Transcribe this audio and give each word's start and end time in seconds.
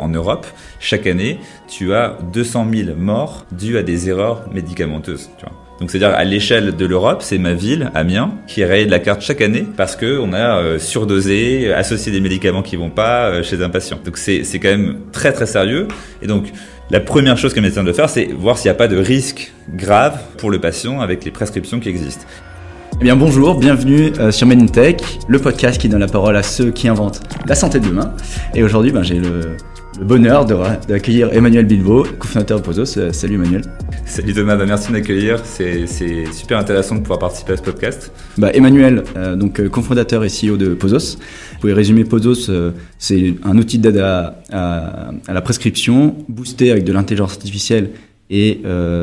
En 0.00 0.08
Europe, 0.08 0.46
chaque 0.80 1.06
année, 1.06 1.38
tu 1.68 1.92
as 1.92 2.16
200 2.32 2.68
000 2.74 2.96
morts 2.96 3.44
dues 3.52 3.76
à 3.76 3.82
des 3.82 4.08
erreurs 4.08 4.48
médicamenteuses. 4.50 5.28
Donc 5.78 5.90
c'est-à-dire 5.90 6.16
à, 6.16 6.24
l'échelle 6.24 6.74
de 6.74 6.86
l'Europe, 6.86 7.20
c'est 7.20 7.36
ma 7.36 7.52
ville, 7.52 7.90
Amiens, 7.94 8.32
qui 8.46 8.64
raye 8.64 8.86
de 8.86 8.90
la 8.90 8.98
carte 8.98 9.20
chaque 9.20 9.42
année 9.42 9.66
parce 9.76 9.94
que 9.94 10.18
on 10.18 10.32
a 10.32 10.56
euh, 10.56 10.78
surdosé, 10.78 11.70
associé 11.74 12.10
des 12.10 12.22
médicaments 12.22 12.62
qui 12.62 12.76
vont 12.76 12.88
pas 12.88 13.26
euh, 13.26 13.42
chez 13.42 13.62
un 13.62 13.68
patient. 13.68 13.98
Donc 14.02 14.16
c'est 14.16 14.42
quand 14.54 14.70
même 14.70 15.00
très 15.12 15.34
très 15.34 15.44
sérieux. 15.44 15.86
Et 16.22 16.26
donc 16.26 16.50
la 16.88 17.00
première 17.00 17.36
chose 17.36 17.52
qu'un 17.52 17.60
médecin 17.60 17.84
doit 17.84 17.92
faire, 17.92 18.08
c'est 18.08 18.24
voir 18.24 18.56
s'il 18.56 18.70
n'y 18.70 18.76
a 18.76 18.78
pas 18.78 18.88
de 18.88 18.96
risque 18.96 19.52
grave 19.68 20.18
pour 20.38 20.50
le 20.50 20.62
patient 20.62 21.02
avec 21.02 21.26
les 21.26 21.30
prescriptions 21.30 21.78
qui 21.78 21.90
existent. 21.90 22.24
Eh 23.00 23.04
bien 23.04 23.16
bonjour, 23.16 23.58
bienvenue 23.58 24.12
euh, 24.18 24.30
sur 24.30 24.46
Medintech, 24.46 25.02
le 25.28 25.38
podcast 25.38 25.78
qui 25.78 25.90
donne 25.90 26.00
la 26.00 26.06
parole 26.06 26.36
à 26.38 26.42
ceux 26.42 26.70
qui 26.70 26.88
inventent 26.88 27.20
la 27.46 27.54
santé 27.54 27.80
de 27.80 27.88
demain. 27.88 28.14
Et 28.54 28.62
aujourd'hui, 28.62 28.92
ben, 28.92 29.02
j'ai 29.02 29.16
le 29.16 29.58
le 29.98 30.04
bonheur 30.04 30.44
d'accueillir 30.88 31.32
Emmanuel 31.32 31.66
Bilbo, 31.66 32.04
cofondateur 32.18 32.58
de 32.58 32.64
Pozos. 32.64 32.98
Euh, 32.98 33.12
salut 33.12 33.34
Emmanuel. 33.34 33.62
Salut 34.04 34.34
Thomas, 34.34 34.56
bah, 34.56 34.64
merci 34.66 34.88
de 34.88 34.92
m'accueillir. 34.92 35.40
C'est 35.44 35.86
super 36.32 36.58
intéressant 36.58 36.96
de 36.96 37.00
pouvoir 37.00 37.18
participer 37.18 37.52
à 37.52 37.56
ce 37.56 37.62
podcast. 37.62 38.12
Bah, 38.36 38.50
Emmanuel, 38.52 39.04
euh, 39.16 39.36
donc 39.36 39.60
euh, 39.60 39.68
cofondateur 39.68 40.24
et 40.24 40.28
CEO 40.28 40.56
de 40.56 40.74
Pozos. 40.74 41.16
Vous 41.16 41.58
pouvez 41.60 41.72
résumer 41.72 42.04
Pozos, 42.04 42.50
c'est 42.98 43.34
un 43.44 43.56
outil 43.56 43.78
d'aide 43.78 43.98
à, 43.98 44.42
la 44.50 45.40
prescription 45.42 46.16
boosté 46.28 46.70
avec 46.70 46.84
de 46.84 46.92
l'intelligence 46.92 47.32
artificielle 47.32 47.90
et 48.30 48.60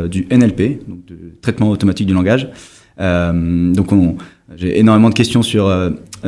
du 0.09 0.27
NLP, 0.31 0.87
donc 0.87 1.05
de 1.05 1.17
traitement 1.41 1.69
automatique 1.69 2.07
du 2.07 2.13
langage. 2.13 2.49
donc 2.97 3.89
j'ai 4.55 4.79
énormément 4.79 5.09
de 5.09 5.13
questions 5.13 5.41
sur, 5.41 5.71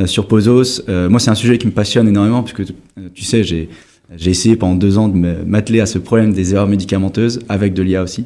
sur 0.05 0.27
Pozos. 0.27 0.81
moi, 0.87 1.19
c'est 1.19 1.31
un 1.31 1.35
sujet 1.35 1.57
qui 1.57 1.67
me 1.67 1.71
passionne 1.71 2.07
énormément 2.07 2.43
puisque 2.43 2.73
tu 3.13 3.23
sais, 3.23 3.43
j'ai 3.43 3.69
j'ai 4.17 4.31
essayé 4.31 4.55
pendant 4.55 4.75
deux 4.75 4.97
ans 4.97 5.09
de 5.09 5.17
m'atteler 5.45 5.79
à 5.79 5.85
ce 5.85 5.97
problème 5.97 6.33
des 6.33 6.53
erreurs 6.53 6.67
médicamenteuses 6.67 7.39
avec 7.49 7.73
de 7.73 7.81
l'IA 7.81 8.03
aussi. 8.03 8.25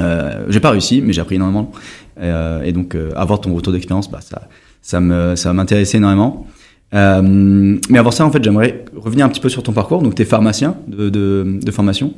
Euh, 0.00 0.44
j'ai 0.48 0.60
pas 0.60 0.70
réussi, 0.70 1.02
mais 1.02 1.12
j'ai 1.12 1.20
appris 1.20 1.36
énormément. 1.36 1.72
Euh, 2.20 2.62
et 2.62 2.72
donc, 2.72 2.94
euh, 2.94 3.10
avoir 3.16 3.40
ton 3.40 3.54
retour 3.54 3.72
d'expérience, 3.72 4.10
bah, 4.10 4.20
ça, 4.20 4.48
ça 4.82 5.00
me, 5.00 5.36
ça 5.36 5.52
m'intéressait 5.52 5.98
énormément. 5.98 6.46
Euh, 6.94 7.78
mais 7.88 7.98
avant 7.98 8.10
ça, 8.10 8.24
en 8.24 8.30
fait, 8.30 8.42
j'aimerais 8.42 8.84
revenir 8.94 9.26
un 9.26 9.28
petit 9.28 9.40
peu 9.40 9.48
sur 9.48 9.62
ton 9.62 9.72
parcours. 9.72 10.02
Donc, 10.02 10.14
tu 10.14 10.22
es 10.22 10.24
pharmacien 10.24 10.76
de, 10.86 11.60
formation. 11.72 12.14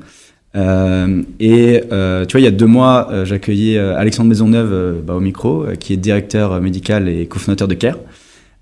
Et 0.54 1.80
tu 1.80 1.88
vois, 1.88 2.40
il 2.40 2.44
y 2.44 2.46
a 2.46 2.50
deux 2.50 2.66
mois, 2.66 3.10
j'accueillais 3.24 3.78
Alexandre 3.78 4.28
Maisonneuve 4.28 5.02
bah, 5.06 5.14
au 5.14 5.20
micro, 5.20 5.66
qui 5.78 5.92
est 5.92 5.96
directeur 5.96 6.60
médical 6.60 7.08
et 7.08 7.26
cofondateur 7.26 7.68
de 7.68 7.74
CARE. 7.74 7.98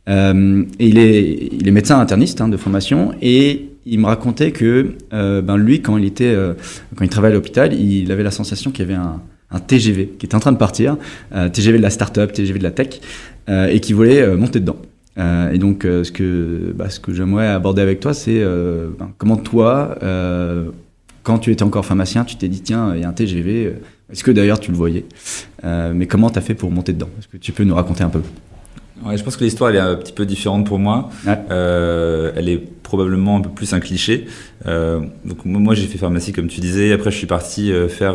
et 0.09 0.87
il 0.87 0.98
est, 0.98 1.48
il 1.53 1.67
est 1.67 1.70
médecin 1.70 1.98
interniste 1.98 2.41
hein, 2.41 2.48
de 2.48 2.57
formation 2.57 3.13
et 3.23 3.73
il 3.87 3.99
me 3.99 4.07
racontait 4.07 4.53
que 4.53 4.93
euh, 5.13 5.43
ben 5.43 5.57
lui, 5.57 5.83
quand 5.83 5.97
il 5.97 6.05
était, 6.05 6.25
euh, 6.25 6.55
quand 6.97 7.05
il 7.05 7.11
travaillait 7.11 7.35
à 7.35 7.37
l'hôpital, 7.37 7.73
il 7.75 8.11
avait 8.13 8.23
la 8.23 8.31
sensation 8.31 8.71
qu'il 8.71 8.89
y 8.89 8.93
avait 8.93 9.01
un, 9.01 9.21
TGV 9.69 10.15
qui 10.19 10.27
était 10.27 10.35
en 10.35 10.41
train 10.41 10.51
de 10.51 10.57
partir, 10.57 10.97
euh, 11.33 11.49
TGV 11.49 11.79
de 11.79 11.83
la 11.83 11.91
start-up, 11.91 12.33
TGV 12.33 12.59
de 12.59 12.65
la 12.65 12.73
tech, 12.73 13.01
et 13.49 13.79
qui 13.79 13.93
voulait 13.93 14.27
monter 14.37 14.59
dedans. 14.59 14.79
et 15.17 15.59
donc, 15.59 15.83
ce 15.85 16.11
que, 16.11 16.73
bah, 16.75 16.91
ce 16.91 16.99
j'aimerais 17.13 17.47
aborder 17.47 17.83
avec 17.83 18.01
toi, 18.01 18.15
c'est 18.15 18.43
ben, 18.43 19.13
comment 19.17 19.37
toi, 19.37 19.97
quand 21.23 21.39
tu 21.39 21.53
étais 21.53 21.63
encore 21.63 21.87
pharmacien, 21.87 22.25
tu 22.25 22.35
t'es 22.35 22.48
dit 22.48 22.63
tiens, 22.63 22.95
il 22.97 23.03
y 23.03 23.05
a 23.05 23.09
un 23.09 23.13
TGV. 23.13 23.75
Est-ce 24.11 24.25
que 24.25 24.33
d'ailleurs 24.33 24.59
tu 24.59 24.73
le 24.73 24.77
voyais? 24.77 25.05
Mais 25.63 26.07
comment 26.09 26.31
tu 26.31 26.39
as 26.39 26.43
fait 26.43 26.55
pour 26.55 26.73
monter 26.73 26.93
dedans? 26.93 27.11
Est-ce 27.21 27.29
que 27.29 27.37
tu 27.37 27.53
peux 27.53 27.65
nous 27.65 27.77
raconter 27.77 28.03
un 28.03 28.09
peu? 28.09 28.23
Ouais, 29.03 29.17
je 29.17 29.25
pense 29.25 29.37
que 29.37 29.45
l'histoire 29.45 29.70
elle 29.70 29.77
est 29.77 29.81
un 29.81 29.97
petit 29.97 30.12
peu 30.12 30.25
différente 30.25 30.67
pour 30.67 30.78
moi. 30.78 31.11
Euh, 31.27 32.33
elle 32.37 32.48
est 32.48 32.59
probablement 32.59 33.36
un 33.36 33.41
peu 33.41 33.51
plus 33.51 33.73
un 33.73 33.81
cliché. 33.81 34.27
Euh, 34.67 35.01
donc 35.25 35.45
moi 35.45 35.75
j'ai 35.75 35.86
fait 35.86 35.98
pharmacie 35.98 36.33
comme 36.33 36.47
tu 36.47 36.61
disais. 36.61 36.92
Après 36.92 37.11
je 37.11 37.17
suis 37.17 37.27
parti 37.27 37.73
euh, 37.73 37.89
faire 37.89 38.14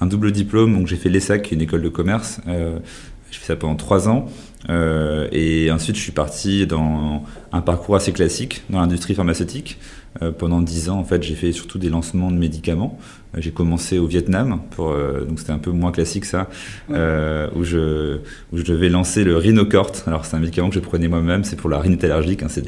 un 0.00 0.06
double 0.06 0.30
diplôme. 0.30 0.74
Donc 0.74 0.86
j'ai 0.86 0.96
fait 0.96 1.08
l'ESSAC, 1.08 1.50
une 1.52 1.62
école 1.62 1.82
de 1.82 1.88
commerce. 1.88 2.40
J'ai 2.46 3.40
fait 3.40 3.46
ça 3.46 3.56
pendant 3.56 3.74
trois 3.74 4.08
ans. 4.08 4.26
Et 4.68 5.70
ensuite 5.72 5.96
je 5.96 6.00
suis 6.00 6.12
parti 6.12 6.66
dans 6.66 7.24
un 7.52 7.60
parcours 7.60 7.96
assez 7.96 8.12
classique 8.12 8.62
dans 8.70 8.80
l'industrie 8.80 9.14
pharmaceutique. 9.14 9.78
Euh, 10.22 10.30
pendant 10.30 10.60
dix 10.60 10.88
ans, 10.88 10.98
en 10.98 11.04
fait, 11.04 11.22
j'ai 11.22 11.34
fait 11.34 11.52
surtout 11.52 11.78
des 11.78 11.88
lancements 11.88 12.30
de 12.30 12.36
médicaments. 12.36 12.98
Euh, 13.34 13.40
j'ai 13.40 13.50
commencé 13.50 13.98
au 13.98 14.06
Vietnam, 14.06 14.60
pour, 14.70 14.90
euh, 14.90 15.24
donc 15.24 15.38
c'était 15.38 15.52
un 15.52 15.58
peu 15.58 15.70
moins 15.70 15.92
classique 15.92 16.24
ça, 16.24 16.48
euh, 16.90 17.48
où, 17.54 17.64
je, 17.64 18.18
où 18.52 18.58
je 18.58 18.62
devais 18.62 18.88
lancer 18.88 19.24
le 19.24 19.36
Rhinocort. 19.36 19.92
Alors 20.06 20.24
c'est 20.24 20.36
un 20.36 20.40
médicament 20.40 20.68
que 20.68 20.74
je 20.74 20.80
prenais 20.80 21.08
moi-même, 21.08 21.44
c'est 21.44 21.56
pour 21.56 21.70
la 21.70 21.78
rhinite 21.78 22.04
allergique, 22.04 22.42
hein, 22.42 22.48
c'est 22.48 22.64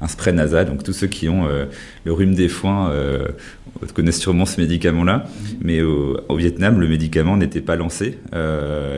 un 0.00 0.08
spray 0.08 0.32
nasal. 0.32 0.66
Donc 0.66 0.82
tous 0.82 0.92
ceux 0.92 1.06
qui 1.06 1.28
ont 1.28 1.46
le 2.04 2.12
rhume 2.12 2.34
des 2.34 2.48
foins 2.48 2.92
connaissent 3.94 4.20
sûrement 4.20 4.46
ce 4.46 4.60
médicament-là. 4.60 5.24
Mm-hmm. 5.26 5.56
Mais 5.62 5.82
au, 5.82 6.18
au, 6.28 6.36
Vietnam, 6.36 6.80
le 6.80 6.88
médicament 6.88 7.36
n'était 7.36 7.60
pas 7.60 7.76
lancé. 7.76 8.18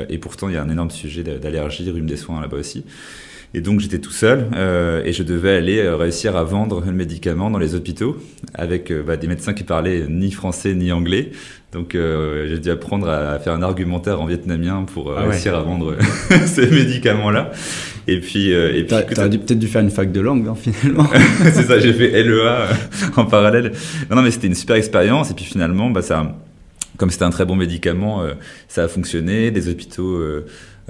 et 0.08 0.18
pourtant, 0.18 0.48
il 0.48 0.54
y 0.54 0.58
a 0.58 0.62
un 0.62 0.70
énorme 0.70 0.90
sujet 0.90 1.22
d'allergie, 1.22 1.90
rhume 1.90 2.06
des 2.06 2.16
foins 2.16 2.40
là-bas 2.40 2.58
aussi. 2.58 2.84
Et 3.54 3.60
donc 3.60 3.80
j'étais 3.80 3.98
tout 3.98 4.12
seul 4.12 4.48
euh, 4.56 5.02
et 5.04 5.12
je 5.12 5.22
devais 5.22 5.54
aller 5.54 5.78
euh, 5.78 5.96
réussir 5.96 6.36
à 6.36 6.44
vendre 6.44 6.82
le 6.84 6.92
médicament 6.92 7.50
dans 7.50 7.58
les 7.58 7.74
hôpitaux 7.74 8.16
avec 8.54 8.90
euh, 8.90 9.02
bah, 9.02 9.18
des 9.18 9.26
médecins 9.26 9.52
qui 9.52 9.62
parlaient 9.62 10.06
ni 10.08 10.30
français 10.30 10.74
ni 10.74 10.90
anglais. 10.90 11.32
Donc 11.72 11.94
j'ai 11.94 12.58
dû 12.58 12.70
apprendre 12.70 13.08
à 13.08 13.38
faire 13.38 13.54
un 13.54 13.62
argumentaire 13.62 14.20
en 14.20 14.26
vietnamien 14.26 14.82
pour 14.82 15.10
ah 15.16 15.22
réussir 15.22 15.54
à 15.54 15.62
vendre 15.62 15.96
ces 16.44 16.66
médicaments-là. 16.66 17.50
Et 18.06 18.20
puis, 18.20 18.50
et 18.50 18.84
puis 18.84 18.94
dû 19.30 19.38
peut-être 19.38 19.58
dû 19.58 19.68
faire 19.68 19.80
une 19.80 19.88
fac 19.88 20.12
de 20.12 20.20
langue 20.20 20.46
hein, 20.48 20.54
finalement. 20.54 21.08
c'est 21.44 21.62
ça, 21.62 21.78
j'ai 21.78 21.94
fait 21.94 22.22
LEA 22.24 22.68
en 23.16 23.24
parallèle. 23.24 23.72
Non, 24.10 24.16
non 24.16 24.22
mais 24.22 24.30
c'était 24.30 24.48
une 24.48 24.54
super 24.54 24.76
expérience 24.76 25.30
et 25.30 25.34
puis 25.34 25.46
finalement, 25.46 25.88
bah 25.88 26.02
ça, 26.02 26.36
comme 26.98 27.08
c'était 27.08 27.24
un 27.24 27.30
très 27.30 27.46
bon 27.46 27.56
médicament, 27.56 28.22
ça 28.68 28.84
a 28.84 28.88
fonctionné. 28.88 29.50
Des 29.50 29.70
hôpitaux 29.70 30.20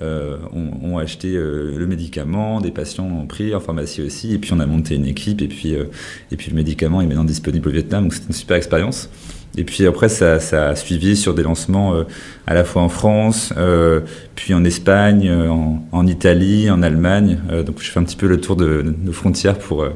euh, 0.01 0.39
ont, 0.53 0.97
acheté 0.97 1.37
euh, 1.37 1.77
le 1.77 1.87
médicament, 1.87 2.61
des 2.61 2.71
patients 2.71 3.05
ont 3.05 3.27
pris 3.27 3.55
en 3.55 3.61
pharmacie 3.61 4.01
aussi, 4.01 4.33
et 4.33 4.39
puis 4.39 4.53
on 4.53 4.61
a 4.61 4.67
monté 4.67 4.95
une 4.95 5.05
équipe, 5.05 5.43
et 5.43 5.49
puis, 5.49 5.75
euh, 5.75 5.85
et 6.31 6.37
puis 6.37 6.51
le 6.51 6.57
médicament 6.57 7.03
est 7.03 7.07
maintenant 7.07 7.25
disponible 7.25 7.69
au 7.69 7.73
Vietnam, 7.73 8.05
donc 8.05 8.15
c'était 8.15 8.29
une 8.29 8.33
super 8.33 8.57
expérience. 8.57 9.11
Et 9.59 9.65
puis 9.65 9.87
après, 9.87 10.09
ça, 10.09 10.41
ça, 10.41 10.71
a 10.71 10.77
suivi 10.77 11.15
sur 11.15 11.35
des 11.35 11.43
lancements 11.43 11.95
euh, 11.95 12.05
à 12.47 12.55
la 12.55 12.65
fois 12.65 12.81
en 12.81 12.89
France, 12.89 13.53
euh, 13.59 14.01
puis 14.35 14.55
en 14.55 14.65
Espagne, 14.65 15.31
en, 15.31 15.85
en, 15.93 16.07
Italie, 16.07 16.71
en 16.71 16.83
Allemagne. 16.83 17.39
Euh, 17.51 17.63
donc 17.63 17.77
je 17.81 17.91
fais 17.91 18.01
un 18.01 18.05
petit 18.05 18.17
peu 18.17 18.27
le 18.27 18.41
tour 18.41 18.57
de, 18.57 18.81
de 18.81 18.95
nos 19.05 19.13
frontières 19.13 19.59
pour 19.59 19.87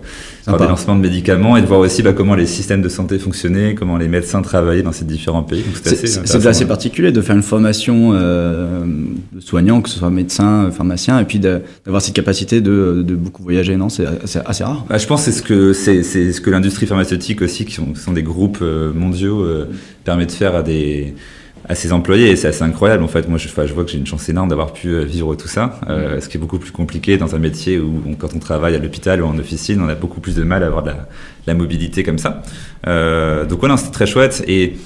faire 0.44 0.58
des 0.58 0.66
lancements 0.66 0.94
de 0.94 1.00
médicaments 1.00 1.56
et 1.56 1.62
de 1.62 1.66
voir 1.66 1.80
aussi 1.80 2.02
bah, 2.02 2.12
comment 2.12 2.34
les 2.34 2.44
systèmes 2.44 2.82
de 2.82 2.90
santé 2.90 3.18
fonctionnaient, 3.18 3.74
comment 3.74 3.96
les 3.96 4.08
médecins 4.08 4.42
travaillaient 4.42 4.82
dans 4.82 4.92
ces 4.92 5.06
différents 5.06 5.42
pays. 5.42 5.64
C'est 5.84 6.46
assez, 6.46 6.66
particulier 6.66 7.10
de 7.10 7.22
faire 7.22 7.34
une 7.34 7.42
formation 7.42 8.12
de 8.12 9.40
soignant, 9.40 9.80
que 9.80 9.88
ce 9.88 9.98
soit 9.98 10.10
médecin, 10.10 10.70
pharmacien, 10.70 11.18
et 11.18 11.24
puis 11.24 11.38
d'avoir 11.38 12.02
cette 12.02 12.14
capacité 12.14 12.60
de, 12.60 13.02
de, 13.06 13.14
beaucoup 13.14 13.42
voyager. 13.42 13.76
Non, 13.76 13.88
c'est 13.88 14.06
assez 14.44 14.64
rare. 14.64 14.84
Bah, 14.88 14.98
je 14.98 15.06
pense 15.06 15.24
que 15.24 15.32
c'est 15.32 15.38
ce 15.38 15.42
que 15.42 15.72
c'est 15.72 16.32
ce 16.32 16.40
que 16.40 16.50
l'industrie 16.50 16.86
pharmaceutique 16.86 17.40
aussi, 17.40 17.64
qui 17.64 17.74
sont, 17.74 17.94
sont 17.94 18.12
des 18.12 18.22
groupes 18.22 18.62
mondiaux 18.94 19.45
euh, 19.46 19.70
permet 20.04 20.26
de 20.26 20.32
faire 20.32 20.54
à 20.54 20.62
des 20.62 21.14
à 21.68 21.74
ses 21.74 21.92
employés. 21.92 22.30
Et 22.30 22.36
c'est 22.36 22.48
assez 22.48 22.62
incroyable 22.62 23.02
en 23.02 23.08
fait. 23.08 23.28
Moi 23.28 23.38
je, 23.38 23.48
je 23.48 23.74
vois 23.74 23.84
que 23.84 23.90
j'ai 23.90 23.98
une 23.98 24.06
chance 24.06 24.28
énorme 24.28 24.48
d'avoir 24.48 24.72
pu 24.72 24.88
euh, 24.88 25.04
vivre 25.04 25.34
tout 25.34 25.48
ça 25.48 25.80
euh, 25.88 26.20
ce 26.20 26.28
qui 26.28 26.36
est 26.36 26.40
beaucoup 26.40 26.58
plus 26.58 26.70
compliqué 26.70 27.16
dans 27.16 27.34
un 27.34 27.38
métier 27.38 27.78
où 27.78 28.00
quand 28.18 28.34
on 28.34 28.38
travaille 28.38 28.74
à 28.74 28.78
l'hôpital 28.78 29.22
ou 29.22 29.26
en 29.26 29.38
officine 29.38 29.80
on 29.80 29.88
a 29.88 29.94
beaucoup 29.94 30.20
plus 30.20 30.34
de 30.34 30.44
mal 30.44 30.62
à 30.62 30.66
avoir 30.66 30.82
de 30.82 30.90
la, 30.90 31.08
la 31.46 31.54
mobilité 31.54 32.02
comme 32.02 32.18
ça. 32.18 32.42
Euh, 32.86 33.44
donc 33.44 33.60
voilà 33.60 33.76
c'était 33.76 33.92
très 33.92 34.06
chouette. 34.06 34.44
Et 34.46 34.76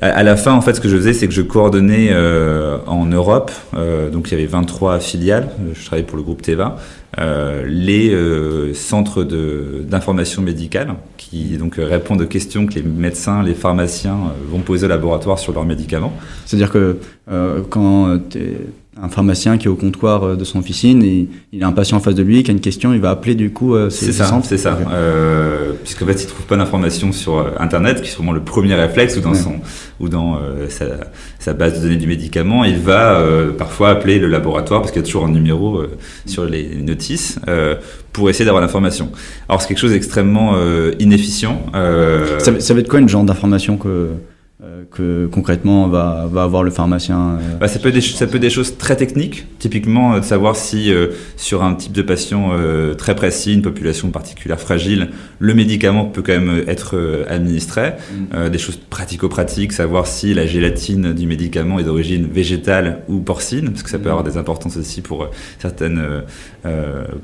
à, 0.00 0.22
la 0.22 0.36
fin, 0.36 0.52
en 0.52 0.62
fait, 0.62 0.74
ce 0.74 0.80
que 0.80 0.88
je 0.88 0.96
faisais, 0.96 1.12
c'est 1.12 1.28
que 1.28 1.34
je 1.34 1.42
coordonnais 1.42 2.08
euh, 2.10 2.78
en 2.86 3.04
Europe, 3.04 3.50
euh, 3.74 4.08
donc 4.08 4.30
il 4.30 4.32
y 4.32 4.34
avait 4.34 4.46
23 4.46 5.00
filiales, 5.00 5.50
je 5.74 5.84
travaillais 5.84 6.06
pour 6.06 6.16
le 6.16 6.22
groupe 6.22 6.40
Teva, 6.40 6.78
euh, 7.18 7.64
les 7.66 8.10
euh, 8.10 8.72
centres 8.72 9.22
d'information 9.22 10.40
médicale 10.40 10.94
qui 11.18 11.58
donc 11.58 11.74
répondent 11.76 12.22
aux 12.22 12.26
questions 12.26 12.66
que 12.66 12.74
les 12.74 12.82
médecins, 12.82 13.42
les 13.42 13.52
pharmaciens 13.52 14.16
vont 14.48 14.60
poser 14.60 14.86
au 14.86 14.88
laboratoire 14.88 15.38
sur 15.38 15.52
leurs 15.52 15.66
médicaments. 15.66 16.14
C'est-à-dire 16.46 16.70
que 16.70 16.98
quand 17.68 18.18
un 19.00 19.08
pharmacien 19.08 19.56
qui 19.56 19.66
est 19.66 19.70
au 19.70 19.74
comptoir 19.74 20.22
euh, 20.22 20.36
de 20.36 20.44
son 20.44 20.58
officine 20.58 21.02
et 21.02 21.28
il 21.52 21.62
a 21.62 21.66
un 21.66 21.72
patient 21.72 21.96
en 21.96 22.00
face 22.00 22.14
de 22.14 22.22
lui 22.22 22.42
qui 22.42 22.50
a 22.50 22.54
une 22.54 22.60
question, 22.60 22.92
il 22.92 23.00
va 23.00 23.10
appeler 23.10 23.34
du 23.34 23.50
coup 23.50 23.74
euh, 23.74 23.88
C'est 23.90 24.12
ça, 24.12 24.40
c'est 24.42 24.58
ça. 24.58 24.74
Okay. 24.74 24.84
Euh, 24.92 25.72
Puisqu'en 25.82 26.06
fait, 26.06 26.22
il 26.22 26.26
trouve 26.26 26.46
pas 26.46 26.56
d'informations 26.56 27.12
sur 27.12 27.38
euh, 27.38 27.50
Internet, 27.58 28.02
qui 28.02 28.08
est 28.08 28.12
sûrement 28.12 28.32
le 28.32 28.40
premier 28.40 28.74
réflexe, 28.74 29.16
ou 29.16 29.20
dans, 29.20 29.32
ouais. 29.32 29.38
son, 29.38 29.54
ou 30.00 30.08
dans 30.08 30.36
euh, 30.36 30.68
sa, 30.68 30.84
sa, 31.38 31.52
base 31.54 31.74
de 31.74 31.80
données 31.80 31.96
du 31.96 32.06
médicament, 32.06 32.64
il 32.64 32.78
va 32.78 33.16
euh, 33.16 33.52
parfois 33.52 33.90
appeler 33.90 34.18
le 34.18 34.28
laboratoire, 34.28 34.80
parce 34.80 34.92
qu'il 34.92 35.00
y 35.00 35.04
a 35.04 35.06
toujours 35.06 35.24
un 35.24 35.30
numéro 35.30 35.82
sur 36.26 36.44
les 36.44 36.76
notices, 36.76 37.38
pour 38.12 38.28
essayer 38.30 38.44
d'avoir 38.44 38.62
l'information. 38.62 39.10
Alors 39.48 39.62
c'est 39.62 39.68
quelque 39.68 39.78
chose 39.78 39.92
d'extrêmement 39.92 40.54
inefficient. 40.98 41.62
Ça, 42.38 42.60
ça 42.60 42.74
va 42.74 42.80
être 42.80 42.88
quoi 42.88 43.00
une 43.00 43.08
genre 43.08 43.24
d'information 43.24 43.76
que 43.76 44.10
que 44.90 45.26
concrètement 45.26 45.88
va, 45.88 46.28
va 46.30 46.42
avoir 46.42 46.62
le 46.62 46.70
pharmacien 46.70 47.38
bah, 47.60 47.68
ça, 47.68 47.78
peut 47.78 47.88
être 47.88 47.94
des, 47.94 48.00
ça 48.00 48.26
peut 48.26 48.36
être 48.36 48.42
des 48.42 48.50
choses 48.50 48.76
très 48.78 48.96
techniques, 48.96 49.46
typiquement 49.58 50.18
de 50.18 50.24
savoir 50.24 50.56
si 50.56 50.92
sur 51.36 51.62
un 51.62 51.74
type 51.74 51.92
de 51.92 52.02
patient 52.02 52.50
très 52.96 53.14
précis, 53.14 53.54
une 53.54 53.62
population 53.62 54.10
particulière 54.10 54.60
fragile, 54.60 55.10
le 55.38 55.54
médicament 55.54 56.06
peut 56.06 56.22
quand 56.22 56.32
même 56.32 56.64
être 56.66 57.24
administré. 57.28 57.92
Mm. 58.32 58.48
des 58.48 58.58
choses 58.58 58.76
pratico-pratiques, 58.76 59.72
savoir 59.72 60.06
si 60.06 60.34
la 60.34 60.46
gélatine 60.46 61.12
du 61.12 61.26
médicament 61.26 61.78
est 61.78 61.84
d'origine 61.84 62.26
végétale 62.26 63.02
ou 63.08 63.20
porcine, 63.20 63.70
parce 63.70 63.82
que 63.82 63.90
ça 63.90 63.98
peut 63.98 64.08
mm. 64.08 64.12
avoir 64.12 64.24
des 64.24 64.36
importances 64.36 64.76
aussi 64.76 65.00
pour 65.00 65.28
certaines 65.58 66.02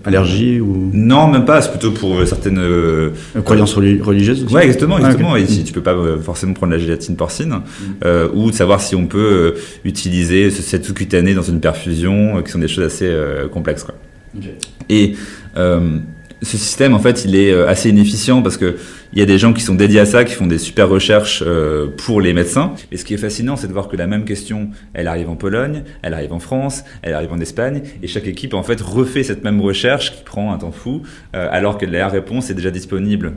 allergies 0.05 0.61
ou 0.61 0.91
non, 0.93 1.29
même 1.29 1.45
pas. 1.45 1.63
C'est 1.63 1.71
plutôt 1.71 1.93
pour 1.93 2.27
certaines 2.27 2.61
croyances 3.45 3.75
religieuses. 3.75 4.45
Ouais, 4.53 4.65
exactement, 4.65 4.97
ah, 4.97 5.01
exactement. 5.01 5.37
Et 5.37 5.47
si 5.47 5.65
tu 5.65 5.73
peux 5.73 5.83
pas 5.83 5.97
forcément 6.23 6.55
prendre 6.55 6.73
la 6.73 6.79
gélatine 6.79 7.17
porcine, 7.17 7.48
euh, 8.05 8.29
ou 8.33 8.51
de 8.51 8.57
savoir 8.57 8.81
si 8.81 8.95
on 8.95 9.07
peut 9.07 9.19
euh, 9.19 9.61
utiliser 9.85 10.51
cette 10.51 10.85
sous-cutanée 10.85 11.35
dans 11.35 11.43
une 11.43 11.61
perfusion, 11.61 12.39
euh, 12.39 12.43
qui 12.43 12.51
sont 12.51 12.59
des 12.59 12.69
choses 12.69 12.85
assez 12.85 13.13
complexes. 13.53 13.85
Quoi. 13.85 13.95
Et 14.89 15.15
ce 16.41 16.57
système, 16.57 16.95
en 16.95 17.01
fait, 17.01 17.25
il 17.25 17.35
est 17.35 17.53
assez 17.53 17.89
inefficient 17.89 18.43
parce 18.43 18.57
que 18.57 18.77
il 19.15 19.19
y 19.19 19.23
a 19.23 19.25
des 19.25 19.39
gens 19.39 19.55
qui 19.55 19.63
sont 19.63 19.75
dédiés 19.75 20.01
à 20.01 20.07
ça, 20.07 20.23
qui 20.25 20.35
font 20.35 20.47
des 20.47 20.59
super 20.59 20.89
recherches 20.89 21.43
pour 21.97 22.21
les 22.21 22.35
médecins. 22.35 22.75
Et 22.93 22.99
ce 22.99 23.07
qui 23.07 23.15
est 23.15 23.19
fascinant, 23.19 23.57
c'est 23.57 23.67
de 23.67 23.73
voir 23.73 23.89
que 23.89 23.97
la 23.97 24.07
même 24.07 24.25
question, 24.25 24.69
elle 24.93 25.09
arrive 25.09 25.31
en 25.31 25.35
Pologne, 25.35 25.83
elle 26.03 26.13
arrive 26.13 26.35
en 26.35 26.39
France, 26.39 26.85
elle 27.03 27.15
arrive 27.15 27.33
en 27.33 27.41
Espagne, 27.41 27.81
et 28.03 28.07
chaque 28.07 28.27
équipe, 28.27 28.53
en 28.53 28.63
fait, 28.63 28.81
refait 28.81 29.23
cette 29.23 29.43
même 29.43 29.61
recherche 29.63 30.15
qui 30.15 30.23
prend 30.23 30.53
un 30.53 30.59
temps 30.59 30.73
fou, 30.73 31.03
alors 31.33 31.79
que 31.79 31.87
la 31.87 32.09
réponse 32.09 32.51
est 32.51 32.55
déjà 32.55 32.71
disponible 32.71 33.33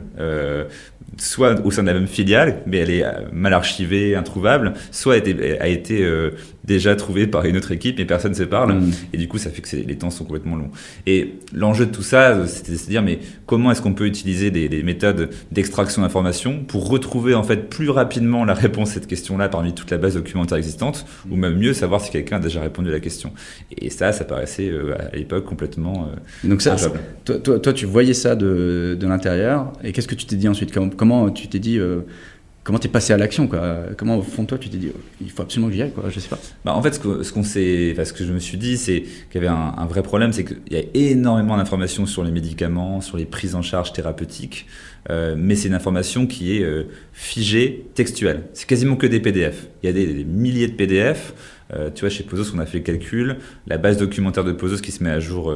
soit 1.18 1.64
au 1.64 1.70
sein 1.70 1.82
de 1.82 1.88
la 1.88 1.94
même 1.94 2.06
filiale, 2.06 2.62
mais 2.66 2.78
elle 2.78 2.90
est 2.90 3.04
mal 3.32 3.52
archivée, 3.52 4.16
introuvable, 4.16 4.74
soit 4.90 5.14
a 5.14 5.16
été, 5.18 5.60
a 5.60 5.68
été 5.68 6.02
euh, 6.02 6.30
déjà 6.64 6.94
trouvée 6.94 7.26
par 7.26 7.44
une 7.44 7.56
autre 7.56 7.72
équipe, 7.72 7.98
mais 7.98 8.04
personne 8.04 8.32
ne 8.32 8.36
se 8.36 8.42
parle, 8.42 8.74
mm. 8.74 8.92
et 9.12 9.16
du 9.16 9.28
coup 9.28 9.38
ça 9.38 9.50
fait 9.50 9.62
que 9.62 9.76
les 9.76 9.96
temps 9.96 10.10
sont 10.10 10.24
complètement 10.24 10.56
longs. 10.56 10.70
Et 11.06 11.34
l'enjeu 11.52 11.86
de 11.86 11.90
tout 11.90 12.02
ça, 12.02 12.46
c'était 12.46 12.72
de 12.72 12.76
se 12.76 12.86
dire, 12.86 13.02
mais 13.02 13.18
comment 13.46 13.72
est-ce 13.72 13.82
qu'on 13.82 13.94
peut 13.94 14.06
utiliser 14.06 14.50
des, 14.50 14.82
méthodes 14.82 15.30
d'extraction 15.52 16.02
d'informations 16.02 16.64
pour 16.66 16.88
retrouver 16.88 17.34
en 17.34 17.42
fait 17.42 17.68
plus 17.68 17.90
rapidement 17.90 18.44
la 18.44 18.54
réponse 18.54 18.90
à 18.90 18.94
cette 18.94 19.06
question-là 19.06 19.48
parmi 19.48 19.74
toute 19.74 19.90
la 19.90 19.98
base 19.98 20.14
documentaire 20.14 20.58
existante, 20.58 21.06
ou 21.30 21.36
même 21.36 21.56
mieux 21.56 21.72
savoir 21.72 22.00
si 22.00 22.10
quelqu'un 22.10 22.36
a 22.36 22.40
déjà 22.40 22.60
répondu 22.60 22.88
à 22.88 22.92
la 22.92 23.00
question? 23.00 23.32
Et 23.76 23.90
ça, 23.90 24.12
ça 24.12 24.24
paraissait 24.24 24.68
euh, 24.68 24.94
à 25.12 25.16
l'époque 25.16 25.44
complètement... 25.44 26.08
Euh, 26.08 26.48
Donc 26.48 26.62
ça, 26.62 26.76
toi, 27.24 27.38
toi, 27.38 27.58
toi, 27.58 27.72
tu 27.72 27.86
voyais 27.86 28.14
ça 28.14 28.34
de, 28.34 28.96
de 28.98 29.06
l'intérieur, 29.06 29.72
et 29.84 29.92
qu'est-ce 29.92 30.08
que 30.08 30.14
tu 30.14 30.26
t'es 30.26 30.36
dit 30.36 30.48
ensuite? 30.48 30.72
Comment 30.96 31.30
tu 31.30 31.48
t'es 31.48 31.58
dit 31.58 31.78
euh, 31.78 32.00
comment 32.64 32.78
t'es 32.78 32.88
passé 32.88 33.12
à 33.12 33.16
l'action 33.16 33.46
quoi 33.46 33.84
Comment 33.96 34.16
au 34.16 34.22
fond 34.22 34.42
de 34.42 34.48
toi 34.48 34.58
tu 34.58 34.68
t'es 34.68 34.76
dit 34.76 34.90
il 35.20 35.30
faut 35.30 35.42
absolument 35.42 35.68
que 35.68 35.74
j'y 35.74 35.82
aille 35.82 35.92
quoi 35.92 36.04
Je 36.10 36.20
sais 36.20 36.28
pas. 36.28 36.38
Bah, 36.64 36.74
en 36.74 36.82
fait 36.82 36.94
ce 36.94 37.00
que 37.00 37.32
qu'on 37.32 37.42
s'est, 37.42 37.94
ce 38.04 38.12
que 38.12 38.24
je 38.24 38.32
me 38.32 38.38
suis 38.38 38.58
dit 38.58 38.76
c'est 38.76 39.02
qu'il 39.30 39.34
y 39.42 39.46
avait 39.46 39.48
un, 39.48 39.86
vrai 39.86 40.02
problème, 40.02 40.32
c'est 40.32 40.44
qu'il 40.44 40.60
y 40.70 40.76
a 40.76 40.82
énormément 40.94 41.56
d'informations 41.56 42.06
sur 42.06 42.24
les 42.24 42.30
médicaments, 42.30 43.00
sur 43.00 43.16
les 43.16 43.24
prises 43.24 43.54
en 43.54 43.62
charge 43.62 43.92
thérapeutiques, 43.92 44.66
euh, 45.10 45.34
mais 45.36 45.56
c'est 45.56 45.68
une 45.68 45.74
information 45.74 46.26
qui 46.26 46.56
est 46.56 46.62
euh, 46.62 46.84
figée, 47.12 47.86
textuelle. 47.94 48.44
C'est 48.52 48.66
quasiment 48.68 48.96
que 48.96 49.06
des 49.06 49.20
PDF. 49.20 49.68
Il 49.82 49.86
y 49.86 49.88
a 49.88 49.92
des, 49.92 50.24
milliers 50.24 50.68
de 50.68 50.74
PDF. 50.74 51.34
Tu 51.94 52.00
vois, 52.00 52.08
chez 52.08 52.22
Pozos, 52.24 52.54
on 52.54 52.58
a 52.58 52.66
fait 52.66 52.78
le 52.78 52.84
calcul. 52.84 53.36
La 53.66 53.78
base 53.78 53.96
documentaire 53.96 54.44
de 54.44 54.52
Pozos 54.52 54.80
qui 54.80 54.92
se 54.92 55.02
met 55.02 55.10
à 55.10 55.20
jour 55.20 55.54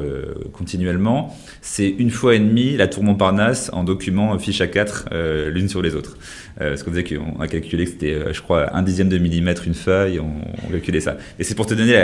continuellement, 0.53 1.37
c'est 1.61 1.89
une 1.89 2.11
fois 2.11 2.35
et 2.35 2.39
demie 2.39 2.77
la 2.77 2.89
tour 2.89 3.03
Montparnasse 3.03 3.71
en 3.73 3.85
documents 3.85 4.39
fiche 4.39 4.61
à 4.61 4.67
4 4.67 5.09
l'une 5.51 5.69
sur 5.69 5.83
les 5.83 5.95
autres. 5.95 6.17
Euh, 6.61 6.71
parce 6.71 6.83
qu'on 6.83 6.91
disait 6.91 7.05
qu'on 7.05 7.39
a 7.39 7.49
calculé 7.49 7.85
que 7.85 7.91
c'était, 7.91 8.15
euh, 8.15 8.33
je 8.33 8.41
crois, 8.41 8.75
un 8.75 8.83
dixième 8.83 9.11
de 9.11 9.19
millimètre 9.19 9.67
une 9.67 9.75
feuille, 9.75 10.21
on, 10.21 10.31
on 10.67 10.73
calculait 10.73 11.01
ça. 11.01 11.19
Et 11.39 11.45
c'est 11.45 11.55
pour 11.55 11.67
te 11.67 11.75
donner 11.75 11.95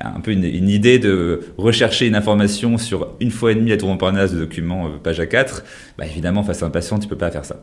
un 0.00 0.20
peu 0.20 0.30
une, 0.30 0.68
idée 0.68 0.98
de 0.98 1.40
rechercher 1.58 2.06
une 2.06 2.14
information 2.14 2.78
sur 2.78 3.14
une 3.20 3.30
fois 3.30 3.52
et 3.52 3.54
demie 3.54 3.70
la 3.70 3.76
tour 3.76 3.88
Montparnasse 3.88 4.32
de 4.32 4.38
document 4.38 4.86
euh, 4.86 4.90
page 5.02 5.20
à 5.20 5.26
4 5.26 5.64
bah 5.98 6.06
évidemment, 6.06 6.42
face 6.42 6.62
à 6.62 6.66
un 6.66 6.70
patient, 6.70 6.98
tu 6.98 7.08
peux 7.08 7.18
pas 7.18 7.30
faire 7.30 7.44
ça. 7.44 7.62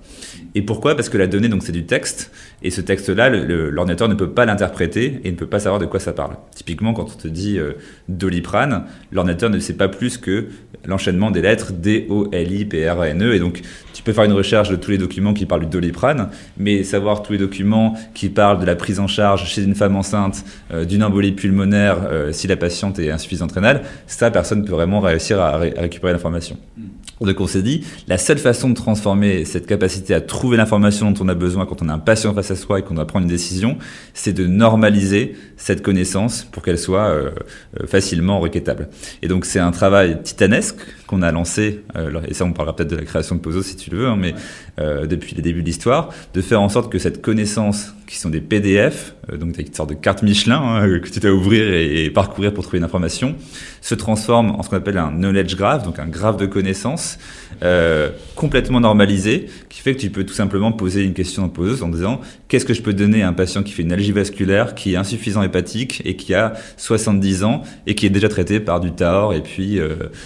Et 0.53 0.61
pourquoi? 0.61 0.95
Parce 0.95 1.09
que 1.09 1.17
la 1.17 1.25
donnée, 1.25 1.49
donc 1.49 1.63
c'est 1.63 1.71
du 1.71 1.85
texte, 1.85 2.31
et 2.61 2.69
ce 2.69 2.81
texte-là, 2.81 3.29
l'ordinateur 3.29 4.07
ne 4.07 4.13
peut 4.13 4.29
pas 4.29 4.45
l'interpréter 4.45 5.21
et 5.23 5.31
ne 5.31 5.35
peut 5.39 5.47
pas 5.47 5.59
savoir 5.59 5.79
de 5.79 5.85
quoi 5.85 5.99
ça 5.99 6.13
parle. 6.13 6.35
Typiquement, 6.55 6.93
quand 6.93 7.03
on 7.13 7.17
te 7.17 7.27
dit 7.27 7.59
doliprane, 8.07 8.85
l'ordinateur 9.11 9.49
ne 9.49 9.59
sait 9.59 9.73
pas 9.73 9.87
plus 9.87 10.17
que 10.17 10.47
l'enchaînement 10.85 11.31
des 11.31 11.41
lettres 11.41 11.71
D, 11.71 12.05
O, 12.09 12.29
L, 12.31 12.51
I, 12.51 12.65
P, 12.65 12.89
R, 12.89 13.03
N, 13.05 13.23
E, 13.23 13.33
et 13.33 13.39
donc 13.39 13.61
tu 13.99 14.03
peux 14.03 14.13
faire 14.13 14.23
une 14.23 14.31
recherche 14.31 14.69
de 14.69 14.77
tous 14.77 14.91
les 14.91 14.97
documents 14.97 15.33
qui 15.33 15.45
parlent 15.45 15.63
du 15.63 15.67
doliprane, 15.67 16.29
mais 16.57 16.83
savoir 16.83 17.21
tous 17.21 17.33
les 17.33 17.37
documents 17.37 17.97
qui 18.13 18.29
parlent 18.29 18.61
de 18.61 18.65
la 18.65 18.77
prise 18.77 19.01
en 19.01 19.07
charge 19.07 19.45
chez 19.45 19.61
une 19.61 19.75
femme 19.75 19.97
enceinte 19.97 20.45
euh, 20.71 20.85
d'une 20.85 21.03
embolie 21.03 21.33
pulmonaire 21.33 21.97
euh, 22.09 22.31
si 22.31 22.47
la 22.47 22.55
patiente 22.55 22.97
est 22.99 23.11
insuffisante 23.11 23.51
rénale, 23.51 23.81
ça, 24.07 24.31
personne 24.31 24.61
ne 24.61 24.65
peut 24.65 24.71
vraiment 24.71 25.01
réussir 25.01 25.41
à, 25.41 25.57
récupérer 25.57 26.13
l'information. 26.13 26.55
Mm. 26.77 27.25
Donc 27.25 27.41
on 27.41 27.47
s'est 27.47 27.61
dit, 27.61 27.83
la 28.07 28.17
seule 28.17 28.37
façon 28.37 28.69
de 28.69 28.73
transformer 28.73 29.43
cette 29.43 29.67
capacité 29.67 30.13
à 30.13 30.21
trouver 30.21 30.55
l'information 30.55 31.11
dont 31.11 31.25
on 31.25 31.27
a 31.27 31.35
besoin 31.35 31.65
quand 31.65 31.81
on 31.81 31.89
a 31.89 31.93
un 31.93 31.99
patient 31.99 32.33
face 32.33 32.51
à 32.51 32.55
soi 32.55 32.79
et 32.79 32.83
qu'on 32.83 32.93
doit 32.93 33.05
prendre 33.05 33.23
une 33.23 33.29
décision, 33.29 33.77
c'est 34.13 34.31
de 34.31 34.47
normaliser 34.47 35.35
cette 35.57 35.81
connaissance 35.81 36.47
pour 36.49 36.63
qu'elle 36.63 36.79
soit 36.79 37.09
euh, 37.09 37.31
facilement 37.85 38.39
requêtable. 38.39 38.87
Et 39.21 39.27
donc 39.27 39.43
c'est 39.43 39.59
un 39.59 39.71
travail 39.71 40.21
titanesque 40.23 40.77
qu'on 41.09 41.23
a 41.23 41.31
lancé, 41.31 41.83
et 42.27 42.33
ça 42.35 42.45
on 42.45 42.53
parlera 42.53 42.75
peut-être 42.75 42.91
de 42.91 42.95
la 42.95 43.03
création 43.03 43.35
de 43.35 43.41
Pozo 43.41 43.63
si 43.63 43.75
tu 43.75 43.89
le 43.89 43.97
veux, 43.97 44.07
hein, 44.07 44.15
mais 44.15 44.35
euh, 44.79 45.07
depuis 45.07 45.35
les 45.35 45.41
débuts 45.41 45.61
de 45.61 45.65
l'histoire, 45.65 46.09
de 46.33 46.41
faire 46.41 46.61
en 46.61 46.69
sorte 46.69 46.91
que 46.91 46.99
cette 46.99 47.21
connaissance, 47.21 47.93
qui 48.07 48.17
sont 48.17 48.29
des 48.29 48.41
PDF, 48.41 49.13
euh, 49.31 49.37
donc 49.37 49.57
une 49.57 49.73
sorte 49.73 49.89
de 49.89 49.93
carte 49.95 50.23
Michelin 50.23 50.61
hein, 50.61 50.99
que 50.99 51.09
tu 51.09 51.19
dois 51.19 51.31
ouvrir 51.31 51.73
et, 51.73 52.09
parcourir 52.09 52.53
pour 52.53 52.63
trouver 52.63 52.77
une 52.77 52.83
information, 52.83 53.35
se 53.81 53.93
transforme 53.93 54.51
en 54.51 54.63
ce 54.63 54.69
qu'on 54.69 54.77
appelle 54.77 54.97
un 54.97 55.11
knowledge 55.11 55.55
graph, 55.55 55.83
donc 55.83 55.99
un 55.99 56.07
graphe 56.07 56.37
de 56.37 56.45
connaissances 56.45 57.19
euh, 57.61 58.09
complètement 58.35 58.79
normalisé, 58.79 59.47
qui 59.69 59.81
fait 59.81 59.95
que 59.95 59.99
tu 59.99 60.09
peux 60.09 60.23
tout 60.23 60.33
simplement 60.33 60.71
poser 60.71 61.03
une 61.03 61.13
question 61.13 61.43
en 61.43 61.49
poseuse 61.49 61.83
en 61.83 61.89
disant 61.89 62.21
qu'est-ce 62.47 62.65
que 62.65 62.73
je 62.73 62.81
peux 62.81 62.93
donner 62.93 63.21
à 63.21 63.27
un 63.27 63.33
patient 63.33 63.61
qui 63.61 63.73
fait 63.73 63.83
une 63.83 63.93
algie 63.93 64.11
vasculaire, 64.11 64.75
qui 64.75 64.93
est 64.93 64.97
insuffisant 64.97 65.43
hépatique 65.43 66.01
et 66.05 66.15
qui 66.15 66.33
a 66.33 66.53
70 66.77 67.43
ans 67.43 67.63
et 67.85 67.95
qui 67.95 68.05
est 68.05 68.09
déjà 68.09 68.29
traité 68.29 68.59
par 68.59 68.79
du 68.79 68.91
TAOR 68.91 69.33
et 69.33 69.41
puis... 69.41 69.79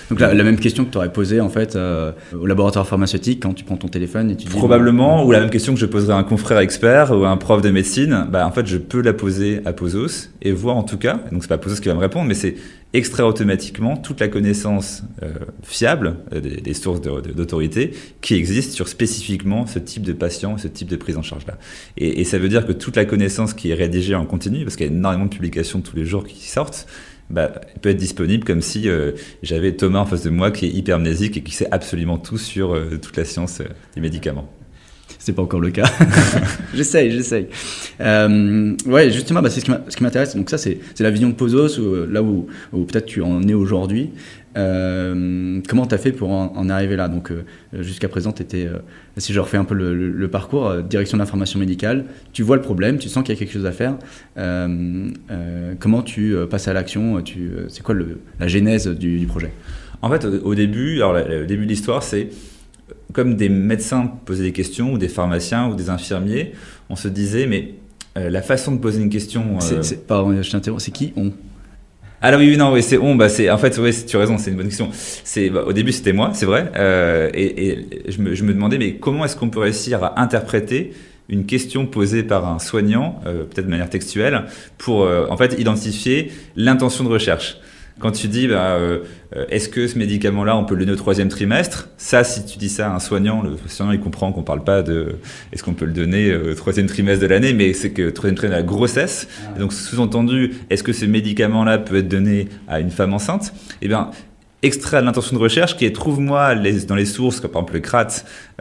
donc 0.09 0.19
la, 0.19 0.33
même 0.33 0.59
question 0.59 0.72
que 0.73 0.91
tu 0.91 0.97
aurais 0.97 1.11
posée 1.11 1.41
en 1.41 1.49
fait 1.49 1.77
au 1.77 2.45
laboratoire 2.45 2.87
pharmaceutique 2.87 3.41
quand 3.41 3.53
tu 3.53 3.63
prends 3.63 3.77
ton 3.77 3.87
téléphone 3.87 4.31
et 4.31 4.35
tu 4.35 4.47
Probablement, 4.47 5.25
ou 5.25 5.31
la 5.31 5.39
même 5.39 5.49
question 5.49 5.73
que 5.73 5.79
je 5.79 5.85
poserais 5.85 6.13
à 6.13 6.17
un 6.17 6.23
confrère 6.23 6.59
expert 6.59 7.11
ou 7.11 7.23
à 7.25 7.29
un 7.29 7.37
prof 7.37 7.61
de 7.61 7.69
médecine, 7.69 8.27
bah, 8.29 8.47
en 8.47 8.51
fait, 8.51 8.65
je 8.65 8.77
peux 8.77 9.01
la 9.01 9.13
poser 9.13 9.61
à 9.65 9.73
Pozos 9.73 10.29
et 10.41 10.51
voir 10.51 10.77
en 10.77 10.83
tout 10.83 10.97
cas, 10.97 11.19
donc 11.31 11.43
c'est 11.43 11.49
pas 11.49 11.57
Pozos 11.57 11.81
qui 11.81 11.87
va 11.87 11.95
me 11.95 11.99
répondre, 11.99 12.27
mais 12.27 12.33
c'est 12.33 12.55
extraire 12.93 13.25
automatiquement 13.25 13.97
toute 13.97 14.19
la 14.19 14.27
connaissance 14.27 15.03
euh, 15.23 15.33
fiable 15.63 16.17
euh, 16.31 16.39
des, 16.39 16.73
sources 16.75 17.01
d'autorité 17.01 17.91
qui 18.21 18.35
existent 18.35 18.75
sur 18.75 18.87
spécifiquement 18.87 19.65
ce 19.65 19.79
type 19.79 20.03
de 20.03 20.13
patient, 20.13 20.57
ce 20.57 20.67
type 20.67 20.89
de 20.89 20.95
prise 20.95 21.17
en 21.17 21.23
charge-là. 21.23 21.57
Et, 21.97 22.21
et, 22.21 22.24
ça 22.24 22.38
veut 22.38 22.50
dire 22.50 22.67
que 22.67 22.71
toute 22.71 22.95
la 22.95 23.05
connaissance 23.05 23.53
qui 23.53 23.71
est 23.71 23.74
rédigée 23.74 24.13
en 24.13 24.25
continu, 24.25 24.63
parce 24.63 24.75
qu'il 24.75 24.86
y 24.86 24.89
a 24.89 24.91
énormément 24.91 25.25
de 25.25 25.31
publications 25.31 25.81
tous 25.81 25.95
les 25.95 26.05
jours 26.05 26.24
qui 26.24 26.48
sortent, 26.48 26.88
bah, 27.30 27.51
peut 27.82 27.89
être 27.89 27.98
disponible 27.98 28.44
comme 28.44 28.62
si 28.62 28.88
euh, 28.89 29.12
j'avais 29.42 29.72
Thomas 29.74 30.00
en 30.00 30.06
face 30.06 30.24
de 30.24 30.30
moi 30.30 30.51
qui 30.51 30.65
est 30.65 30.70
hypermnésique 30.70 31.38
et 31.38 31.42
qui 31.42 31.53
sait 31.53 31.68
absolument 31.72 32.18
tout 32.18 32.38
sur 32.38 32.74
euh, 32.74 33.00
toute 33.01 33.18
la 33.18 33.25
science 33.25 33.62
euh, 33.62 33.65
des 33.96 34.01
médicaments. 34.01 34.50
C'est 35.20 35.34
pas 35.34 35.42
encore 35.42 35.62
le 35.62 35.72
cas. 35.72 35.89
j'essaye, 36.74 37.12
j'essaye. 37.12 37.48
ouais, 38.00 39.10
justement, 39.12 39.42
bah, 39.42 39.50
c'est 39.50 39.62
ce 39.62 39.96
qui 39.96 40.03
m'intéresse. 40.03 40.36
Donc 40.36 40.50
ça, 40.50 40.58
c'est 40.58 40.80
la 41.00 41.12
vision 41.12 41.30
de 41.30 41.34
Pozos, 41.34 41.80
là 42.10 42.22
où, 42.22 42.48
où 42.74 42.84
peut-être 42.84 43.06
tu 43.06 43.22
en 43.22 43.42
es 43.48 43.53
aujourd'hui. 43.53 44.12
Euh, 44.55 45.62
comment 45.67 45.86
tu 45.86 45.95
as 45.95 45.98
fait 45.98 46.12
pour 46.12 46.31
en, 46.31 46.69
arriver 46.69 46.95
là? 46.95 47.07
Donc, 47.07 47.31
euh, 47.31 47.43
jusqu'à 47.74 48.07
présent, 48.07 48.31
tu 48.31 48.43
étais, 48.43 48.65
euh, 48.65 48.79
si 49.17 49.33
je 49.33 49.39
refais 49.39 49.57
un 49.57 49.65
peu 49.65 49.75
le, 49.75 50.27
parcours, 50.27 50.75
direction 50.77 51.17
d'information 51.17 51.60
médicale, 51.60 52.05
tu 52.31 52.43
vois 52.43 52.55
le 52.55 52.62
problème, 52.62 52.98
tu 52.98 53.10
sens 53.10 53.24
qu'il 53.24 53.33
y 53.33 53.38
a 53.38 53.39
quelque 53.39 53.53
chose 53.53 53.65
à 53.65 53.72
faire. 53.72 53.98
comment 55.79 56.01
tu 56.01 56.36
passes 56.50 56.67
à 56.67 56.74
l'action? 56.74 57.24
C'est 57.69 57.83
quoi 57.83 57.95
la 58.39 58.48
genèse 58.48 58.88
du, 58.88 59.25
projet? 59.27 59.51
En 60.01 60.10
fait, 60.10 60.25
au, 60.25 60.55
début, 60.55 60.98
alors, 60.98 61.13
le 61.13 61.45
début 61.45 61.65
de 61.65 61.69
l'histoire, 61.69 62.03
c'est 62.03 62.29
comme 63.13 63.36
des 63.36 63.50
médecins 63.50 64.12
posaient 64.25 64.43
des 64.43 64.51
questions, 64.51 64.93
ou 64.93 64.98
des 64.98 65.07
pharmaciens, 65.07 65.67
ou 65.67 65.75
des 65.75 65.89
infirmiers, 65.89 66.53
on 66.89 66.95
se 66.95 67.07
disait, 67.07 67.45
mais 67.45 67.75
la 68.15 68.41
façon 68.41 68.74
de 68.74 68.79
poser 68.79 69.01
une 69.01 69.10
question. 69.10 69.60
C'est, 69.60 70.07
pardon, 70.07 70.41
je 70.41 70.51
t'interromps, 70.51 70.83
c'est 70.83 70.91
qui 70.91 71.13
on? 71.15 71.31
Alors 72.24 72.39
oui, 72.39 72.56
non, 72.56 72.72
oui, 72.72 72.82
c'est 72.82 72.98
on. 72.98 73.15
Bah, 73.15 73.27
c'est 73.27 73.50
en 73.50 73.58
fait, 73.58 73.77
oui, 73.77 73.94
tu 74.08 74.15
as 74.15 74.20
raison, 74.20 74.38
c'est 74.38 74.50
une 74.50 74.56
bonne 74.56 74.70
question. 74.70 74.89
C'est 74.94 75.50
bah, 75.50 75.65
au 75.68 75.74
début, 75.74 75.92
c'était 75.92 76.13
moi, 76.13 76.32
c'est 76.34 76.46
vrai, 76.46 76.72
euh, 76.77 77.30
et, 77.34 77.68
et 77.68 77.88
je, 78.08 78.22
me, 78.22 78.34
je, 78.34 78.46
me, 78.46 78.53
demandais, 78.53 78.77
mais 78.77 78.96
comment 78.96 79.25
est-ce 79.25 79.36
qu'on 79.36 79.50
peut 79.50 79.60
réussir 79.60 80.01
à 80.06 80.22
interpréter 80.22 80.94
une 81.27 81.46
question 81.46 81.86
posée 81.86 82.24
par 82.24 82.48
un 82.48 82.60
soignant, 82.60 83.20
euh, 83.25 83.44
peut-être 83.44 83.65
de 83.65 83.70
manière 83.70 83.89
textuelle, 83.89 84.46
pour 84.77 85.03
euh, 85.03 85.27
en 85.30 85.36
fait 85.36 85.60
identifier 85.60 86.32
l'intention 86.56 87.03
de 87.03 87.10
recherche? 87.10 87.58
Quand 88.00 88.12
tu 88.12 88.27
dis, 88.27 88.47
bah, 88.47 88.71
euh, 88.71 89.00
euh, 89.35 89.45
est-ce 89.50 89.69
que 89.69 89.88
ce 89.88 89.97
médicament-là, 89.97 90.57
on 90.57 90.65
peut 90.65 90.73
le 90.73 90.81
donner 90.81 90.93
au 90.93 91.00
troisième 91.00 91.29
trimestre? 91.29 91.89
Ça, 91.97 92.23
si 92.23 92.45
tu 92.45 92.57
dis 92.57 92.69
ça 92.69 92.91
à 92.91 92.95
un 92.95 93.00
soignant, 93.00 93.41
le 93.41 93.55
soignant, 93.67 93.91
il 93.91 94.00
comprend 94.00 94.31
qu'on 94.31 94.43
parle 94.43 94.63
pas 94.63 94.81
de 94.81 95.15
est-ce 95.51 95.63
qu'on 95.63 95.73
peut 95.73 95.85
le 95.85 95.93
donner 95.93 96.35
au 96.35 96.53
troisième 96.55 96.88
trimestre 96.88 97.21
de 97.21 97.27
l'année, 97.27 97.53
mais 97.53 97.73
c'est 97.73 97.91
que 97.91 98.09
troisième 98.09 98.35
trimestre 98.35 98.57
de 98.57 98.63
la 98.63 98.67
grossesse. 98.67 99.27
Ah 99.47 99.59
donc, 99.59 99.73
sous-entendu, 99.73 100.53
est-ce 100.69 100.83
que 100.83 100.93
ce 100.93 101.05
médicament-là 101.05 101.77
peut 101.77 101.97
être 101.97 102.09
donné 102.09 102.50
à 102.67 102.79
une 102.79 102.91
femme 102.91 103.13
enceinte? 103.13 103.53
Eh 103.81 103.88
bien, 103.88 104.09
extrait 104.63 105.01
de 105.01 105.05
l'intention 105.05 105.36
de 105.36 105.41
recherche 105.41 105.75
qui 105.77 105.86
est 105.86 105.93
trouve-moi 105.93 106.55
dans 106.88 106.96
les 106.96 107.05
sources, 107.05 107.39
comme 107.39 107.51
par 107.51 107.62
exemple 107.62 107.75
le 107.75 107.79
CRAT, 107.82 108.08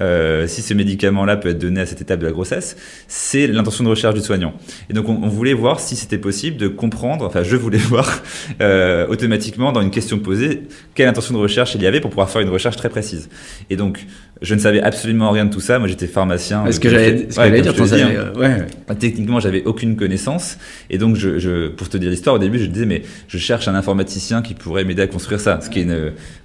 euh, 0.00 0.46
si 0.46 0.60
ce 0.60 0.74
médicament-là 0.74 1.36
peut 1.36 1.50
être 1.50 1.58
donné 1.58 1.80
à 1.80 1.86
cette 1.86 2.00
étape 2.00 2.20
de 2.20 2.26
la 2.26 2.32
grossesse, 2.32 2.76
c'est 3.08 3.46
l'intention 3.46 3.84
de 3.84 3.88
recherche 3.88 4.14
du 4.14 4.20
soignant. 4.20 4.52
Et 4.90 4.92
donc 4.92 5.08
on, 5.08 5.28
voulait 5.28 5.54
voir 5.54 5.80
si 5.80 5.96
c'était 5.96 6.18
possible 6.18 6.56
de 6.56 6.68
comprendre, 6.68 7.24
enfin 7.24 7.42
je 7.42 7.56
voulais 7.56 7.78
voir 7.78 8.22
euh, 8.60 9.06
automatiquement 9.08 9.72
dans 9.72 9.80
une 9.80 9.90
question 9.90 10.18
posée 10.18 10.62
quelle 10.94 11.08
intention 11.08 11.34
de 11.34 11.38
recherche 11.38 11.74
il 11.74 11.82
y 11.82 11.86
avait 11.86 12.00
pour 12.00 12.10
pouvoir 12.10 12.28
faire 12.28 12.42
une 12.42 12.50
recherche 12.50 12.76
très 12.76 12.88
précise. 12.88 13.28
Et 13.70 13.76
donc 13.76 14.04
je 14.42 14.54
ne 14.54 14.60
savais 14.60 14.82
absolument 14.82 15.30
rien 15.30 15.44
de 15.44 15.50
tout 15.50 15.60
ça. 15.60 15.78
Moi, 15.78 15.86
j'étais 15.86 16.08
pharmacien. 16.08 16.66
Est-ce 16.66 16.80
que 16.80 16.88
j'allais 16.88 17.28
ouais, 17.38 17.60
dire 17.60 17.72
dis, 17.72 18.02
hein. 18.02 18.32
ouais. 18.36 18.66
Techniquement, 18.98 19.38
j'avais 19.38 19.62
aucune 19.64 19.96
connaissance. 19.96 20.58
Et 20.90 20.98
donc, 20.98 21.14
je, 21.14 21.38
je, 21.38 21.68
pour 21.68 21.88
te 21.88 21.96
dire 21.96 22.10
l'histoire, 22.10 22.36
au 22.36 22.38
début, 22.40 22.58
je 22.58 22.66
disais, 22.66 22.86
mais 22.86 23.02
je 23.28 23.38
cherche 23.38 23.68
un 23.68 23.74
informaticien 23.76 24.42
qui 24.42 24.54
pourrait 24.54 24.84
m'aider 24.84 25.02
à 25.02 25.06
construire 25.06 25.40
ça. 25.40 25.60
Ce 25.62 25.70
qui 25.70 25.78
est 25.78 25.82
une, 25.82 25.91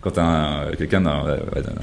quand 0.02 0.18
un, 0.18 0.72
quelqu'un 0.78 1.04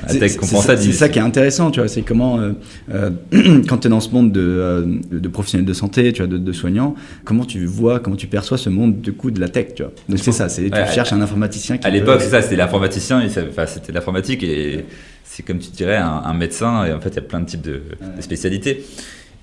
tech 0.09 0.37
comprend 0.37 0.61
ça, 0.61 0.77
c'est 0.77 0.93
ça 0.93 1.09
qui 1.09 1.19
est 1.19 1.23
intéressant, 1.23 1.71
tu 1.71 1.81
vois. 1.81 1.89
C'est 1.89 2.03
comment, 2.03 2.39
euh, 2.41 2.53
euh 2.93 3.11
quand 3.69 3.79
tu 3.79 3.87
es 3.87 3.91
dans 3.91 4.01
ce 4.01 4.11
monde 4.11 4.33
de, 4.33 4.41
euh, 4.41 4.99
de, 5.11 5.29
professionnels 5.29 5.67
de 5.67 5.73
santé, 5.73 6.13
tu 6.13 6.23
vois, 6.23 6.31
de, 6.31 6.39
de, 6.39 6.53
soignants, 6.53 6.95
comment 7.25 7.45
tu 7.45 7.65
vois, 7.67 8.01
comment 8.01 8.17
tu 8.17 8.27
perçois 8.27 8.59
ce 8.59 8.71
monde 8.71 9.01
du 9.01 9.13
coup 9.13 9.31
de 9.31 9.41
la 9.41 9.49
tech, 9.49 9.75
tu 9.75 9.83
vois. 9.83 9.93
Donc 10.09 10.19
c'est 10.19 10.33
ça, 10.33 10.49
c'est 10.49 10.71
tu 10.71 10.93
cherches 10.95 11.13
un 11.13 11.21
informaticien. 11.21 11.79
Qui 11.79 11.87
à 11.87 11.91
l'époque, 11.91 12.21
c'est 12.21 12.31
ça, 12.31 12.43
c'était 12.43 12.57
l'informaticien, 12.57 13.23
enfin, 13.27 13.67
c'était 13.67 13.93
l'informatique 13.93 14.43
et 14.43 14.85
c'est 15.25 15.43
comme 15.43 15.59
tu 15.59 15.71
dirais 15.71 15.97
un, 15.97 16.35
médecin, 16.35 16.85
et 16.85 16.93
en 16.93 17.01
fait, 17.01 17.09
il 17.09 17.17
y 17.17 17.19
a 17.19 17.23
plein 17.23 17.41
de 17.41 17.47
types 17.47 17.63
de, 17.63 17.83
spécialités. 18.21 18.85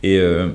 Et, 0.03 0.17
euh, 0.17 0.47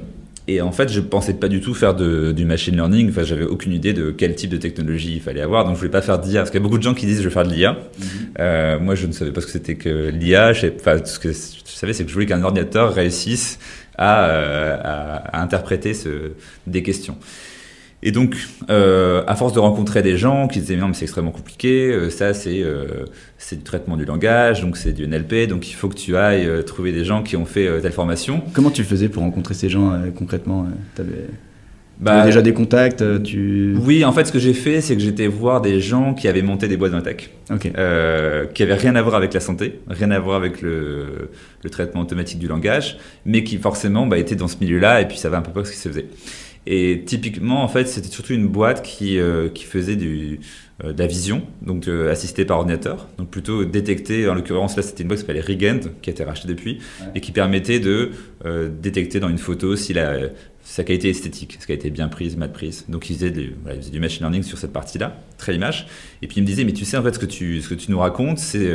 et, 0.48 0.60
en 0.60 0.72
fait, 0.72 0.92
je 0.92 1.00
pensais 1.00 1.34
pas 1.34 1.48
du 1.48 1.60
tout 1.60 1.74
faire 1.74 1.94
de, 1.94 2.32
du 2.32 2.44
machine 2.44 2.74
learning. 2.74 3.10
Enfin, 3.10 3.24
j'avais 3.24 3.44
aucune 3.44 3.72
idée 3.72 3.92
de 3.92 4.10
quel 4.10 4.34
type 4.34 4.50
de 4.50 4.56
technologie 4.56 5.14
il 5.16 5.20
fallait 5.20 5.40
avoir. 5.40 5.64
Donc, 5.64 5.74
je 5.74 5.78
voulais 5.78 5.90
pas 5.90 6.02
faire 6.02 6.18
d'IA. 6.18 6.40
Parce 6.40 6.50
qu'il 6.50 6.60
y 6.60 6.62
a 6.62 6.64
beaucoup 6.64 6.78
de 6.78 6.82
gens 6.82 6.94
qui 6.94 7.06
disent 7.06 7.18
je 7.18 7.28
vais 7.28 7.34
faire 7.34 7.46
de 7.46 7.52
l'IA. 7.52 7.72
Mm-hmm. 7.72 8.04
Euh, 8.38 8.78
moi, 8.78 8.94
je 8.94 9.06
ne 9.06 9.12
savais 9.12 9.32
pas 9.32 9.40
ce 9.40 9.46
que 9.46 9.52
c'était 9.52 9.74
que 9.74 10.10
l'IA. 10.10 10.52
Enfin, 10.78 11.04
ce 11.04 11.18
que 11.18 11.32
je 11.32 11.34
savais, 11.64 11.92
c'est 11.92 12.04
que 12.04 12.10
je 12.10 12.14
voulais 12.14 12.26
qu'un 12.26 12.42
ordinateur 12.42 12.94
réussisse 12.94 13.58
à, 13.98 14.26
euh, 14.26 14.76
à, 14.82 15.38
à 15.38 15.42
interpréter 15.42 15.94
ce, 15.94 16.32
des 16.66 16.82
questions. 16.82 17.16
Et 18.02 18.12
donc, 18.12 18.36
euh, 18.68 19.24
à 19.26 19.36
force 19.36 19.52
de 19.54 19.58
rencontrer 19.58 20.02
des 20.02 20.18
gens 20.18 20.48
qui 20.48 20.60
disaient 20.60 20.76
non 20.76 20.88
mais 20.88 20.94
c'est 20.94 21.04
extrêmement 21.04 21.30
compliqué, 21.30 21.90
euh, 21.90 22.10
ça 22.10 22.34
c'est 22.34 22.62
euh, 22.62 23.06
c'est 23.38 23.56
du 23.56 23.62
traitement 23.62 23.96
du 23.96 24.04
langage, 24.04 24.60
donc 24.60 24.76
c'est 24.76 24.92
du 24.92 25.06
NLP, 25.06 25.48
donc 25.48 25.68
il 25.68 25.72
faut 25.72 25.88
que 25.88 25.96
tu 25.96 26.16
ailles 26.16 26.48
trouver 26.64 26.92
des 26.92 27.04
gens 27.04 27.22
qui 27.22 27.36
ont 27.36 27.46
fait 27.46 27.80
telle 27.80 27.92
formation. 27.92 28.42
Comment 28.52 28.70
tu 28.70 28.84
faisais 28.84 29.08
pour 29.08 29.22
rencontrer 29.22 29.54
ces 29.54 29.68
gens 29.68 29.98
concrètement 30.16 30.66
T'avais 30.94 31.26
bah, 31.98 32.26
déjà 32.26 32.42
des 32.42 32.52
contacts 32.52 33.02
tu... 33.22 33.74
Oui, 33.80 34.04
en 34.04 34.12
fait, 34.12 34.26
ce 34.26 34.32
que 34.32 34.38
j'ai 34.38 34.52
fait, 34.52 34.82
c'est 34.82 34.94
que 34.94 35.00
j'étais 35.00 35.28
voir 35.28 35.62
des 35.62 35.80
gens 35.80 36.12
qui 36.12 36.28
avaient 36.28 36.42
monté 36.42 36.68
des 36.68 36.76
boîtes 36.76 36.92
dans 36.92 37.00
tech, 37.00 37.30
qui 37.58 37.68
avaient 38.62 38.74
rien 38.74 38.94
à 38.96 39.02
voir 39.02 39.14
avec 39.14 39.32
la 39.32 39.40
santé, 39.40 39.80
rien 39.88 40.10
à 40.10 40.18
voir 40.18 40.36
avec 40.36 40.60
le, 40.60 41.30
le 41.64 41.70
traitement 41.70 42.02
automatique 42.02 42.38
du 42.38 42.48
langage, 42.48 42.98
mais 43.24 43.44
qui 43.44 43.56
forcément 43.56 44.06
bah, 44.06 44.18
étaient 44.18 44.34
dans 44.34 44.48
ce 44.48 44.56
milieu-là 44.60 45.00
et 45.00 45.08
puis 45.08 45.16
savaient 45.16 45.38
un 45.38 45.42
peu 45.42 45.52
pas 45.52 45.64
ce 45.64 45.72
qui 45.72 45.78
se 45.78 45.88
faisait. 45.88 46.06
Et 46.66 47.04
typiquement, 47.06 47.62
en 47.62 47.68
fait, 47.68 47.86
c'était 47.86 48.08
surtout 48.08 48.32
une 48.32 48.48
boîte 48.48 48.82
qui, 48.82 49.18
euh, 49.18 49.48
qui 49.48 49.64
faisait 49.64 49.94
du, 49.94 50.40
euh, 50.82 50.92
de 50.92 50.98
la 50.98 51.06
vision, 51.06 51.42
donc 51.62 51.86
euh, 51.86 52.10
assistée 52.10 52.44
par 52.44 52.58
ordinateur. 52.58 53.08
Donc 53.18 53.30
plutôt 53.30 53.64
détecter, 53.64 54.28
en 54.28 54.34
l'occurrence 54.34 54.76
là 54.76 54.82
c'était 54.82 55.04
une 55.04 55.08
boîte 55.08 55.20
qui 55.20 55.26
s'appelait 55.26 55.40
Rigend, 55.40 55.92
qui 56.02 56.10
a 56.10 56.12
été 56.12 56.24
rachetée 56.24 56.48
depuis, 56.48 56.80
et 57.14 57.20
qui 57.20 57.30
permettait 57.30 57.78
de 57.78 58.10
détecter 58.80 59.20
dans 59.20 59.28
une 59.28 59.38
photo 59.38 59.76
si 59.76 59.92
la, 59.92 60.18
sa 60.62 60.82
qualité 60.82 61.08
esthétique, 61.08 61.56
est-ce 61.56 61.66
qu'elle 61.66 61.76
a 61.76 61.78
été 61.78 61.90
bien 61.90 62.08
prise, 62.08 62.36
mal 62.36 62.52
prise. 62.52 62.84
Donc 62.88 63.10
ils 63.10 63.14
faisaient, 63.14 63.32
voilà, 63.62 63.78
du 63.78 64.00
machine 64.00 64.22
learning 64.22 64.42
sur 64.42 64.58
cette 64.58 64.72
partie-là, 64.72 65.20
très 65.38 65.54
image. 65.54 65.86
Et 66.22 66.26
puis 66.26 66.38
il 66.38 66.42
me 66.42 66.46
disait, 66.46 66.64
mais 66.64 66.72
tu 66.72 66.84
sais 66.84 66.96
en 66.96 67.02
fait 67.02 67.14
ce 67.14 67.18
que 67.18 67.26
tu, 67.26 67.60
ce 67.60 67.68
que 67.68 67.74
tu 67.74 67.90
nous 67.90 67.98
racontes, 67.98 68.38
c'est 68.38 68.68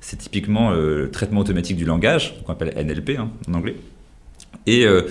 c'est 0.00 0.18
typiquement 0.18 0.70
le 0.70 1.10
traitement 1.10 1.40
automatique 1.40 1.76
du 1.76 1.84
langage, 1.84 2.40
qu'on 2.44 2.52
appelle 2.52 2.72
NLP 2.76 3.18
hein, 3.18 3.30
en 3.48 3.54
anglais. 3.54 3.74
Et 4.66 4.86
euh, 4.86 5.02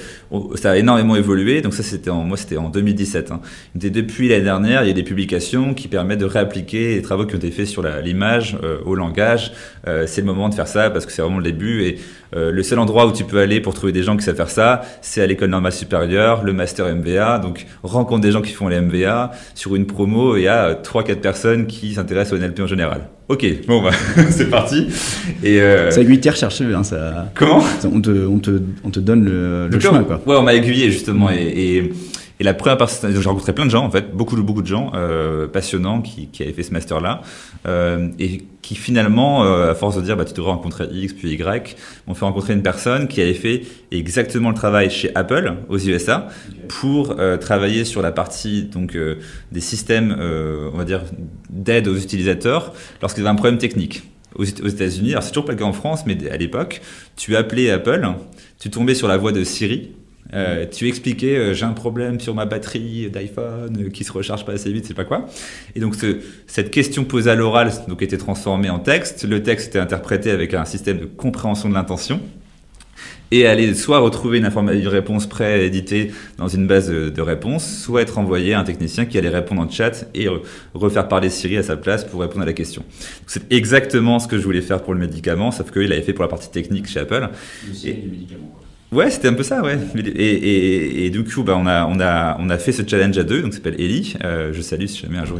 ça 0.55 0.71
a 0.71 0.77
énormément 0.77 1.15
évolué. 1.15 1.61
Donc 1.61 1.73
ça, 1.73 1.83
c'était 1.83 2.09
en, 2.09 2.23
moi, 2.23 2.37
c'était 2.37 2.57
en 2.57 2.69
2017. 2.69 3.31
Hein. 3.31 3.41
depuis 3.75 4.27
l'année 4.27 4.43
dernière, 4.43 4.83
il 4.83 4.87
y 4.87 4.91
a 4.91 4.93
des 4.93 5.03
publications 5.03 5.73
qui 5.73 5.87
permettent 5.87 6.19
de 6.19 6.25
réappliquer 6.25 6.95
les 6.95 7.01
travaux 7.01 7.25
qui 7.25 7.35
ont 7.35 7.37
été 7.37 7.51
faits 7.51 7.67
sur 7.67 7.83
l'image 7.83 8.57
euh, 8.63 8.79
au 8.85 8.95
langage. 8.95 9.53
Euh, 9.87 10.05
c'est 10.07 10.21
le 10.21 10.27
moment 10.27 10.49
de 10.49 10.55
faire 10.55 10.67
ça 10.67 10.89
parce 10.89 11.05
que 11.05 11.11
c'est 11.11 11.21
vraiment 11.21 11.37
le 11.37 11.43
début. 11.43 11.97
Euh, 12.35 12.51
le 12.51 12.63
seul 12.63 12.79
endroit 12.79 13.05
où 13.05 13.11
tu 13.11 13.23
peux 13.23 13.39
aller 13.39 13.59
pour 13.59 13.73
trouver 13.73 13.91
des 13.91 14.03
gens 14.03 14.17
qui 14.17 14.23
savent 14.23 14.35
faire 14.35 14.49
ça, 14.49 14.81
c'est 15.01 15.21
à 15.21 15.27
l'école 15.27 15.49
normale 15.49 15.71
supérieure, 15.71 16.43
le 16.43 16.53
master 16.53 16.93
MVA. 16.95 17.39
Donc 17.39 17.65
rencontre 17.83 18.21
des 18.21 18.31
gens 18.31 18.41
qui 18.41 18.53
font 18.53 18.67
les 18.67 18.79
MVA 18.79 19.31
sur 19.55 19.75
une 19.75 19.85
promo. 19.85 20.37
Il 20.37 20.43
y 20.43 20.47
a 20.47 20.73
trois, 20.75 21.03
quatre 21.03 21.21
personnes 21.21 21.67
qui 21.67 21.93
s'intéressent 21.93 22.33
au 22.33 22.41
NLP 22.41 22.59
en 22.61 22.67
général. 22.67 23.01
Ok, 23.29 23.45
bon 23.67 23.81
bah 23.81 23.91
c'est 24.29 24.49
parti. 24.49 24.87
Et 25.43 25.61
euh... 25.61 25.91
Ça 25.91 26.01
aiguille 26.01 26.19
recherché, 26.29 26.65
hein, 26.65 26.83
ça. 26.83 27.31
Comment? 27.35 27.63
On 27.85 28.01
te, 28.01 28.09
on 28.09 28.39
te, 28.39 28.61
on 28.83 28.89
te 28.89 28.99
donne 28.99 29.23
le, 29.23 29.67
le 29.69 29.79
chemin 29.79 30.03
quoi. 30.03 30.21
Ouais, 30.25 30.35
on 30.35 30.43
m'a 30.43 30.53
aiguillé 30.53 30.91
justement 30.91 31.29
et, 31.31 31.37
et 31.37 31.93
et 32.43 32.45
la 32.45 32.53
première 32.53 32.77
personne, 32.77 33.15
j'ai 33.15 33.29
rencontré 33.29 33.53
plein 33.53 33.65
de 33.65 33.69
gens 33.71 33.85
en 33.85 33.89
fait, 33.89 34.13
beaucoup 34.13 34.35
beaucoup 34.43 34.61
de 34.61 34.67
gens 34.67 34.91
euh, 34.95 35.47
passionnants 35.47 36.01
qui, 36.01 36.27
qui 36.27 36.43
avaient 36.43 36.51
fait 36.51 36.63
ce 36.63 36.73
master 36.73 36.99
là 36.99 37.21
euh, 37.65 38.09
et 38.19 38.43
qui 38.61 38.75
finalement, 38.75 39.45
euh, 39.45 39.71
à 39.71 39.75
force 39.75 39.95
de 39.95 40.01
dire 40.01 40.17
bah 40.17 40.25
tu 40.25 40.33
devrais 40.33 40.51
rencontrer 40.51 40.89
X 40.91 41.13
puis 41.13 41.31
Y, 41.31 41.77
m'ont 42.05 42.13
fait 42.13 42.25
rencontrer 42.25 42.51
une 42.51 42.61
personne 42.61 43.07
qui 43.07 43.21
avait 43.21 43.33
fait 43.33 43.61
exactement 43.91 44.49
le 44.49 44.55
travail 44.55 44.89
chez 44.89 45.15
Apple 45.15 45.53
aux 45.69 45.77
USA 45.77 46.27
pour 46.67 47.15
travailler 47.39 47.85
sur 47.85 48.01
la 48.01 48.11
partie 48.11 48.63
donc 48.63 48.97
des 49.53 49.61
systèmes, 49.61 50.13
on 50.73 50.77
va 50.77 50.83
dire 50.83 51.01
d'aide 51.49 51.87
aux 51.87 51.95
utilisateurs 51.95 52.73
lorsqu'ils 53.01 53.21
avaient 53.21 53.29
un 53.29 53.35
problème 53.35 53.57
technique 53.57 54.03
aux 54.35 54.43
États-Unis. 54.43 55.11
Alors 55.11 55.23
c'est 55.23 55.29
toujours 55.29 55.45
pas 55.45 55.53
le 55.53 55.59
cas 55.59 55.63
en 55.63 55.71
France, 55.71 56.03
mais 56.05 56.17
à 56.29 56.35
l'époque, 56.35 56.81
tu 57.15 57.37
appelais 57.37 57.69
Apple, 57.69 58.05
tu 58.59 58.69
tombais 58.69 58.95
sur 58.95 59.07
la 59.07 59.15
voix 59.15 59.31
de 59.31 59.45
Siri 59.45 59.91
euh, 60.33 60.65
tu 60.69 60.87
expliquais, 60.87 61.35
euh, 61.35 61.53
j'ai 61.53 61.65
un 61.65 61.73
problème 61.73 62.19
sur 62.19 62.33
ma 62.33 62.45
batterie 62.45 63.09
d'iPhone 63.09 63.77
euh, 63.79 63.89
qui 63.89 64.03
se 64.03 64.11
recharge 64.11 64.45
pas 64.45 64.53
assez 64.53 64.71
vite, 64.71 64.85
c'est 64.85 64.93
pas 64.93 65.03
quoi. 65.03 65.27
Et 65.75 65.79
donc 65.79 65.95
ce, 65.95 66.19
cette 66.47 66.71
question 66.71 67.03
posée 67.03 67.29
à 67.29 67.35
l'oral 67.35 67.71
donc 67.87 68.01
était 68.01 68.17
transformée 68.17 68.69
en 68.69 68.79
texte. 68.79 69.25
Le 69.25 69.43
texte 69.43 69.69
était 69.69 69.79
interprété 69.79 70.31
avec 70.31 70.53
un 70.53 70.65
système 70.65 70.97
de 70.99 71.05
compréhension 71.05 71.69
de 71.69 71.75
l'intention 71.75 72.19
et 73.31 73.47
aller 73.47 73.73
soit 73.73 73.99
retrouver 73.99 74.37
une, 74.37 74.45
une 74.45 74.87
réponse 74.87 75.25
prééditée 75.27 76.11
dans 76.37 76.47
une 76.47 76.67
base 76.67 76.89
de, 76.89 77.21
réponses, 77.21 77.65
soit 77.65 78.03
être 78.03 78.19
envoyé 78.19 78.53
à 78.53 78.59
un 78.59 78.63
technicien 78.63 79.05
qui 79.05 79.17
allait 79.17 79.29
répondre 79.29 79.61
en 79.61 79.69
chat 79.69 80.05
et 80.13 80.27
refaire 80.75 81.07
parler 81.07 81.31
Siri 81.31 81.57
à 81.57 81.63
sa 81.63 81.75
place 81.75 82.05
pour 82.05 82.21
répondre 82.21 82.43
à 82.43 82.45
la 82.45 82.53
question. 82.53 82.83
C'est 83.25 83.51
exactement 83.51 84.19
ce 84.19 84.27
que 84.27 84.37
je 84.37 84.43
voulais 84.43 84.61
faire 84.61 84.83
pour 84.83 84.93
le 84.93 84.99
médicament, 84.99 85.49
sauf 85.49 85.71
qu'il 85.71 85.91
avait 85.91 86.03
fait 86.03 86.13
pour 86.13 86.23
la 86.23 86.29
partie 86.29 86.51
technique 86.51 86.87
chez 86.87 86.99
Apple. 86.99 87.27
Le 87.67 87.89
et, 87.89 87.93
du 87.93 88.09
médicament. 88.09 88.62
Ouais, 88.93 89.09
c'était 89.09 89.27
un 89.27 89.33
peu 89.33 89.43
ça, 89.43 89.61
ouais. 89.63 89.77
Et, 90.15 91.09
du 91.09 91.23
coup, 91.23 91.43
bah, 91.43 91.55
on, 91.57 91.65
a, 91.65 91.85
on, 91.87 91.99
a, 91.99 92.37
on 92.39 92.49
a 92.49 92.57
fait 92.57 92.71
ce 92.71 92.87
challenge 92.87 93.17
à 93.17 93.23
deux, 93.23 93.41
donc 93.41 93.53
s'appelle 93.53 93.79
Ellie. 93.79 94.15
Euh, 94.23 94.53
je 94.53 94.61
salue 94.61 94.85
si 94.85 95.01
jamais 95.01 95.17
un 95.17 95.25
jour 95.25 95.39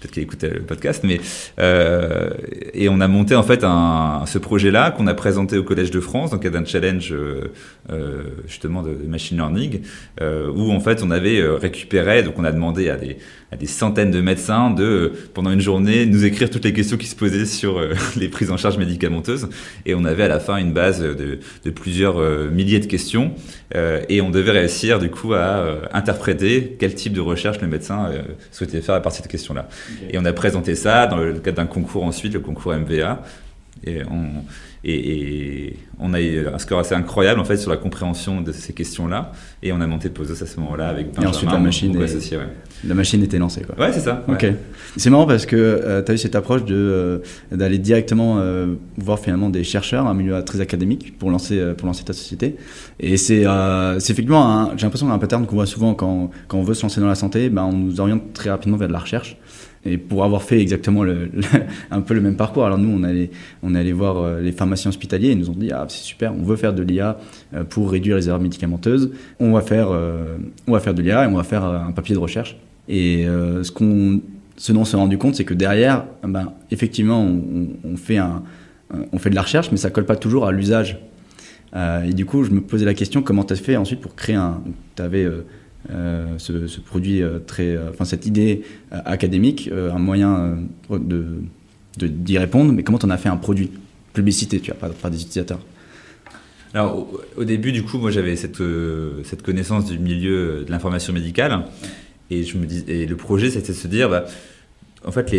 peut-être 0.00 0.12
qu'il 0.12 0.22
écoutait 0.22 0.50
le 0.50 0.62
podcast, 0.62 1.02
mais 1.04 1.20
euh, 1.58 2.30
et 2.72 2.88
on 2.88 3.00
a 3.00 3.08
monté 3.08 3.34
en 3.34 3.42
fait 3.42 3.64
un, 3.64 4.24
ce 4.26 4.38
projet-là 4.38 4.90
qu'on 4.92 5.06
a 5.06 5.14
présenté 5.14 5.58
au 5.58 5.64
Collège 5.64 5.90
de 5.90 6.00
France, 6.00 6.30
donc 6.30 6.44
un 6.46 6.64
challenge 6.64 7.12
euh, 7.12 7.52
euh, 7.90 8.22
justement 8.46 8.82
de, 8.82 8.90
machine 9.06 9.36
learning, 9.36 9.80
euh, 10.20 10.50
où 10.50 10.70
en 10.70 10.80
fait 10.80 11.02
on 11.02 11.10
avait 11.10 11.40
euh, 11.40 11.56
récupéré, 11.56 12.22
donc 12.22 12.34
on 12.38 12.44
a 12.44 12.52
demandé 12.52 12.90
à 12.90 12.96
des, 12.96 13.18
à 13.50 13.56
des 13.56 13.66
centaines 13.66 14.10
de 14.10 14.20
médecins 14.20 14.70
de 14.70 15.12
pendant 15.34 15.50
une 15.50 15.60
journée 15.60 16.04
nous 16.06 16.24
écrire 16.24 16.50
toutes 16.50 16.64
les 16.64 16.72
questions 16.72 16.96
qui 16.96 17.06
se 17.06 17.16
posaient 17.16 17.46
sur 17.46 17.80
les 18.16 18.28
prises 18.28 18.50
en 18.50 18.56
charge 18.56 18.78
médicamenteuses, 18.78 19.48
et 19.86 19.94
on 19.94 20.04
avait 20.04 20.24
à 20.24 20.28
la 20.28 20.40
fin 20.40 20.56
une 20.56 20.72
base 20.72 21.00
de, 21.00 21.38
de 21.64 21.70
plusieurs 21.70 22.20
milliers 22.50 22.80
de 22.80 22.86
questions, 22.86 23.32
et 23.74 24.20
on 24.20 24.30
devait 24.30 24.52
réussir 24.52 24.98
du 24.98 25.10
coup 25.10 25.34
à 25.34 25.80
interpréter 25.92 26.76
quel 26.78 26.94
type 26.94 27.12
de 27.12 27.20
recherche 27.20 27.60
le 27.60 27.68
médecin 27.68 28.10
souhaitait 28.52 28.80
faire 28.80 28.94
à 28.94 29.00
partir 29.00 29.22
de 29.22 29.26
ces 29.26 29.30
questions-là. 29.30 29.68
Et 30.10 30.18
on 30.18 30.24
a 30.24 30.32
présenté 30.32 30.74
ça 30.74 31.06
dans 31.06 31.16
le 31.16 31.34
cadre 31.34 31.56
d'un 31.56 31.66
concours 31.66 32.04
ensuite, 32.04 32.34
le 32.34 32.40
concours 32.40 32.74
MVA. 32.74 33.22
Et 33.84 34.02
on, 34.10 34.42
et, 34.84 35.76
on 36.00 36.14
a 36.14 36.20
eu 36.20 36.46
un 36.46 36.58
score 36.58 36.78
assez 36.78 36.94
incroyable 36.94 37.40
en 37.40 37.44
fait 37.44 37.56
sur 37.56 37.70
la 37.70 37.76
compréhension 37.76 38.40
de 38.40 38.52
ces 38.52 38.72
questions-là. 38.72 39.32
Et 39.62 39.72
on 39.72 39.80
a 39.80 39.86
monté 39.86 40.10
Posos 40.10 40.40
à 40.42 40.46
ce 40.46 40.60
moment-là 40.60 40.88
avec 40.88 41.08
Benjamin. 41.08 41.26
Et 41.26 41.28
ensuite 41.28 41.50
la 41.50 41.58
machine, 41.58 41.98
la 42.84 42.94
machine 42.94 43.22
était 43.22 43.38
lancée. 43.38 43.62
Quoi. 43.62 43.84
Ouais, 43.84 43.92
c'est 43.92 44.00
ça. 44.00 44.24
Ok. 44.28 44.46
C'est 44.96 45.10
marrant 45.10 45.26
parce 45.26 45.46
que 45.46 45.56
euh, 45.56 46.02
tu 46.02 46.12
as 46.12 46.14
eu 46.14 46.18
cette 46.18 46.36
approche 46.36 46.64
de 46.64 46.74
euh, 46.74 47.18
d'aller 47.50 47.78
directement 47.78 48.38
euh, 48.38 48.74
voir 48.96 49.18
finalement 49.18 49.50
des 49.50 49.64
chercheurs, 49.64 50.06
un 50.06 50.14
milieu 50.14 50.42
très 50.44 50.60
académique 50.60 51.18
pour 51.18 51.30
lancer 51.30 51.60
pour 51.76 51.86
lancer 51.86 52.04
ta 52.04 52.12
société. 52.12 52.56
Et 53.00 53.16
c'est 53.16 53.44
effectivement, 53.96 54.70
j'ai 54.76 54.84
l'impression 54.84 55.10
un 55.10 55.18
pattern 55.18 55.46
qu'on 55.46 55.56
voit 55.56 55.66
souvent 55.66 55.94
quand, 55.94 56.30
quand 56.46 56.58
on 56.58 56.62
veut 56.62 56.74
se 56.74 56.82
lancer 56.82 57.00
dans 57.00 57.08
la 57.08 57.14
santé, 57.14 57.48
ben, 57.48 57.64
on 57.64 57.72
nous 57.72 58.00
oriente 58.00 58.32
très 58.32 58.50
rapidement 58.50 58.76
vers 58.76 58.88
de 58.88 58.92
la 58.92 59.00
recherche. 59.00 59.36
Et 59.88 59.98
pour 59.98 60.24
avoir 60.24 60.42
fait 60.42 60.60
exactement 60.60 61.04
un 61.90 62.00
peu 62.00 62.14
le 62.14 62.20
même 62.20 62.36
parcours, 62.36 62.64
alors 62.64 62.78
nous, 62.78 62.90
on 62.90 63.02
allait, 63.02 63.30
on 63.62 63.74
allait 63.74 63.92
voir 63.92 64.18
euh, 64.18 64.40
les 64.40 64.52
pharmaciens 64.52 64.90
hospitaliers, 64.90 65.30
ils 65.30 65.38
nous 65.38 65.50
ont 65.50 65.54
dit 65.54 65.70
Ah, 65.72 65.86
c'est 65.88 66.02
super, 66.02 66.32
on 66.34 66.42
veut 66.42 66.56
faire 66.56 66.74
de 66.74 66.82
l'IA 66.82 67.18
euh, 67.54 67.64
pour 67.64 67.90
réduire 67.90 68.16
les 68.16 68.28
erreurs 68.28 68.40
médicamenteuses. 68.40 69.10
On 69.40 69.52
va 69.52 69.60
faire, 69.60 69.88
euh, 69.90 70.36
on 70.66 70.72
va 70.72 70.80
faire 70.80 70.94
de 70.94 71.02
l'IA 71.02 71.24
et 71.24 71.26
on 71.26 71.36
va 71.36 71.44
faire 71.44 71.64
un 71.64 71.92
papier 71.92 72.14
de 72.14 72.20
recherche. 72.20 72.56
Et 72.88 73.26
ce, 73.26 73.70
qu'on, 73.70 74.22
ce 74.56 74.72
dont 74.72 74.80
on 74.80 74.84
s'est 74.86 74.96
rendu 74.96 75.18
compte, 75.18 75.34
c'est 75.34 75.44
que 75.44 75.52
derrière, 75.52 76.06
ben, 76.22 76.54
effectivement, 76.70 77.22
on, 77.22 77.96
fait 77.98 78.18
on 79.12 79.18
fait 79.18 79.28
de 79.28 79.34
la 79.34 79.42
recherche, 79.42 79.70
mais 79.70 79.76
ça 79.76 79.90
colle 79.90 80.06
pas 80.06 80.16
toujours 80.16 80.46
à 80.46 80.52
l'usage. 80.52 80.98
et 81.76 82.14
du 82.14 82.24
coup, 82.24 82.44
je 82.44 82.50
me 82.50 82.62
posais 82.62 82.86
la 82.86 82.94
question 82.94 83.20
comment 83.20 83.44
tu 83.44 83.52
as 83.52 83.56
fait 83.56 83.76
ensuite 83.76 84.00
pour 84.00 84.14
créer 84.14 84.36
un. 84.36 84.62
Tu 84.96 85.02
avais 85.02 85.26
euh, 85.90 86.38
ce, 86.38 86.80
produit 86.80 87.22
euh, 87.22 87.38
très, 87.38 87.76
euh, 87.76 87.90
enfin 87.90 88.04
cette 88.04 88.26
idée 88.26 88.62
académique, 88.90 89.70
un 89.72 89.98
moyen 89.98 90.58
de 90.90 91.40
d'y 91.96 92.38
répondre, 92.38 92.72
mais 92.72 92.82
comment 92.84 92.98
on 93.02 93.10
a 93.10 93.16
fait 93.16 93.28
un 93.28 93.36
produit? 93.36 93.70
Publicité, 94.12 94.58
tu 94.60 94.72
vois, 94.72 94.90
pas, 94.90 95.10
des 95.10 95.20
utilisateurs. 95.20 95.60
Alors 96.74 97.08
au, 97.36 97.44
début, 97.44 97.72
du 97.72 97.84
coup, 97.84 97.98
moi 97.98 98.10
j'avais 98.10 98.36
cette, 98.36 98.60
cette 99.24 99.42
connaissance 99.42 99.84
du 99.84 99.98
milieu 99.98 100.64
de 100.64 100.70
l'information 100.70 101.12
médicale, 101.12 101.64
et 102.30 102.42
je 102.42 102.58
me 102.58 102.66
dis, 102.66 102.84
et 102.88 103.06
le 103.06 103.16
projet 103.16 103.50
c'était 103.50 103.72
de 103.72 103.76
se 103.78 103.86
dire, 103.86 104.08
bah, 104.08 104.24
en 105.06 105.12
fait, 105.12 105.30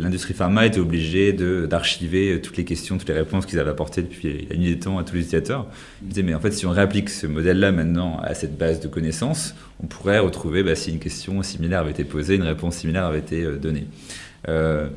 l'industrie 0.00 0.34
pharma 0.34 0.66
était 0.66 0.80
obligée 0.80 1.32
d'archiver 1.32 2.40
toutes 2.42 2.58
les 2.58 2.64
questions, 2.64 2.98
toutes 2.98 3.08
les 3.08 3.14
réponses 3.14 3.46
qu'ils 3.46 3.58
avaient 3.58 3.70
apportées 3.70 4.02
depuis 4.02 4.46
la 4.50 4.56
nuit 4.56 4.74
des 4.74 4.78
temps 4.78 4.98
à 4.98 5.04
tous 5.04 5.14
les 5.14 5.20
utilisateurs. 5.22 5.66
Ils 6.02 6.08
disaient, 6.08 6.22
mais 6.22 6.34
en 6.34 6.40
fait, 6.40 6.50
si 6.50 6.66
on 6.66 6.70
réapplique 6.70 7.08
ce 7.08 7.26
modèle-là 7.26 7.72
maintenant 7.72 8.20
à 8.22 8.34
cette 8.34 8.58
base 8.58 8.80
de 8.80 8.88
connaissances, 8.88 9.54
on 9.82 9.86
pourrait 9.86 10.18
retrouver 10.18 10.62
bah, 10.62 10.74
si 10.74 10.90
une 10.90 10.98
question 10.98 11.42
similaire 11.42 11.80
avait 11.80 11.92
été 11.92 12.04
posée, 12.04 12.34
une 12.34 12.42
réponse 12.42 12.76
similaire 12.76 13.04
avait 13.04 13.20
été 13.20 13.44
euh, 13.44 13.56
donnée. 13.56 13.86
Euh, 14.48 14.88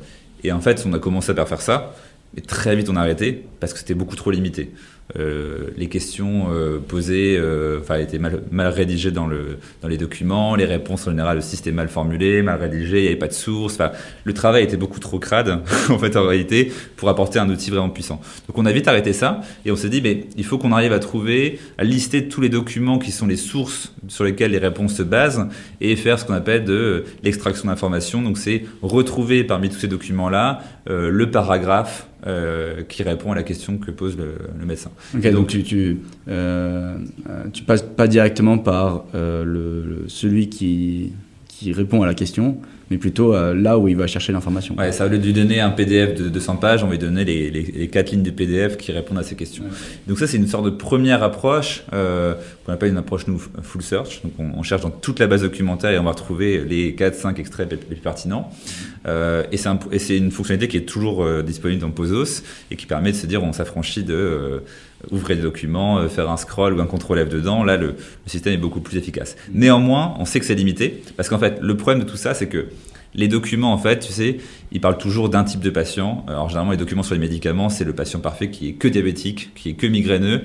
et 0.44 0.52
en 0.52 0.60
fait, 0.60 0.84
on 0.86 0.92
a 0.92 0.98
commencé 0.98 1.32
à 1.32 1.46
faire 1.46 1.62
ça, 1.62 1.94
mais 2.34 2.42
très 2.42 2.76
vite 2.76 2.88
on 2.90 2.96
a 2.96 3.00
arrêté 3.00 3.44
parce 3.60 3.72
que 3.72 3.78
c'était 3.78 3.94
beaucoup 3.94 4.16
trop 4.16 4.30
limité. 4.30 4.72
Euh, 5.18 5.68
les 5.76 5.88
questions 5.88 6.46
euh, 6.50 6.78
posées 6.78 7.36
euh, 7.38 7.80
enfin, 7.80 7.96
étaient 7.98 8.18
mal, 8.18 8.68
rédigées 8.68 9.10
dans, 9.10 9.26
le, 9.26 9.58
dans 9.82 9.88
les 9.88 9.98
documents, 9.98 10.54
les 10.54 10.64
réponses 10.64 11.06
en 11.06 11.10
général 11.10 11.36
aussi 11.36 11.56
c'était 11.56 11.72
mal 11.72 11.88
formulé, 11.88 12.40
mal 12.40 12.58
rédigé, 12.58 12.98
il 12.98 13.02
n'y 13.02 13.08
avait 13.08 13.16
pas 13.16 13.28
de 13.28 13.34
source. 13.34 13.78
Le 14.24 14.32
travail 14.32 14.64
était 14.64 14.78
beaucoup 14.78 15.00
trop 15.00 15.18
crade 15.18 15.60
en 15.90 15.98
fait 15.98 16.16
en 16.16 16.26
réalité 16.26 16.72
pour 16.96 17.10
apporter 17.10 17.38
un 17.38 17.50
outil 17.50 17.70
vraiment 17.70 17.90
puissant. 17.90 18.22
Donc 18.48 18.56
on 18.56 18.64
a 18.64 18.72
vite 18.72 18.88
arrêté 18.88 19.12
ça 19.12 19.42
et 19.66 19.70
on 19.70 19.76
s'est 19.76 19.90
dit 19.90 20.00
mais 20.00 20.24
il 20.38 20.44
faut 20.44 20.56
qu'on 20.56 20.72
arrive 20.72 20.94
à 20.94 20.98
trouver, 20.98 21.58
à 21.76 21.84
lister 21.84 22.28
tous 22.28 22.40
les 22.40 22.48
documents 22.48 22.98
qui 22.98 23.12
sont 23.12 23.26
les 23.26 23.36
sources 23.36 23.92
sur 24.08 24.24
lesquelles 24.24 24.52
les 24.52 24.58
réponses 24.58 24.94
se 24.94 25.02
basent 25.02 25.46
et 25.82 25.94
faire 25.96 26.18
ce 26.18 26.24
qu'on 26.24 26.34
appelle 26.34 26.64
de 26.64 27.04
l'extraction 27.22 27.68
d'informations. 27.68 28.22
Donc 28.22 28.38
c'est 28.38 28.64
retrouver 28.80 29.44
parmi 29.44 29.68
tous 29.68 29.78
ces 29.78 29.88
documents 29.88 30.30
là 30.30 30.60
le 30.86 31.30
paragraphe 31.30 32.06
euh, 32.26 32.82
qui 32.84 33.02
répond 33.02 33.32
à 33.32 33.34
la 33.34 33.42
question 33.42 33.78
que 33.78 33.90
pose 33.90 34.16
le, 34.16 34.36
médecin. 34.64 34.90
Ok, 35.14 35.28
donc, 35.32 35.48
tu, 35.48 35.64
tu, 35.64 35.98
euh, 36.28 36.96
tu, 37.52 37.64
passes 37.64 37.82
pas 37.82 38.06
directement 38.06 38.58
par 38.58 39.06
euh, 39.14 39.44
le, 39.44 40.04
celui 40.06 40.48
qui, 40.48 41.14
qui 41.62 41.72
répond 41.72 42.02
à 42.02 42.06
la 42.06 42.14
question, 42.14 42.58
mais 42.90 42.98
plutôt 42.98 43.34
euh, 43.34 43.54
là 43.54 43.78
où 43.78 43.88
il 43.88 43.96
va 43.96 44.06
chercher 44.06 44.32
l'information. 44.32 44.76
Ouais, 44.76 44.92
ça, 44.92 45.06
au 45.06 45.08
lieu 45.08 45.18
de 45.18 45.24
lui 45.24 45.32
donner 45.32 45.60
un 45.60 45.70
PDF 45.70 46.14
de 46.14 46.28
200 46.28 46.56
pages, 46.56 46.82
on 46.82 46.86
va 46.86 46.92
lui 46.92 46.98
donner 46.98 47.24
les, 47.24 47.50
les, 47.50 47.88
quatre 47.88 48.10
lignes 48.10 48.22
de 48.22 48.30
PDF 48.30 48.76
qui 48.76 48.92
répondent 48.92 49.18
à 49.18 49.22
ces 49.22 49.36
questions. 49.36 49.64
Donc 50.08 50.18
ça, 50.18 50.26
c'est 50.26 50.36
une 50.36 50.48
sorte 50.48 50.64
de 50.64 50.70
première 50.70 51.22
approche 51.22 51.84
euh, 51.92 52.34
qu'on 52.64 52.72
appelle 52.72 52.90
une 52.90 52.98
approche 52.98 53.26
nous, 53.28 53.38
full 53.38 53.82
search. 53.82 54.22
Donc 54.22 54.32
on, 54.38 54.62
cherche 54.62 54.82
dans 54.82 54.90
toute 54.90 55.18
la 55.20 55.26
base 55.26 55.42
documentaire 55.42 55.90
et 55.90 55.98
on 55.98 56.04
va 56.04 56.10
retrouver 56.10 56.64
les 56.64 56.92
4-5 56.92 57.38
extraits 57.38 57.70
les 57.70 57.76
plus 57.76 57.96
pertinents. 57.96 58.50
Euh, 59.06 59.44
et 59.52 59.56
c'est 59.56 60.16
une 60.16 60.30
fonctionnalité 60.30 60.68
qui 60.68 60.76
est 60.76 60.88
toujours 60.88 61.26
disponible 61.42 61.80
dans 61.80 61.90
Posos 61.90 62.42
et 62.70 62.76
qui 62.76 62.86
permet 62.86 63.12
de 63.12 63.16
se 63.16 63.26
dire 63.26 63.42
on 63.42 63.52
s'affranchit 63.52 64.04
de 64.04 64.62
ouvrir 65.10 65.36
des 65.36 65.42
documents, 65.42 66.08
faire 66.08 66.30
un 66.30 66.36
scroll 66.36 66.74
ou 66.74 66.80
un 66.80 66.86
contrôle 66.86 67.24
F 67.24 67.28
dedans. 67.28 67.64
Là, 67.64 67.76
le, 67.76 67.88
le 67.88 67.94
système 68.26 68.54
est 68.54 68.58
beaucoup 68.58 68.80
plus 68.80 68.96
efficace. 68.96 69.36
Néanmoins, 69.52 70.14
on 70.18 70.24
sait 70.24 70.40
que 70.40 70.46
c'est 70.46 70.54
limité 70.54 71.02
parce 71.16 71.28
qu'en 71.28 71.38
fait, 71.38 71.58
le 71.60 71.76
problème 71.76 72.04
de 72.04 72.08
tout 72.08 72.16
ça, 72.16 72.34
c'est 72.34 72.48
que 72.48 72.66
les 73.14 73.28
documents, 73.28 73.72
en 73.72 73.78
fait, 73.78 74.00
tu 74.00 74.12
sais, 74.12 74.38
ils 74.70 74.80
parlent 74.80 74.98
toujours 74.98 75.28
d'un 75.28 75.44
type 75.44 75.60
de 75.60 75.70
patient. 75.70 76.24
Alors, 76.28 76.48
généralement, 76.48 76.72
les 76.72 76.78
documents 76.78 77.02
sur 77.02 77.14
les 77.14 77.20
médicaments, 77.20 77.68
c'est 77.68 77.84
le 77.84 77.92
patient 77.92 78.20
parfait 78.20 78.50
qui 78.50 78.68
est 78.68 78.72
que 78.72 78.88
diabétique, 78.88 79.50
qui 79.54 79.70
est 79.70 79.74
que 79.74 79.86
migraineux. 79.86 80.42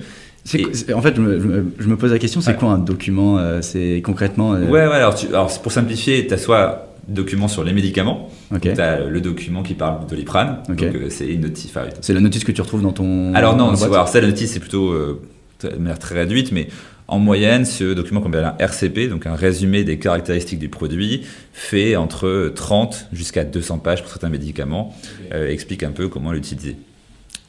en 0.94 1.02
fait, 1.02 1.16
je 1.16 1.20
me, 1.20 1.96
pose 1.96 2.12
la 2.12 2.18
question, 2.18 2.40
c'est 2.40 2.56
quoi 2.56 2.70
un 2.70 2.78
document 2.78 3.38
C'est 3.62 4.02
concrètement 4.04 4.50
Ouais, 4.50 4.68
ouais. 4.68 4.82
Alors, 4.82 5.14
alors 5.30 5.60
pour 5.62 5.72
simplifier, 5.72 6.26
tu 6.26 6.34
as 6.34 6.38
soit 6.38 6.87
document 7.08 7.48
sur 7.48 7.64
les 7.64 7.72
médicaments. 7.72 8.28
Tu 8.60 8.68
as 8.70 9.00
le 9.00 9.20
document 9.20 9.62
qui 9.62 9.74
parle 9.74 10.06
de 10.06 10.14
l'iprane. 10.14 10.62
Donc, 10.68 10.82
euh, 10.82 11.08
c'est 11.10 11.26
une 11.26 11.42
notice. 11.42 11.72
c'est 12.00 12.12
la 12.12 12.20
notice 12.20 12.44
que 12.44 12.52
tu 12.52 12.60
retrouves 12.60 12.82
dans 12.82 12.92
ton. 12.92 13.34
Alors, 13.34 13.56
non, 13.56 13.74
alors, 13.74 14.08
ça, 14.08 14.20
la 14.20 14.26
notice, 14.26 14.52
c'est 14.52 14.60
plutôt 14.60 14.90
euh, 14.92 15.20
de 15.62 15.76
manière 15.76 15.98
très 15.98 16.14
réduite, 16.14 16.52
mais 16.52 16.68
en 17.08 17.18
moyenne, 17.18 17.64
ce 17.64 17.94
document 17.94 18.20
qu'on 18.20 18.28
appelle 18.28 18.44
un 18.44 18.56
RCP, 18.58 19.08
donc 19.08 19.26
un 19.26 19.34
résumé 19.34 19.82
des 19.82 19.98
caractéristiques 19.98 20.58
du 20.58 20.68
produit, 20.68 21.22
fait 21.54 21.96
entre 21.96 22.52
30 22.54 23.08
jusqu'à 23.12 23.44
200 23.44 23.78
pages 23.78 24.02
pour 24.02 24.10
certains 24.10 24.28
médicaments, 24.28 24.94
euh, 25.32 25.50
explique 25.50 25.82
un 25.82 25.90
peu 25.90 26.08
comment 26.08 26.32
l'utiliser. 26.32 26.76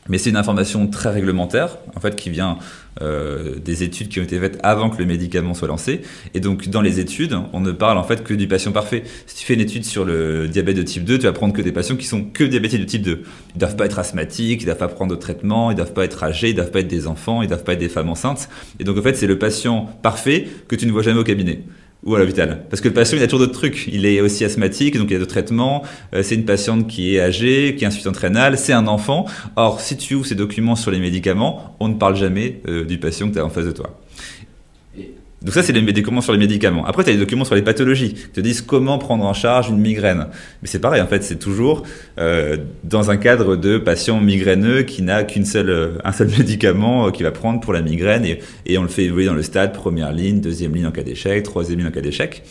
Mais 0.08 0.18
c'est 0.18 0.30
une 0.30 0.38
information 0.38 0.88
très 0.88 1.10
réglementaire, 1.10 1.78
en 1.96 2.00
fait, 2.00 2.16
qui 2.16 2.30
vient 2.30 2.58
euh, 3.02 3.56
des 3.64 3.84
études 3.84 4.10
qui 4.10 4.20
ont 4.20 4.24
été 4.24 4.40
faites 4.40 4.60
avant 4.64 4.90
que 4.90 4.98
le 4.98 5.06
médicament 5.06 5.54
soit 5.54 5.68
lancé. 5.68 6.02
Et 6.34 6.40
donc, 6.40 6.68
dans 6.70 6.82
les 6.82 7.00
études, 7.00 7.38
on 7.54 7.60
ne 7.60 7.72
parle 7.72 7.98
en 7.98 8.04
fait 8.04 8.24
que 8.24 8.34
du 8.34 8.48
patient 8.48 8.72
parfait. 8.72 9.04
Si 9.28 9.36
tu 9.38 9.46
fais 9.46 9.54
une 9.54 9.62
étude 9.62 9.86
sur 9.86 10.06
le 10.06 10.48
diabète 10.48 10.78
de 10.78 10.82
type 10.82 11.04
2, 11.04 11.20
tu 11.20 11.26
vas 11.26 11.32
prendre 11.32 11.54
que 11.54 11.62
des 11.62 11.72
patients 11.72 11.96
qui 11.96 12.08
sont 12.08 12.24
que 12.24 12.44
diabétiques 12.44 12.82
de 12.82 12.86
type 12.86 13.04
2. 13.04 13.24
Ils 13.56 13.60
doivent 13.60 13.76
pas 13.76 13.86
être 13.86 14.00
asthmatiques, 14.00 14.62
ils 14.62 14.66
doivent 14.66 14.78
pas 14.78 14.88
prendre 14.88 15.16
de 15.16 15.20
traitement, 15.20 15.72
ils 15.72 15.76
doivent 15.76 15.94
pas 15.94 16.04
être 16.04 16.24
âgés, 16.24 16.50
ils 16.50 16.56
doivent 16.56 16.72
pas 16.72 16.80
être 16.80 16.88
des 16.88 17.08
enfants, 17.08 17.42
ils 17.42 17.48
doivent 17.48 17.64
pas 17.64 17.74
être 17.74 17.80
des 17.80 17.90
femmes 17.90 18.10
enceintes. 18.10 18.50
Et 18.80 18.84
donc, 18.84 18.98
en 18.98 19.02
fait, 19.02 19.16
c'est 19.16 19.28
le 19.28 19.38
patient 19.38 19.86
parfait 20.02 20.48
que 20.68 20.76
tu 20.76 20.86
ne 20.86 20.92
vois 20.92 21.04
jamais 21.04 21.20
au 21.20 21.24
cabinet 21.24 21.64
ou 22.04 22.16
à 22.16 22.20
l'hôpital. 22.20 22.66
Parce 22.70 22.82
que 22.82 22.88
le 22.88 22.94
patient, 22.94 23.18
il 23.18 23.24
a 23.24 23.28
toujours 23.28 23.46
d'autres 23.46 23.60
trucs. 23.60 23.88
Il 23.92 24.06
est 24.06 24.22
aussi 24.22 24.46
asthmatique, 24.46 24.98
donc 24.98 25.10
il 25.12 25.16
a 25.16 25.20
d'autres 25.20 25.32
traitements. 25.32 25.84
Euh, 26.14 26.24
c'est 26.24 26.36
une 26.36 26.46
patiente 26.46 26.88
qui 26.88 27.16
est 27.16 27.22
âgée, 27.22 27.76
qui 27.78 27.84
est 27.84 27.88
insuffisante 27.88 28.18
rénale, 28.18 28.58
c'est 28.58 28.74
un 28.74 28.88
enfant. 28.88 29.26
Or, 29.56 29.82
si 29.82 29.98
tu 29.98 30.16
ouvres 30.16 30.26
ces 30.26 30.36
documents 30.36 30.76
sur 30.76 30.92
les 30.92 31.00
médicaments, 31.00 31.76
on 31.80 31.90
ne 31.90 31.96
parle 31.96 32.16
jamais 32.16 32.62
euh, 32.68 32.86
du 32.86 32.98
patient 32.98 33.28
que 33.28 33.34
tu 33.34 33.40
as 33.40 33.46
en 33.46 33.50
face 33.50 33.66
de 33.66 33.72
toi. 33.72 34.00
Donc 35.42 35.54
ça, 35.54 35.64
c'est 35.64 35.72
les 35.72 35.82
documents 35.82 36.20
sur 36.20 36.34
les 36.34 36.40
médicaments. 36.40 36.86
Après, 36.86 37.04
tu 37.04 37.12
as 37.12 37.14
les 37.14 37.20
documents 37.20 37.46
sur 37.46 37.56
les 37.56 37.62
pathologies, 37.62 38.14
qui 38.14 38.28
te 38.28 38.42
disent 38.42 38.62
comment 38.62 38.98
prendre 38.98 39.24
en 39.24 39.34
charge 39.34 39.70
une 39.70 39.80
migraine. 39.80 40.28
Mais 40.62 40.68
c'est 40.68 40.80
pareil, 40.80 41.02
en 41.02 41.08
fait, 41.08 41.24
c'est 41.24 41.40
toujours 41.40 41.84
euh, 42.18 42.58
dans 42.84 43.10
un 43.10 43.16
cadre 43.16 43.56
de 43.56 43.78
patient 43.78 44.20
migraineux 44.20 44.84
qui 44.84 45.02
n'a 45.02 45.24
qu'une 45.24 45.46
seule, 45.46 45.70
euh, 45.70 45.98
un 46.04 46.12
seul 46.12 46.28
médicament 46.38 47.08
euh, 47.08 47.12
qu'il 47.12 47.24
va 47.24 47.32
prendre 47.32 47.62
pour 47.62 47.72
la 47.72 47.82
migraine, 47.82 48.26
et, 48.26 48.40
et 48.66 48.78
on 48.78 48.82
le 48.82 48.90
fait 48.90 49.06
évoluer 49.06 49.26
dans 49.28 49.34
le 49.34 49.44
stade, 49.44 49.72
première 49.72 50.12
ligne, 50.12 50.42
deuxième 50.42 50.76
ligne 50.76 50.88
en 50.88 50.92
cas 50.92 51.04
d'échec, 51.04 51.44
troisième 51.44 51.80
ligne 51.80 51.88
en 51.88 51.92
cas 51.92 52.02
d'échec. 52.02 52.44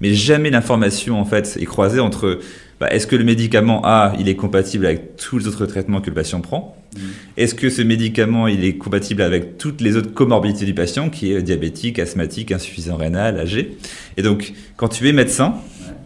Mais 0.00 0.14
jamais 0.14 0.50
l'information, 0.50 1.20
en 1.20 1.24
fait, 1.24 1.56
est 1.60 1.64
croisée 1.64 2.00
entre 2.00 2.40
bah, 2.80 2.88
est-ce 2.90 3.06
que 3.06 3.16
le 3.16 3.24
médicament 3.24 3.82
A, 3.84 4.14
il 4.18 4.28
est 4.28 4.34
compatible 4.34 4.86
avec 4.86 5.16
tous 5.16 5.38
les 5.38 5.46
autres 5.46 5.66
traitements 5.66 6.00
que 6.00 6.10
le 6.10 6.14
patient 6.14 6.40
prend 6.40 6.76
mm. 6.96 7.00
Est-ce 7.36 7.54
que 7.54 7.70
ce 7.70 7.82
médicament, 7.82 8.48
il 8.48 8.64
est 8.64 8.76
compatible 8.76 9.22
avec 9.22 9.58
toutes 9.58 9.80
les 9.80 9.96
autres 9.96 10.12
comorbidités 10.12 10.66
du 10.66 10.74
patient, 10.74 11.08
qui 11.08 11.32
est 11.32 11.42
diabétique, 11.42 11.98
asthmatique, 11.98 12.52
insuffisant 12.52 12.96
rénal, 12.96 13.38
âgé? 13.38 13.76
Et 14.16 14.22
donc, 14.22 14.52
quand 14.76 14.88
tu 14.88 15.08
es 15.08 15.12
médecin, 15.12 15.54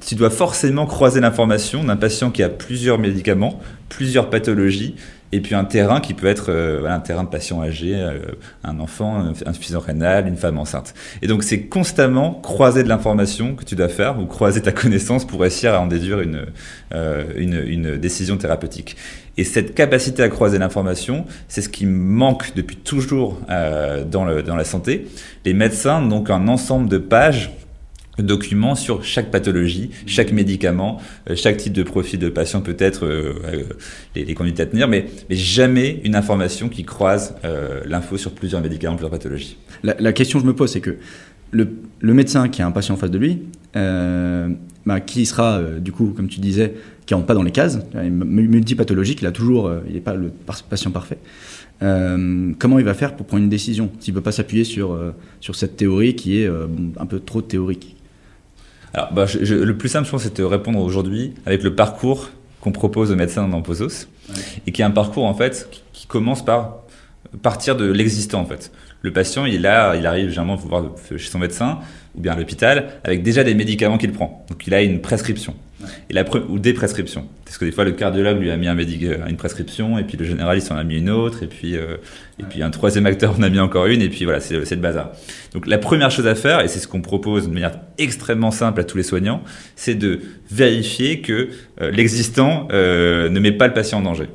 tu 0.06 0.14
dois 0.14 0.30
forcément 0.30 0.86
croiser 0.86 1.20
l'information 1.20 1.84
d'un 1.84 1.96
patient 1.96 2.30
qui 2.30 2.42
a 2.42 2.48
plusieurs 2.48 2.98
médicaments, 2.98 3.60
plusieurs 3.88 4.30
pathologies, 4.30 4.94
et 5.32 5.40
puis 5.40 5.54
un 5.54 5.64
terrain 5.64 6.00
qui 6.00 6.14
peut 6.14 6.26
être 6.26 6.46
euh, 6.48 6.88
un 6.88 7.00
terrain 7.00 7.24
de 7.24 7.28
patient 7.28 7.62
âgé, 7.62 7.94
euh, 7.94 8.18
un 8.64 8.80
enfant 8.80 9.32
insuffisant 9.44 9.80
rénal, 9.80 10.26
une 10.26 10.36
femme 10.36 10.58
enceinte. 10.58 10.94
Et 11.20 11.26
donc 11.26 11.42
c'est 11.42 11.62
constamment 11.62 12.32
croiser 12.32 12.82
de 12.82 12.88
l'information 12.88 13.54
que 13.54 13.64
tu 13.64 13.74
dois 13.74 13.88
faire 13.88 14.18
ou 14.18 14.26
croiser 14.26 14.62
ta 14.62 14.72
connaissance 14.72 15.26
pour 15.26 15.40
réussir 15.40 15.74
à 15.74 15.80
en 15.80 15.86
déduire 15.86 16.20
une, 16.20 16.46
euh, 16.94 17.24
une, 17.36 17.62
une, 17.66 17.96
décision 17.98 18.36
thérapeutique. 18.36 18.96
Et 19.36 19.44
cette 19.44 19.74
capacité 19.74 20.22
à 20.22 20.28
croiser 20.28 20.58
l'information, 20.58 21.24
c'est 21.46 21.62
ce 21.62 21.68
qui 21.68 21.86
manque 21.86 22.54
depuis 22.56 22.76
toujours 22.76 23.40
dans, 23.48 24.24
le, 24.24 24.42
dans 24.42 24.56
la 24.56 24.64
santé. 24.64 25.06
Les 25.44 25.54
médecins 25.54 26.00
n'ont 26.00 26.22
qu'un 26.24 26.48
ensemble 26.48 26.88
de 26.88 26.98
pages 26.98 27.52
documents 28.22 28.74
sur 28.74 29.04
chaque 29.04 29.30
pathologie, 29.30 29.90
chaque 30.06 30.32
médicament, 30.32 31.00
euh, 31.28 31.36
chaque 31.36 31.56
type 31.56 31.72
de 31.72 31.82
profil 31.82 32.18
de 32.18 32.28
patient 32.28 32.60
peut-être, 32.60 33.04
euh, 33.04 33.34
euh, 33.44 33.62
les, 34.14 34.24
les, 34.24 34.34
conduites 34.34 34.60
à 34.60 34.66
tenir, 34.66 34.88
mais, 34.88 35.06
mais 35.28 35.36
jamais 35.36 36.00
une 36.04 36.14
information 36.14 36.68
qui 36.68 36.84
croise 36.84 37.34
l'info 37.86 38.16
sur 38.16 38.32
plusieurs 38.32 38.60
médicaments, 38.60 38.96
plusieurs 38.96 39.10
pathologies. 39.10 39.56
La, 39.82 40.12
question 40.12 40.38
que 40.38 40.44
je 40.44 40.48
me 40.48 40.54
pose, 40.54 40.72
c'est 40.72 40.80
que 40.80 40.96
le, 41.50 41.68
le, 42.00 42.14
médecin 42.14 42.48
qui 42.48 42.62
a 42.62 42.66
un 42.66 42.70
patient 42.70 42.94
en 42.94 42.98
face 42.98 43.10
de 43.10 43.18
lui, 43.18 43.42
bah, 43.74 45.00
qui 45.00 45.26
sera, 45.26 45.62
du 45.78 45.92
coup, 45.92 46.12
comme 46.16 46.28
tu 46.28 46.40
disais, 46.40 46.74
qui 47.06 47.14
rentre 47.14 47.26
pas 47.26 47.34
dans 47.34 47.42
les 47.42 47.52
cases, 47.52 47.78
multipathologique, 47.94 49.20
il 49.22 49.26
a 49.26 49.32
toujours, 49.32 49.72
il 49.86 49.94
n'est 49.94 50.00
pas 50.00 50.14
le 50.14 50.30
patient 50.68 50.90
parfait. 50.90 51.18
comment 51.80 52.78
il 52.78 52.84
va 52.84 52.94
faire 52.94 53.16
pour 53.16 53.26
prendre 53.26 53.42
une 53.42 53.50
décision 53.50 53.90
s'il 54.00 54.14
ne 54.14 54.18
peut 54.18 54.24
pas 54.24 54.32
s'appuyer 54.32 54.64
sur, 54.64 54.98
sur 55.40 55.54
cette 55.54 55.76
théorie 55.76 56.14
qui 56.14 56.42
est 56.42 56.48
un 56.48 57.06
peu 57.06 57.20
trop 57.20 57.42
théorique? 57.42 57.97
Alors, 58.94 59.12
bah, 59.12 59.26
le 59.40 59.76
plus 59.76 59.88
simple, 59.88 60.06
je 60.06 60.10
pense, 60.10 60.22
c'est 60.22 60.36
de 60.36 60.44
répondre 60.44 60.80
aujourd'hui 60.80 61.34
avec 61.46 61.62
le 61.62 61.74
parcours 61.74 62.30
qu'on 62.60 62.72
propose 62.72 63.12
aux 63.12 63.16
médecins 63.16 63.46
dans 63.46 63.62
Posos, 63.62 64.08
et 64.66 64.72
qui 64.72 64.82
est 64.82 64.84
un 64.84 64.90
parcours 64.90 65.24
en 65.24 65.34
fait 65.34 65.68
qui 65.92 66.06
commence 66.06 66.44
par 66.44 66.78
partir 67.42 67.76
de 67.76 67.90
l'existant 67.90 68.40
en 68.40 68.46
fait. 68.46 68.72
Le 69.02 69.12
patient, 69.12 69.44
il 69.46 69.66
a, 69.66 69.94
il 69.96 70.06
arrive 70.06 70.28
généralement 70.28 70.56
voir 70.56 70.84
chez 71.16 71.30
son 71.30 71.38
médecin 71.38 71.78
ou 72.16 72.20
bien 72.20 72.32
à 72.32 72.36
l'hôpital 72.36 73.00
avec 73.04 73.22
déjà 73.22 73.44
des 73.44 73.54
médicaments 73.54 73.98
qu'il 73.98 74.12
prend. 74.12 74.44
Donc 74.48 74.66
il 74.66 74.74
a 74.74 74.82
une 74.82 75.00
prescription. 75.00 75.54
Et 76.10 76.12
la 76.12 76.24
ou 76.48 76.58
des 76.58 76.72
prescriptions. 76.72 77.26
Parce 77.44 77.56
que 77.56 77.64
des 77.64 77.72
fois, 77.72 77.84
le 77.84 77.92
cardiologue 77.92 78.40
lui 78.40 78.50
a 78.50 78.56
mis 78.56 78.66
un 78.66 78.76
euh, 78.76 79.26
une 79.28 79.36
prescription, 79.36 79.98
et 79.98 80.04
puis 80.04 80.16
le 80.16 80.24
généraliste 80.24 80.72
en 80.72 80.76
a 80.76 80.84
mis 80.84 80.98
une 80.98 81.10
autre, 81.10 81.42
et 81.42 81.46
puis, 81.46 81.76
euh, 81.76 81.96
et 82.38 82.42
puis 82.42 82.62
un 82.62 82.70
troisième 82.70 83.06
acteur 83.06 83.38
en 83.38 83.42
a 83.42 83.48
mis 83.48 83.60
encore 83.60 83.86
une, 83.86 84.02
et 84.02 84.08
puis 84.08 84.24
voilà, 84.24 84.40
c'est 84.40 84.56
le 84.56 84.76
bazar. 84.76 85.12
Donc 85.52 85.66
la 85.66 85.78
première 85.78 86.10
chose 86.10 86.26
à 86.26 86.34
faire, 86.34 86.60
et 86.60 86.68
c'est 86.68 86.80
ce 86.80 86.88
qu'on 86.88 87.00
propose 87.00 87.48
de 87.48 87.52
manière 87.52 87.78
extrêmement 87.98 88.50
simple 88.50 88.80
à 88.80 88.84
tous 88.84 88.96
les 88.96 89.02
soignants, 89.02 89.42
c'est 89.76 89.94
de 89.94 90.20
vérifier 90.50 91.20
que 91.20 91.50
euh, 91.80 91.90
l'existant 91.90 92.68
ne 92.70 93.38
met 93.38 93.52
pas 93.52 93.68
le 93.68 93.74
patient 93.74 93.98
en 93.98 94.02
danger. 94.02 94.26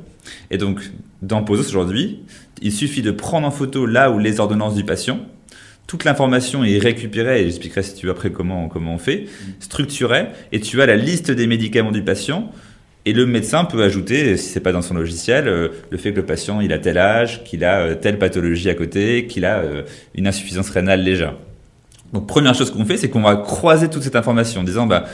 Et 0.50 0.58
donc, 0.58 0.80
dans 1.22 1.42
POSOS 1.42 1.68
aujourd'hui, 1.68 2.20
il 2.62 2.72
suffit 2.72 3.02
de 3.02 3.10
prendre 3.10 3.46
en 3.46 3.50
photo 3.50 3.86
là 3.86 4.10
où 4.10 4.18
les 4.18 4.40
ordonnances 4.40 4.74
du 4.74 4.84
patient, 4.84 5.20
toute 5.86 6.04
l'information 6.04 6.64
est 6.64 6.78
récupérée, 6.78 7.40
et 7.40 7.44
j'expliquerai 7.44 7.82
si 7.82 7.94
tu 7.94 8.06
veux 8.06 8.12
après 8.12 8.30
comment, 8.30 8.68
comment 8.68 8.94
on 8.94 8.98
fait, 8.98 9.26
structurée, 9.60 10.26
et 10.52 10.60
tu 10.60 10.80
as 10.80 10.86
la 10.86 10.96
liste 10.96 11.30
des 11.30 11.46
médicaments 11.46 11.92
du 11.92 12.02
patient, 12.02 12.50
et 13.06 13.12
le 13.12 13.26
médecin 13.26 13.64
peut 13.64 13.82
ajouter, 13.82 14.36
si 14.38 14.48
c'est 14.48 14.60
pas 14.60 14.72
dans 14.72 14.80
son 14.80 14.94
logiciel, 14.94 15.46
euh, 15.46 15.68
le 15.90 15.98
fait 15.98 16.12
que 16.12 16.16
le 16.16 16.26
patient 16.26 16.60
il 16.62 16.72
a 16.72 16.78
tel 16.78 16.96
âge, 16.96 17.44
qu'il 17.44 17.64
a 17.64 17.80
euh, 17.80 17.94
telle 17.94 18.18
pathologie 18.18 18.70
à 18.70 18.74
côté, 18.74 19.26
qu'il 19.26 19.44
a 19.44 19.58
euh, 19.58 19.82
une 20.14 20.26
insuffisance 20.26 20.70
rénale 20.70 21.02
légère. 21.02 21.34
Donc 22.14 22.26
première 22.26 22.54
chose 22.54 22.70
qu'on 22.70 22.86
fait, 22.86 22.96
c'est 22.96 23.10
qu'on 23.10 23.20
va 23.20 23.36
croiser 23.36 23.90
toute 23.90 24.02
cette 24.02 24.16
information 24.16 24.62
en 24.62 24.64
disant 24.64 24.86
bah 24.86 25.04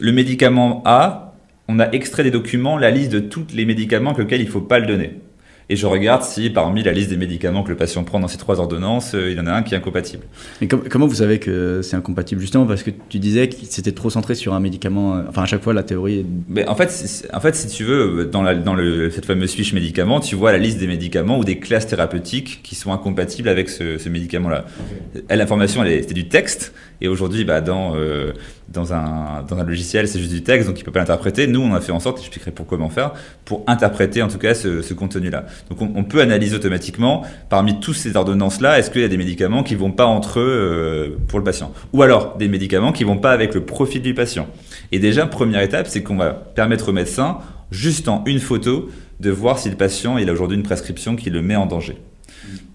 le 0.00 0.10
médicament 0.10 0.82
A, 0.86 1.34
on 1.68 1.78
a 1.78 1.88
extrait 1.90 2.24
des 2.24 2.30
documents 2.30 2.78
la 2.78 2.90
liste 2.90 3.12
de 3.12 3.20
tous 3.20 3.46
les 3.54 3.64
médicaments 3.64 4.14
que 4.14 4.22
lequel 4.22 4.40
il 4.40 4.48
faut 4.48 4.60
pas 4.60 4.80
le 4.80 4.86
donner 4.86 5.20
et 5.68 5.74
je 5.74 5.86
regarde 5.86 6.22
si 6.22 6.48
parmi 6.50 6.84
la 6.84 6.92
liste 6.92 7.10
des 7.10 7.16
médicaments 7.16 7.64
que 7.64 7.70
le 7.70 7.76
patient 7.76 8.04
prend 8.04 8.20
dans 8.20 8.28
ces 8.28 8.38
trois 8.38 8.60
ordonnances, 8.60 9.14
euh, 9.14 9.30
il 9.32 9.36
y 9.36 9.40
en 9.40 9.46
a 9.46 9.52
un 9.52 9.62
qui 9.62 9.74
est 9.74 9.76
incompatible. 9.76 10.22
Mais 10.60 10.68
comment 10.68 11.08
vous 11.08 11.16
savez 11.16 11.40
que 11.40 11.80
c'est 11.82 11.96
incompatible 11.96 12.40
Justement 12.40 12.66
parce 12.66 12.84
que 12.84 12.90
tu 13.08 13.18
disais 13.18 13.48
que 13.48 13.56
c'était 13.68 13.90
trop 13.90 14.08
centré 14.08 14.36
sur 14.36 14.54
un 14.54 14.60
médicament. 14.60 15.16
Euh, 15.16 15.22
enfin, 15.28 15.42
à 15.42 15.46
chaque 15.46 15.62
fois, 15.62 15.74
la 15.74 15.82
théorie. 15.82 16.20
Est... 16.20 16.26
Mais 16.48 16.68
en 16.68 16.76
fait, 16.76 17.26
en 17.32 17.40
fait, 17.40 17.56
si 17.56 17.66
tu 17.66 17.82
veux, 17.82 18.26
dans, 18.26 18.42
la, 18.42 18.54
dans 18.54 18.74
le, 18.74 19.10
cette 19.10 19.26
fameuse 19.26 19.52
fiche 19.52 19.72
médicaments, 19.72 20.20
tu 20.20 20.36
vois 20.36 20.52
la 20.52 20.58
liste 20.58 20.78
des 20.78 20.86
médicaments 20.86 21.38
ou 21.38 21.44
des 21.44 21.58
classes 21.58 21.88
thérapeutiques 21.88 22.60
qui 22.62 22.76
sont 22.76 22.92
incompatibles 22.92 23.48
avec 23.48 23.68
ce, 23.68 23.98
ce 23.98 24.08
médicament-là. 24.08 24.66
L'information, 25.30 25.82
c'était 25.84 26.14
du 26.14 26.28
texte. 26.28 26.72
Et 27.00 27.08
aujourd'hui, 27.08 27.44
bah, 27.44 27.60
dans, 27.60 27.94
euh, 27.96 28.32
dans, 28.68 28.92
un, 28.92 29.44
dans 29.48 29.58
un 29.58 29.64
logiciel, 29.64 30.08
c'est 30.08 30.18
juste 30.18 30.32
du 30.32 30.42
texte, 30.42 30.68
donc 30.68 30.78
il 30.78 30.82
ne 30.82 30.84
peut 30.84 30.92
pas 30.92 30.98
l'interpréter. 31.00 31.46
Nous, 31.46 31.60
on 31.60 31.74
a 31.74 31.80
fait 31.80 31.92
en 31.92 32.00
sorte, 32.00 32.18
et 32.18 32.22
j'expliquerai 32.22 32.50
pour 32.50 32.66
comment 32.66 32.88
faire, 32.88 33.12
pour 33.44 33.62
interpréter 33.66 34.22
en 34.22 34.28
tout 34.28 34.38
cas 34.38 34.54
ce, 34.54 34.92
contenu-là. 34.92 35.44
Donc 35.70 35.82
on, 35.82 36.04
peut 36.04 36.20
analyser 36.20 36.56
automatiquement, 36.56 37.22
parmi 37.48 37.78
tous 37.80 37.94
ces 37.94 38.16
ordonnances-là, 38.16 38.78
est-ce 38.78 38.90
qu'il 38.90 39.02
y 39.02 39.04
a 39.04 39.08
des 39.08 39.16
médicaments 39.16 39.62
qui 39.62 39.74
vont 39.74 39.92
pas 39.92 40.06
entre 40.06 40.40
eux 40.40 40.44
euh, 40.46 41.16
pour 41.28 41.38
le 41.38 41.44
patient? 41.44 41.72
Ou 41.92 42.02
alors 42.02 42.36
des 42.36 42.48
médicaments 42.48 42.92
qui 42.92 43.04
vont 43.04 43.18
pas 43.18 43.32
avec 43.32 43.54
le 43.54 43.64
profil 43.64 44.02
du 44.02 44.14
patient. 44.14 44.46
Et 44.90 44.98
déjà, 44.98 45.26
première 45.26 45.60
étape, 45.60 45.86
c'est 45.86 46.02
qu'on 46.02 46.16
va 46.16 46.30
permettre 46.30 46.88
au 46.88 46.92
médecin, 46.92 47.38
juste 47.70 48.08
en 48.08 48.22
une 48.26 48.40
photo, 48.40 48.88
de 49.20 49.30
voir 49.30 49.58
si 49.58 49.70
le 49.70 49.76
patient 49.76 50.18
il 50.18 50.28
a 50.28 50.32
aujourd'hui 50.32 50.56
une 50.56 50.62
prescription 50.62 51.16
qui 51.16 51.30
le 51.30 51.42
met 51.42 51.56
en 51.56 51.66
danger 51.66 51.96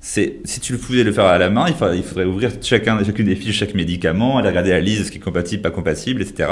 c'est 0.03 0.39
si 0.45 0.59
tu 0.59 0.75
pouvais 0.77 1.03
le 1.03 1.11
faire 1.11 1.25
à 1.25 1.37
la 1.37 1.51
main, 1.51 1.65
il 1.67 1.75
faudrait, 1.75 1.97
il 1.97 2.03
faudrait 2.03 2.25
ouvrir 2.25 2.49
chacun, 2.59 3.03
chacune 3.03 3.27
des 3.27 3.35
fiches, 3.35 3.59
chaque 3.59 3.75
médicament, 3.75 4.39
aller 4.39 4.49
regarder 4.49 4.71
la 4.71 4.81
liste, 4.81 5.05
ce 5.05 5.11
qui 5.11 5.19
est 5.19 5.21
compatible, 5.21 5.61
pas 5.61 5.69
compatible, 5.69 6.23
etc. 6.23 6.49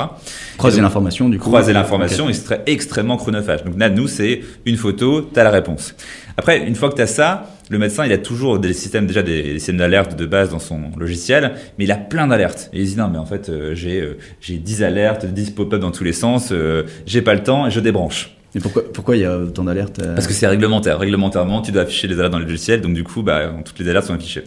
Croiser 0.57 0.81
l'information 0.81 1.29
du 1.29 1.39
coup. 1.39 1.49
Croiser 1.49 1.73
l'information, 1.73 2.29
et 2.29 2.33
ce 2.33 2.45
serait 2.45 2.61
extrêmement 2.67 3.17
chronophage. 3.17 3.63
Donc 3.63 3.73
là, 3.79 3.89
nous, 3.89 4.07
c'est 4.07 4.41
une 4.67 4.77
photo, 4.77 5.27
tu 5.33 5.39
as 5.39 5.43
la 5.43 5.49
réponse. 5.49 5.95
Après, 6.37 6.59
une 6.67 6.75
fois 6.75 6.89
que 6.89 6.95
tu 6.95 7.01
as 7.01 7.07
ça, 7.07 7.49
le 7.69 7.79
médecin, 7.79 8.05
il 8.05 8.13
a 8.13 8.19
toujours 8.19 8.59
des 8.59 8.73
systèmes, 8.73 9.07
déjà 9.07 9.23
des, 9.23 9.53
systèmes 9.53 9.77
d'alerte 9.77 10.15
de 10.15 10.27
base 10.27 10.51
dans 10.51 10.59
son 10.59 10.91
logiciel, 10.95 11.53
mais 11.77 11.85
il 11.85 11.91
a 11.91 11.97
plein 11.97 12.27
d'alertes. 12.27 12.69
Et 12.71 12.81
il 12.81 12.85
dit 12.85 12.97
non, 12.97 13.09
mais 13.09 13.17
en 13.17 13.25
fait, 13.25 13.49
euh, 13.49 13.73
j'ai 13.73 13.99
euh, 13.99 14.17
j'ai 14.41 14.57
10 14.57 14.83
alertes, 14.83 15.25
10 15.25 15.51
pop-up 15.51 15.81
dans 15.81 15.91
tous 15.91 16.03
les 16.03 16.13
sens, 16.13 16.49
euh, 16.51 16.83
j'ai 17.07 17.23
pas 17.23 17.33
le 17.33 17.41
temps 17.41 17.65
et 17.65 17.71
je 17.71 17.79
débranche. 17.79 18.38
Et 18.55 18.59
pourquoi, 18.59 18.83
pourquoi 18.91 19.15
il 19.15 19.21
y 19.21 19.25
a 19.25 19.37
autant 19.37 19.63
d'alertes 19.63 19.99
euh 19.99 20.15
Parce 20.15 20.27
que 20.27 20.33
c'est 20.33 20.47
réglementaire. 20.47 20.97
Réglementairement, 20.97 21.61
tu 21.61 21.71
dois 21.71 21.83
afficher 21.83 22.07
les 22.07 22.15
alertes 22.15 22.31
dans 22.31 22.39
le 22.39 22.45
logiciel, 22.45 22.81
donc 22.81 22.93
du 22.93 23.03
coup, 23.03 23.21
bah, 23.21 23.53
toutes 23.63 23.79
les 23.79 23.89
alertes 23.89 24.07
sont 24.07 24.15
affichées. 24.15 24.43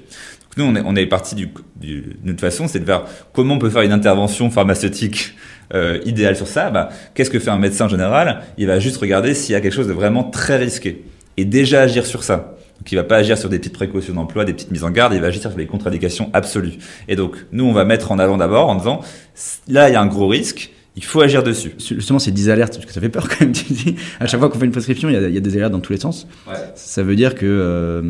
Nous, 0.56 0.64
on 0.64 0.96
est, 0.96 1.06
parti 1.06 1.34
du, 1.34 1.48
d'une 1.80 2.38
façon, 2.38 2.68
c'est 2.68 2.80
de 2.80 2.84
voir 2.84 3.06
comment 3.32 3.54
on 3.54 3.58
peut 3.58 3.70
faire 3.70 3.82
une 3.82 3.92
intervention 3.92 4.50
pharmaceutique 4.50 5.34
euh, 5.72 5.98
idéale 6.04 6.36
sur 6.36 6.46
ça. 6.46 6.68
Bah, 6.70 6.90
qu'est-ce 7.14 7.30
que 7.30 7.38
fait 7.38 7.50
un 7.50 7.58
médecin 7.58 7.88
général? 7.88 8.42
Il 8.58 8.66
va 8.66 8.78
juste 8.78 8.98
regarder 8.98 9.32
s'il 9.32 9.54
y 9.54 9.56
a 9.56 9.62
quelque 9.62 9.72
chose 9.72 9.88
de 9.88 9.94
vraiment 9.94 10.24
très 10.24 10.58
risqué 10.58 11.04
et 11.38 11.46
déjà 11.46 11.80
agir 11.80 12.04
sur 12.04 12.22
ça. 12.22 12.56
Donc 12.78 12.90
il 12.90 12.96
va 12.96 13.04
pas 13.04 13.16
agir 13.16 13.38
sur 13.38 13.48
des 13.48 13.58
petites 13.58 13.72
précautions 13.72 14.12
d'emploi, 14.12 14.44
des 14.44 14.52
petites 14.52 14.72
mises 14.72 14.84
en 14.84 14.90
garde, 14.90 15.14
il 15.14 15.20
va 15.20 15.28
agir 15.28 15.40
sur 15.40 15.56
les 15.56 15.66
contre-indications 15.66 16.30
absolues. 16.32 16.74
Et 17.08 17.16
donc 17.16 17.36
nous, 17.52 17.64
on 17.64 17.72
va 17.72 17.84
mettre 17.84 18.12
en 18.12 18.18
avant 18.18 18.36
d'abord 18.36 18.68
en 18.68 18.74
disant 18.74 19.00
là, 19.68 19.88
il 19.88 19.92
y 19.92 19.96
a 19.96 20.00
un 20.00 20.06
gros 20.06 20.26
risque 20.26 20.71
il 20.96 21.04
faut 21.04 21.20
agir 21.20 21.42
dessus. 21.42 21.72
Justement, 21.78 22.18
ces 22.18 22.32
10 22.32 22.50
alertes, 22.50 22.74
parce 22.74 22.86
que 22.86 22.92
ça 22.92 23.00
fait 23.00 23.08
peur 23.08 23.28
quand 23.30 23.40
même, 23.40 23.52
tu 23.52 23.72
dis. 23.72 23.96
À 24.20 24.26
chaque 24.26 24.40
fois 24.40 24.50
qu'on 24.50 24.58
fait 24.58 24.66
une 24.66 24.72
prescription, 24.72 25.08
il 25.08 25.14
y, 25.14 25.16
a, 25.16 25.28
il 25.28 25.34
y, 25.34 25.38
a, 25.38 25.40
des 25.40 25.56
alertes 25.56 25.72
dans 25.72 25.80
tous 25.80 25.92
les 25.92 25.98
sens. 25.98 26.26
Ouais. 26.46 26.54
Ça 26.74 27.02
veut 27.02 27.16
dire 27.16 27.34
que, 27.34 27.46
euh, 27.46 28.02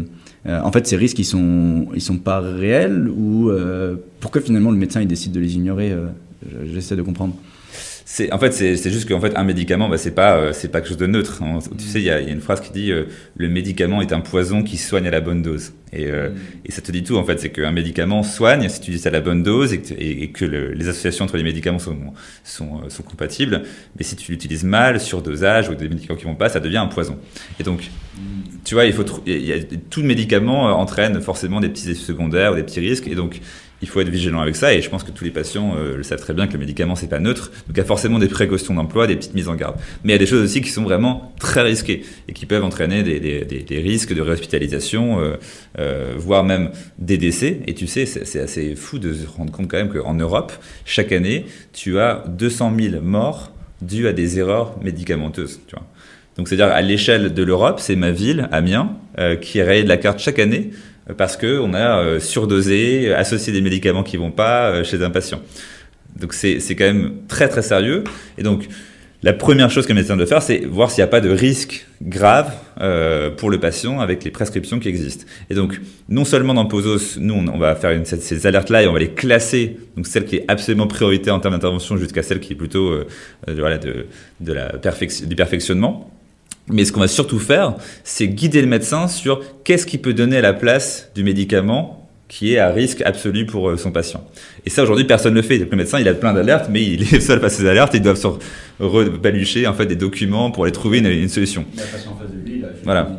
euh, 0.47 0.61
en 0.63 0.73
fait, 0.73 0.87
ces 0.87 0.97
risques, 0.97 1.19
ils 1.19 1.25
sont, 1.25 1.87
ils 1.95 2.01
sont 2.01 2.19
pas 2.19 2.41
réels 2.41 3.09
ou 3.09 3.51
euh, 3.51 3.97
pourquoi 4.21 4.41
finalement 4.41 4.71
le 4.71 4.77
médecin 4.79 5.01
il 5.01 5.07
décide 5.07 5.33
de 5.33 5.41
les 5.41 5.55
ignorer 5.55 5.95
J'essaie 6.65 6.97
de 6.97 7.03
comprendre 7.03 7.37
en 8.31 8.39
fait 8.39 8.53
c'est 8.53 8.91
juste 8.91 9.09
qu'en 9.09 9.21
fait 9.21 9.37
un 9.37 9.45
médicament 9.45 9.89
bah, 9.89 9.97
c'est 9.97 10.15
pas 10.15 10.37
euh, 10.37 10.53
c'est 10.53 10.69
pas 10.69 10.81
quelque 10.81 10.91
chose 10.91 10.99
de 10.99 11.07
neutre. 11.07 11.43
Tu 11.79 11.85
sais 11.85 11.99
il 11.99 12.05
y 12.05 12.11
a, 12.11 12.21
y 12.21 12.29
a, 12.29 12.33
une 12.33 12.41
phrase 12.41 12.61
qui 12.61 12.71
dit 12.71 12.93
euh, 12.93 13.05
le 13.37 13.49
médicament 13.49 14.03
est 14.03 14.13
un 14.13 14.21
poison 14.21 14.63
qui 14.63 14.77
soigne 14.77 15.07
à 15.07 15.11
la 15.11 15.21
bonne 15.21 15.43
dose. 15.43 15.73
Et, 15.95 16.07
euh, 16.07 16.31
mm. 16.31 16.37
et 16.67 16.73
ça 16.73 16.83
te 16.83 16.93
dit 16.93 17.03
tout 17.03 17.17
en 17.17 17.25
fait 17.25 17.41
c'est 17.41 17.51
qu'un 17.51 17.73
médicament 17.73 18.23
soigne 18.23 18.69
si 18.69 18.81
tu 18.81 18.91
dis 18.91 18.99
ça 18.99 19.09
à 19.09 19.13
la 19.13 19.21
bonne 19.21 19.43
dose 19.43 19.73
et 19.73 19.81
que, 19.81 19.95
et, 19.99 20.31
que 20.31 20.45
le, 20.45 20.73
les 20.73 20.89
associations 20.89 21.25
entre 21.25 21.37
les 21.37 21.43
médicaments 21.43 21.79
sont 21.79 21.97
sont, 22.45 22.89
sont 22.89 23.03
compatibles. 23.03 23.63
Mais 23.97 24.05
si 24.05 24.17
tu 24.17 24.31
l'utilises 24.31 24.65
mal 24.65 25.01
sur 25.01 25.23
dosage 25.23 25.71
ou 25.71 25.75
des 25.75 25.89
médicaments 25.89 26.19
qui 26.19 26.25
vont 26.27 26.35
pas 26.35 26.51
ça 26.51 26.61
devient 26.61 26.79
un 26.79 26.89
poison. 26.89 27.19
Et 27.61 27.63
donc 27.63 27.91
mm. 28.17 28.21
tu 28.65 28.75
vois 28.75 28.85
il 28.85 28.93
faut 28.93 29.05
il 29.27 29.47
y 29.47 29.53
a, 29.55 29.57
tout 29.89 30.03
médicament 30.03 30.65
entraîne 30.79 31.21
forcément 31.23 31.61
des 31.61 31.71
petits 31.71 31.91
effets 31.91 32.01
secondaires 32.01 32.53
ou 32.53 32.57
des 32.57 32.63
petits 32.63 32.81
risques. 32.81 33.07
Et 33.07 33.15
donc 33.15 33.41
il 33.83 33.89
faut 33.89 34.01
être 34.01 34.09
vigilant 34.09 34.41
avec 34.41 34.57
ça 34.57 34.73
et 34.73 34.81
je 34.81 34.89
pense 34.89 35.03
que 35.03 35.11
tous 35.11 35.25
les 35.25 35.31
patients 35.31 35.75
euh, 35.77 35.97
le 35.97 36.03
savent 36.05 36.21
très 36.21 36.33
bien 36.33 36.47
que 36.47 36.53
le 36.53 36.61
médicament 36.61 36.95
c'est 36.95 37.09
pas 37.09 37.19
neutre. 37.19 37.51
Donc 37.67 37.73
il 37.73 37.79
y 37.79 37.81
a 37.81 37.85
forcément 37.85 38.21
des 38.21 38.29
précautions 38.29 38.75
d'emploi 38.75 39.09
des 39.09 39.17
petites 39.17 39.35
mises 39.35 39.49
en 39.49 39.57
garde. 39.57 39.77
Mais 40.05 40.13
il 40.13 40.15
y 40.15 40.17
a 40.17 40.19
des 40.19 40.27
choses 40.27 40.43
aussi 40.43 40.63
qui 40.63 40.71
sont 40.71 40.85
vraiment 40.85 41.35
très 41.41 41.63
risquées 41.63 42.03
et 42.29 42.33
qui 42.33 42.47
peuvent 42.47 42.65
entraîner 42.65 43.03
des, 43.03 43.79
risques 43.79 44.15
de 44.15 44.21
réhospitalisation 44.21 45.21
euh, 45.21 45.37
euh, 45.79 46.15
voire 46.17 46.45
même 46.45 46.71
des 46.99 47.19
décès. 47.19 47.61
Et 47.67 47.75
tu 47.75 47.89
sais 47.89 48.07
c'est 48.07 48.41
assez 48.41 48.77
fou 48.77 48.99
de 48.99 49.13
se 49.13 49.27
rendre 49.27 49.51
compte 49.51 49.69
quand 49.69 49.79
même 49.79 49.93
qu'en 49.93 50.15
Europe 50.15 50.53
chaque 50.85 51.11
année 51.11 51.47
tu 51.73 51.99
as 51.99 52.25
200 52.29 52.73
000 52.79 53.03
morts 53.03 53.53
dues 53.81 54.07
à 54.07 54.13
des 54.13 54.39
erreurs 54.39 54.77
médicamenteuses 54.81 55.61
donc 56.37 56.49
c'est-à-dire 56.49 56.69
à, 56.69 56.81
l'échelle 56.83 57.35
de 57.35 57.43
l'Europe 57.43 57.81
c'est 57.81 57.97
ma 57.97 58.13
ville 58.13 58.49
Amiens 58.53 58.97
qui 59.41 59.59
est 59.59 59.63
rayée 59.63 59.83
de 59.83 59.89
la 59.89 59.97
carte 59.97 60.21
chaque 60.21 60.39
année 60.39 60.71
parce 61.17 61.37
qu'on 61.37 61.75
a 61.75 61.99
euh, 61.99 62.21
surdosé, 62.21 63.13
associé 63.13 63.53
des 63.53 63.61
médicaments 63.61 64.03
qui 64.03 64.17
vont 64.17 64.31
pas 64.31 64.71
euh, 64.71 64.85
chez 64.85 65.03
un 65.03 65.11
patient. 65.11 65.41
Donc 66.19 66.35
c'est 66.35 66.59
quand 66.77 66.85
même 66.85 67.13
très 67.29 67.49
très 67.49 67.63
sérieux. 67.63 68.05
Et 68.39 68.43
donc 68.43 68.69
la 69.25 69.33
première 69.33 69.71
chose 69.71 69.87
qu'un 69.87 69.95
médecin 69.95 70.17
doit 70.17 70.27
faire, 70.27 70.43
c'est 70.43 70.65
voir 70.65 70.91
s'il 70.91 70.99
n'y 70.99 71.05
a 71.05 71.09
pas 71.09 71.21
de 71.21 71.31
risque 71.31 71.87
grave 72.03 72.53
euh, 72.81 73.31
pour 73.31 73.51
le 73.51 73.61
patient 73.61 74.01
avec 74.01 74.25
les 74.25 74.33
prescriptions 74.33 74.81
qui 74.81 74.89
existent. 74.89 75.27
Et 75.49 75.55
donc, 75.55 75.81
non 76.09 76.25
seulement 76.25 76.55
dans 76.55 76.67
POSOS, 76.67 77.21
nous, 77.21 77.35
on, 77.35 77.57
va 77.57 77.77
faire 77.77 77.97
ces 78.05 78.47
alertes-là 78.49 78.83
et 78.83 78.89
on 78.89 78.93
va 78.93 78.99
les 78.99 79.13
classer, 79.13 79.77
donc 79.97 80.09
celle 80.09 80.25
qui 80.25 80.37
est 80.37 80.45
absolument 80.49 80.89
priorité 80.89 81.31
en 81.31 81.39
termes 81.39 81.55
d'intervention 81.55 81.97
jusqu'à 81.97 82.25
celle 82.25 82.41
qui 82.41 82.55
est 82.55 82.57
plutôt 82.57 82.89
euh, 82.89 83.07
de, 83.47 84.07
de 84.41 84.53
la 84.53 84.71
perfection, 84.71 85.29
du 85.29 85.37
perfectionnement. 85.37 86.11
Mais 86.69 86.85
ce 86.85 86.93
qu'on 86.93 87.01
va 87.01 87.09
surtout 87.09 87.39
faire, 87.39 87.75
c'est 88.05 88.29
guider 88.29 88.61
le 88.63 88.69
médecin 88.69 89.09
sur 89.09 89.43
qu'est-ce 89.65 89.87
qui 89.87 89.99
peut 89.99 90.15
donner 90.15 90.41
la 90.41 90.53
place 90.53 91.11
du 91.15 91.25
médicament 91.25 91.99
qui 92.29 92.55
est 92.55 92.59
à 92.59 92.71
risque 92.71 93.03
absolu 93.03 93.45
pour 93.45 93.69
euh, 93.69 93.77
son 93.77 93.91
patient. 93.91 94.27
Et 94.65 94.71
ça, 94.71 94.83
aujourd'hui, 94.83 95.05
personne 95.05 95.35
ne 95.35 95.41
le 95.41 95.47
fait. 95.47 95.59
le 95.59 95.77
médecin, 95.77 96.01
il 96.01 96.09
a 96.09 96.15
plein 96.15 96.33
d'alertes, 96.33 96.69
mais 96.71 96.83
il 96.83 97.03
est 97.03 97.21
seul 97.21 97.41
face 97.41 97.57
à 97.57 97.57
ces 97.59 97.67
alertes. 97.69 97.93
Ils 97.93 98.01
doivent 98.01 98.17
se 98.17 98.29
rebalucher 98.81 99.67
en 99.67 99.75
fait, 99.75 99.85
des 99.85 99.97
documents 99.97 100.51
pour 100.51 100.65
aller 100.65 100.73
trouver 100.73 101.01
une, 101.01 101.29
solution. 101.29 101.67
voilà. 102.85 103.11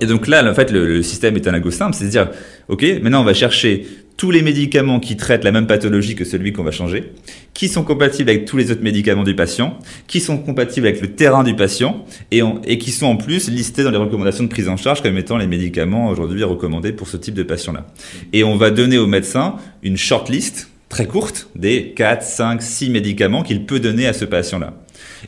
Et 0.00 0.06
donc 0.06 0.28
là, 0.28 0.50
en 0.50 0.54
fait, 0.54 0.72
le, 0.72 0.86
le 0.86 1.02
système 1.02 1.36
est 1.36 1.46
un 1.46 1.52
algo 1.52 1.70
simple, 1.70 1.94
c'est 1.94 2.06
à 2.06 2.08
dire, 2.08 2.30
OK, 2.68 2.82
maintenant 3.02 3.20
on 3.20 3.24
va 3.24 3.34
chercher 3.34 3.86
tous 4.16 4.30
les 4.30 4.42
médicaments 4.42 5.00
qui 5.00 5.16
traitent 5.16 5.44
la 5.44 5.52
même 5.52 5.66
pathologie 5.66 6.14
que 6.14 6.24
celui 6.24 6.52
qu'on 6.52 6.62
va 6.62 6.70
changer, 6.70 7.12
qui 7.54 7.68
sont 7.68 7.82
compatibles 7.84 8.30
avec 8.30 8.44
tous 8.44 8.56
les 8.56 8.70
autres 8.70 8.82
médicaments 8.82 9.24
du 9.24 9.34
patient, 9.34 9.78
qui 10.06 10.20
sont 10.20 10.38
compatibles 10.38 10.86
avec 10.86 11.00
le 11.00 11.08
terrain 11.08 11.44
du 11.44 11.54
patient 11.54 12.04
et, 12.30 12.42
qui 12.78 12.90
sont 12.90 13.06
en 13.06 13.16
plus 13.16 13.48
listés 13.48 13.84
dans 13.84 13.90
les 13.90 13.96
recommandations 13.96 14.44
de 14.44 14.48
prise 14.48 14.68
en 14.68 14.76
charge 14.76 15.02
comme 15.02 15.18
étant 15.18 15.36
les 15.36 15.46
médicaments 15.46 16.08
aujourd'hui 16.08 16.44
recommandés 16.44 16.92
pour 16.92 17.08
ce 17.08 17.16
type 17.16 17.34
de 17.34 17.42
patient-là. 17.42 17.86
Et 18.32 18.44
on 18.44 18.56
va 18.56 18.70
donner 18.70 18.98
au 18.98 19.06
médecin 19.06 19.56
une 19.82 19.96
shortlist 19.96 20.68
très 20.88 21.06
courte 21.06 21.48
des 21.56 21.92
4, 21.96 22.22
5, 22.22 22.62
6 22.62 22.90
médicaments 22.90 23.42
qu'il 23.42 23.64
peut 23.64 23.80
donner 23.80 24.06
à 24.06 24.12
ce 24.12 24.24
patient-là. 24.24 24.74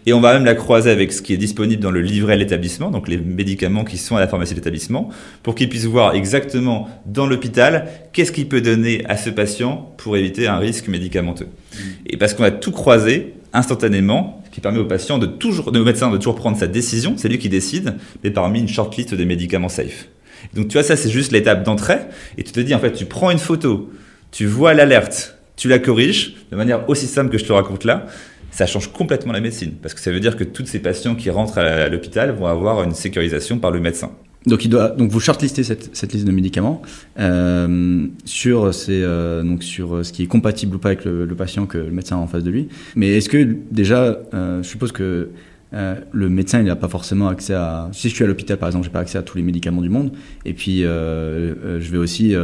Et 0.07 0.13
on 0.13 0.21
va 0.21 0.35
même 0.35 0.45
la 0.45 0.55
croiser 0.55 0.91
avec 0.91 1.13
ce 1.13 1.23
qui 1.23 1.33
est 1.33 1.37
disponible 1.37 1.83
dans 1.83 1.91
le 1.91 2.01
livret 2.01 2.35
de 2.35 2.41
l'établissement, 2.41 2.91
donc 2.91 3.09
les 3.09 3.19
médicaments 3.19 3.85
qui 3.85 3.99
sont 3.99 4.17
à 4.17 4.21
la 4.21 4.29
pharmacie 4.29 4.53
de 4.53 4.59
l'établissement, 4.59 5.11
pour 5.43 5.55
qu'il 5.55 5.69
puisse 5.69 5.85
voir 5.85 6.15
exactement 6.15 6.89
dans 7.07 7.27
l'hôpital 7.27 7.89
qu'est-ce 8.13 8.33
qu'il 8.33 8.49
peut 8.49 8.61
donner 8.61 9.05
à 9.07 9.17
ce 9.17 9.31
patient 9.31 9.93
pour 9.97 10.17
éviter 10.17 10.47
un 10.47 10.59
risque 10.59 10.89
médicamenteux. 10.89 11.47
Mmh. 11.47 11.79
Et 12.07 12.17
parce 12.17 12.35
qu'on 12.35 12.45
a 12.45 12.51
tout 12.51 12.73
croisé 12.73 13.35
instantanément, 13.53 14.43
qui 14.53 14.61
permet 14.61 14.79
au 14.79 14.85
patient 14.85 15.19
de 15.19 15.27
toujours, 15.27 15.73
de, 15.73 15.81
au 15.81 15.85
médecin 15.85 16.11
de 16.11 16.17
toujours 16.17 16.37
prendre 16.37 16.57
sa 16.57 16.67
décision, 16.67 17.15
c'est 17.17 17.29
lui 17.29 17.39
qui 17.39 17.49
décide, 17.49 17.95
mais 18.23 18.31
parmi 18.31 18.61
une 18.61 18.69
shortlist 18.69 19.15
des 19.15 19.25
médicaments 19.25 19.69
safe. 19.69 20.09
Donc 20.55 20.69
tu 20.69 20.75
vois, 20.75 20.83
ça 20.83 20.97
c'est 20.97 21.09
juste 21.09 21.33
l'étape 21.33 21.65
d'entrée, 21.65 21.99
et 22.39 22.45
tu 22.45 22.53
te 22.53 22.61
dis 22.61 22.75
en 22.75 22.79
fait, 22.79 22.93
tu 22.93 23.07
prends 23.07 23.31
une 23.31 23.39
photo, 23.39 23.91
tu 24.31 24.47
vois 24.47 24.75
l'alerte, 24.75 25.39
tu 25.57 25.69
la 25.69 25.79
corriges 25.79 26.37
de 26.51 26.57
manière 26.57 26.89
aussi 26.89 27.07
simple 27.07 27.31
que 27.31 27.39
je 27.39 27.45
te 27.45 27.53
raconte 27.53 27.85
là, 27.85 28.07
ça 28.55 28.67
change 28.67 28.93
complètement 28.93 29.33
la 29.33 29.41
médecine. 29.41 29.73
Parce 29.83 29.95
que 29.95 30.01
ça 30.01 30.13
veut 30.13 30.21
dire 30.21 30.37
que 30.37 30.45
tous 30.45 30.65
ces 30.67 30.79
patients 30.79 31.17
qui 31.17 31.29
rentrent 31.29 31.59
à 31.59 31.89
l'hôpital 31.89 32.31
vont 32.31 32.47
avoir 32.47 32.83
une 32.85 32.95
sécurisation 32.95 33.59
par 33.59 33.73
le 33.73 33.81
médecin. 33.81 34.13
Donc, 34.47 34.65
il 34.65 34.69
doit, 34.69 34.91
donc 34.91 35.11
vous 35.11 35.21
shortlistez 35.21 35.63
cette, 35.65 36.13
liste 36.13 36.27
de 36.27 36.31
médicaments 36.31 36.83
euh, 37.19 38.07
sur, 38.25 38.71
euh, 38.89 39.43
donc 39.43 39.63
sur 39.63 40.05
ce 40.05 40.13
qui 40.13 40.23
est 40.23 40.27
compatible 40.27 40.77
ou 40.77 40.79
pas 40.79 40.91
avec 40.91 41.05
le, 41.05 41.27
patient 41.35 41.67
que 41.67 41.79
le 41.79 41.91
médecin 41.91 42.17
a 42.17 42.21
en 42.21 42.27
face 42.27 42.45
de 42.45 42.51
lui. 42.51 42.69
Mais 42.95 43.17
est-ce 43.17 43.29
que 43.29 43.57
déjà, 43.71 44.19
euh, 44.35 44.63
je 44.63 44.69
suppose 44.69 44.93
que 44.93 45.31
euh, 45.73 45.95
le 46.13 46.29
médecin 46.29 46.61
il 46.61 46.67
n'a 46.67 46.77
pas 46.77 46.89
forcément 46.89 47.27
accès 47.29 47.55
à... 47.55 47.89
Si 47.93 48.09
je 48.09 48.15
suis 48.15 48.23
à 48.23 48.27
l'hôpital 48.27 48.59
par 48.59 48.69
exemple, 48.69 48.85
j'ai 48.85 48.93
pas 48.93 49.01
accès 49.01 49.19
à 49.19 49.23
tous 49.23 49.39
les 49.39 49.43
médicaments 49.43 49.83
du 49.83 49.89
monde. 49.89 50.13
Et 50.45 50.53
puis 50.53 50.83
je 50.83 51.91
vais 51.91 51.99
aussi 51.99 52.37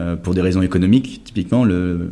euh, 0.00 0.16
pour 0.16 0.34
des 0.34 0.40
raisons 0.40 0.62
économiques, 0.62 1.22
typiquement, 1.24 1.64
le, 1.64 2.10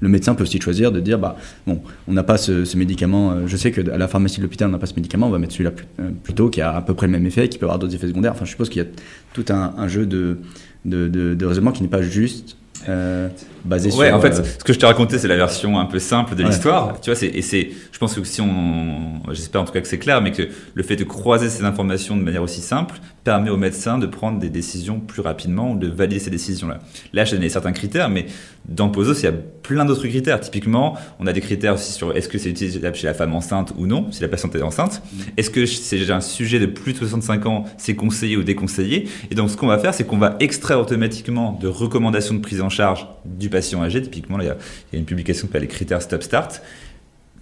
médecin 0.00 0.34
peut 0.34 0.42
aussi 0.42 0.60
choisir 0.60 0.90
de 0.90 0.98
dire 0.98 1.18
bah, 1.18 1.36
bon, 1.66 1.80
on 2.08 2.12
n'a 2.12 2.24
pas 2.24 2.36
ce, 2.36 2.76
médicament, 2.76 3.32
euh, 3.32 3.46
je 3.46 3.56
sais 3.56 3.70
qu'à 3.70 3.96
la 3.96 4.08
pharmacie 4.08 4.38
de 4.38 4.42
l'hôpital, 4.42 4.68
on 4.68 4.72
n'a 4.72 4.78
pas 4.78 4.86
ce 4.86 4.94
médicament, 4.94 5.28
on 5.28 5.30
va 5.30 5.38
mettre 5.38 5.52
celui-là 5.52 5.72
euh, 6.00 6.10
plutôt, 6.24 6.48
qui 6.50 6.60
a 6.60 6.74
à 6.74 6.82
peu 6.82 6.94
près 6.94 7.06
le 7.06 7.12
même 7.12 7.26
effet, 7.26 7.48
qui 7.48 7.58
peut 7.58 7.66
avoir 7.66 7.78
d'autres 7.78 7.94
effets 7.94 8.08
secondaires. 8.08 8.32
Enfin, 8.32 8.44
je 8.44 8.50
suppose 8.50 8.68
qu'il 8.68 8.82
y 8.82 8.84
a 8.84 8.88
tout 9.34 9.44
un, 9.50 9.88
jeu 9.88 10.04
de 10.06 11.44
raisonnement 11.44 11.72
qui 11.72 11.82
n'est 11.82 11.88
pas 11.88 12.02
juste 12.02 12.56
euh, 12.88 13.28
basé 13.64 13.92
ouais, 13.92 14.10
en 14.10 14.20
fait, 14.20 14.38
euh, 14.38 14.42
ce 14.42 14.64
que 14.64 14.72
je 14.72 14.78
t'ai 14.78 14.86
raconté, 14.86 15.18
c'est 15.18 15.28
la 15.28 15.36
version 15.36 15.78
un 15.78 15.84
peu 15.84 15.98
simple 15.98 16.34
de 16.34 16.42
l'histoire. 16.42 17.00
Tu 17.00 17.10
vois, 17.10 17.16
c'est, 17.16 17.26
et 17.26 17.42
c'est, 17.42 17.70
je 17.92 17.98
pense 17.98 18.14
que 18.14 18.24
si 18.24 18.40
on, 18.40 19.20
j'espère 19.32 19.60
en 19.60 19.64
tout 19.64 19.72
cas 19.72 19.80
que 19.80 19.88
c'est 19.88 19.98
clair, 19.98 20.22
mais 20.22 20.32
que 20.32 20.48
le 20.74 20.82
fait 20.82 20.96
de 20.96 21.04
croiser 21.04 21.50
ces 21.50 21.64
informations 21.64 22.16
de 22.16 22.22
manière 22.22 22.42
aussi 22.42 22.60
simple 22.60 22.96
permet 23.24 23.50
aux 23.50 23.56
médecins 23.56 23.98
de 23.98 24.06
prendre 24.06 24.38
des 24.38 24.48
décisions 24.48 24.98
plus 24.98 25.20
rapidement 25.20 25.72
ou 25.72 25.78
de 25.78 25.88
valider 25.88 26.18
ces 26.18 26.30
décisions-là. 26.30 26.78
Là, 27.12 27.24
je 27.24 27.34
donné 27.34 27.48
certains 27.48 27.72
critères, 27.72 28.08
mais 28.08 28.26
dans 28.68 28.88
Posos, 28.88 29.20
il 29.20 29.24
y 29.24 29.28
a 29.28 29.32
plein 29.32 29.84
d'autres 29.84 30.06
critères. 30.06 30.40
Typiquement, 30.40 30.96
on 31.18 31.26
a 31.26 31.32
des 31.32 31.40
critères 31.40 31.74
aussi 31.74 31.92
sur 31.92 32.16
est-ce 32.16 32.28
que 32.28 32.38
c'est 32.38 32.50
utilisable 32.50 32.94
chez 32.94 33.06
la 33.06 33.14
femme 33.14 33.34
enceinte 33.34 33.72
ou 33.76 33.86
non, 33.86 34.10
si 34.12 34.22
la 34.22 34.28
patiente 34.28 34.54
est 34.54 34.62
enceinte. 34.62 35.02
Mm. 35.12 35.18
Est-ce 35.36 35.50
que 35.50 35.66
c'est 35.66 36.10
un 36.10 36.20
sujet 36.20 36.58
de 36.58 36.66
plus 36.66 36.92
de 36.92 36.98
65 36.98 37.46
ans, 37.46 37.64
c'est 37.78 37.94
conseillé 37.94 38.36
ou 38.36 38.42
déconseillé? 38.42 39.08
Et 39.30 39.34
donc, 39.34 39.50
ce 39.50 39.56
qu'on 39.56 39.66
va 39.66 39.78
faire, 39.78 39.94
c'est 39.94 40.04
qu'on 40.04 40.18
va 40.18 40.36
extraire 40.40 40.80
automatiquement 40.80 41.58
de 41.60 41.68
recommandations 41.68 42.34
de 42.34 42.40
prise 42.40 42.60
en 42.60 42.68
charge 42.68 43.06
du 43.24 43.48
patient 43.48 43.82
âgé. 43.82 44.02
Typiquement, 44.02 44.38
il 44.40 44.46
y 44.46 44.50
a, 44.50 44.56
une 44.92 45.04
publication 45.04 45.46
qui 45.46 45.52
s'appelle 45.52 45.62
les 45.62 45.68
critères 45.68 46.02
Stop 46.02 46.22
Start 46.22 46.62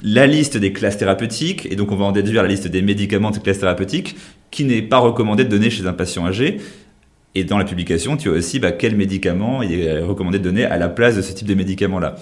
la 0.00 0.28
liste 0.28 0.56
des 0.56 0.72
classes 0.72 0.96
thérapeutiques, 0.96 1.66
et 1.70 1.74
donc 1.74 1.90
on 1.90 1.96
va 1.96 2.04
en 2.04 2.12
déduire 2.12 2.42
la 2.42 2.48
liste 2.48 2.68
des 2.68 2.82
médicaments 2.82 3.32
de 3.32 3.38
classe 3.38 3.58
thérapeutique, 3.58 4.16
qui 4.52 4.64
n'est 4.64 4.82
pas 4.82 4.98
recommandé 4.98 5.44
de 5.44 5.48
donner 5.48 5.70
chez 5.70 5.86
un 5.86 5.92
patient 5.92 6.24
âgé. 6.24 6.60
Et 7.34 7.44
dans 7.44 7.58
la 7.58 7.64
publication, 7.64 8.16
tu 8.16 8.30
as 8.30 8.32
aussi 8.32 8.58
bah, 8.58 8.72
quel 8.72 8.96
médicament 8.96 9.62
il 9.62 9.72
est 9.72 10.00
recommandé 10.00 10.38
de 10.38 10.44
donner 10.44 10.64
à 10.64 10.78
la 10.78 10.88
place 10.88 11.14
de 11.14 11.22
ce 11.22 11.32
type 11.32 11.46
de 11.46 11.54
médicament-là. 11.54 12.16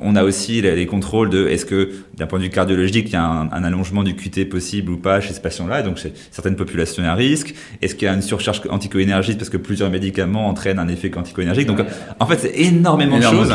On 0.00 0.14
a 0.14 0.22
aussi 0.22 0.60
les, 0.60 0.86
contrôles 0.86 1.30
de 1.30 1.48
est-ce 1.48 1.66
que, 1.66 1.90
d'un 2.16 2.26
point 2.26 2.38
de 2.38 2.44
vue 2.44 2.50
cardiologique, 2.50 3.08
il 3.08 3.12
y 3.14 3.16
a 3.16 3.24
un, 3.24 3.64
allongement 3.64 4.04
du 4.04 4.14
QT 4.14 4.44
possible 4.44 4.92
ou 4.92 4.98
pas 4.98 5.20
chez 5.20 5.32
ce 5.34 5.40
patient-là, 5.40 5.82
donc 5.82 5.96
chez 5.96 6.12
certaines 6.30 6.54
populations 6.54 7.02
à 7.02 7.14
risque. 7.14 7.54
Est-ce 7.80 7.96
qu'il 7.96 8.06
y 8.06 8.08
a 8.08 8.14
une 8.14 8.22
surcharge 8.22 8.62
anticoénergique 8.70 9.38
parce 9.38 9.50
que 9.50 9.56
plusieurs 9.56 9.90
médicaments 9.90 10.48
entraînent 10.48 10.78
un 10.78 10.86
effet 10.86 11.10
anticoénergique? 11.16 11.66
Donc, 11.66 11.80
en 12.20 12.26
fait, 12.26 12.38
c'est 12.38 12.60
énormément 12.60 13.18
de 13.18 13.22
choses. 13.22 13.52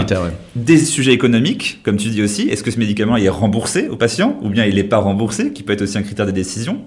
Des 0.56 0.78
sujets 0.80 1.14
économiques, 1.14 1.80
comme 1.84 1.98
tu 1.98 2.10
dis 2.10 2.22
aussi. 2.22 2.50
Est-ce 2.50 2.64
que 2.64 2.72
ce 2.72 2.80
médicament 2.80 3.16
est 3.16 3.30
remboursé 3.30 3.88
au 3.88 3.96
patient 3.96 4.38
ou 4.42 4.50
bien 4.50 4.66
il 4.66 4.76
n'est 4.76 4.84
pas 4.84 4.98
remboursé, 4.98 5.54
qui 5.54 5.64
peut 5.64 5.74
être 5.74 5.84
aussi 5.84 5.98
un 5.98 6.04
critère 6.04 6.26
de 6.26 6.32
décision? 6.32 6.82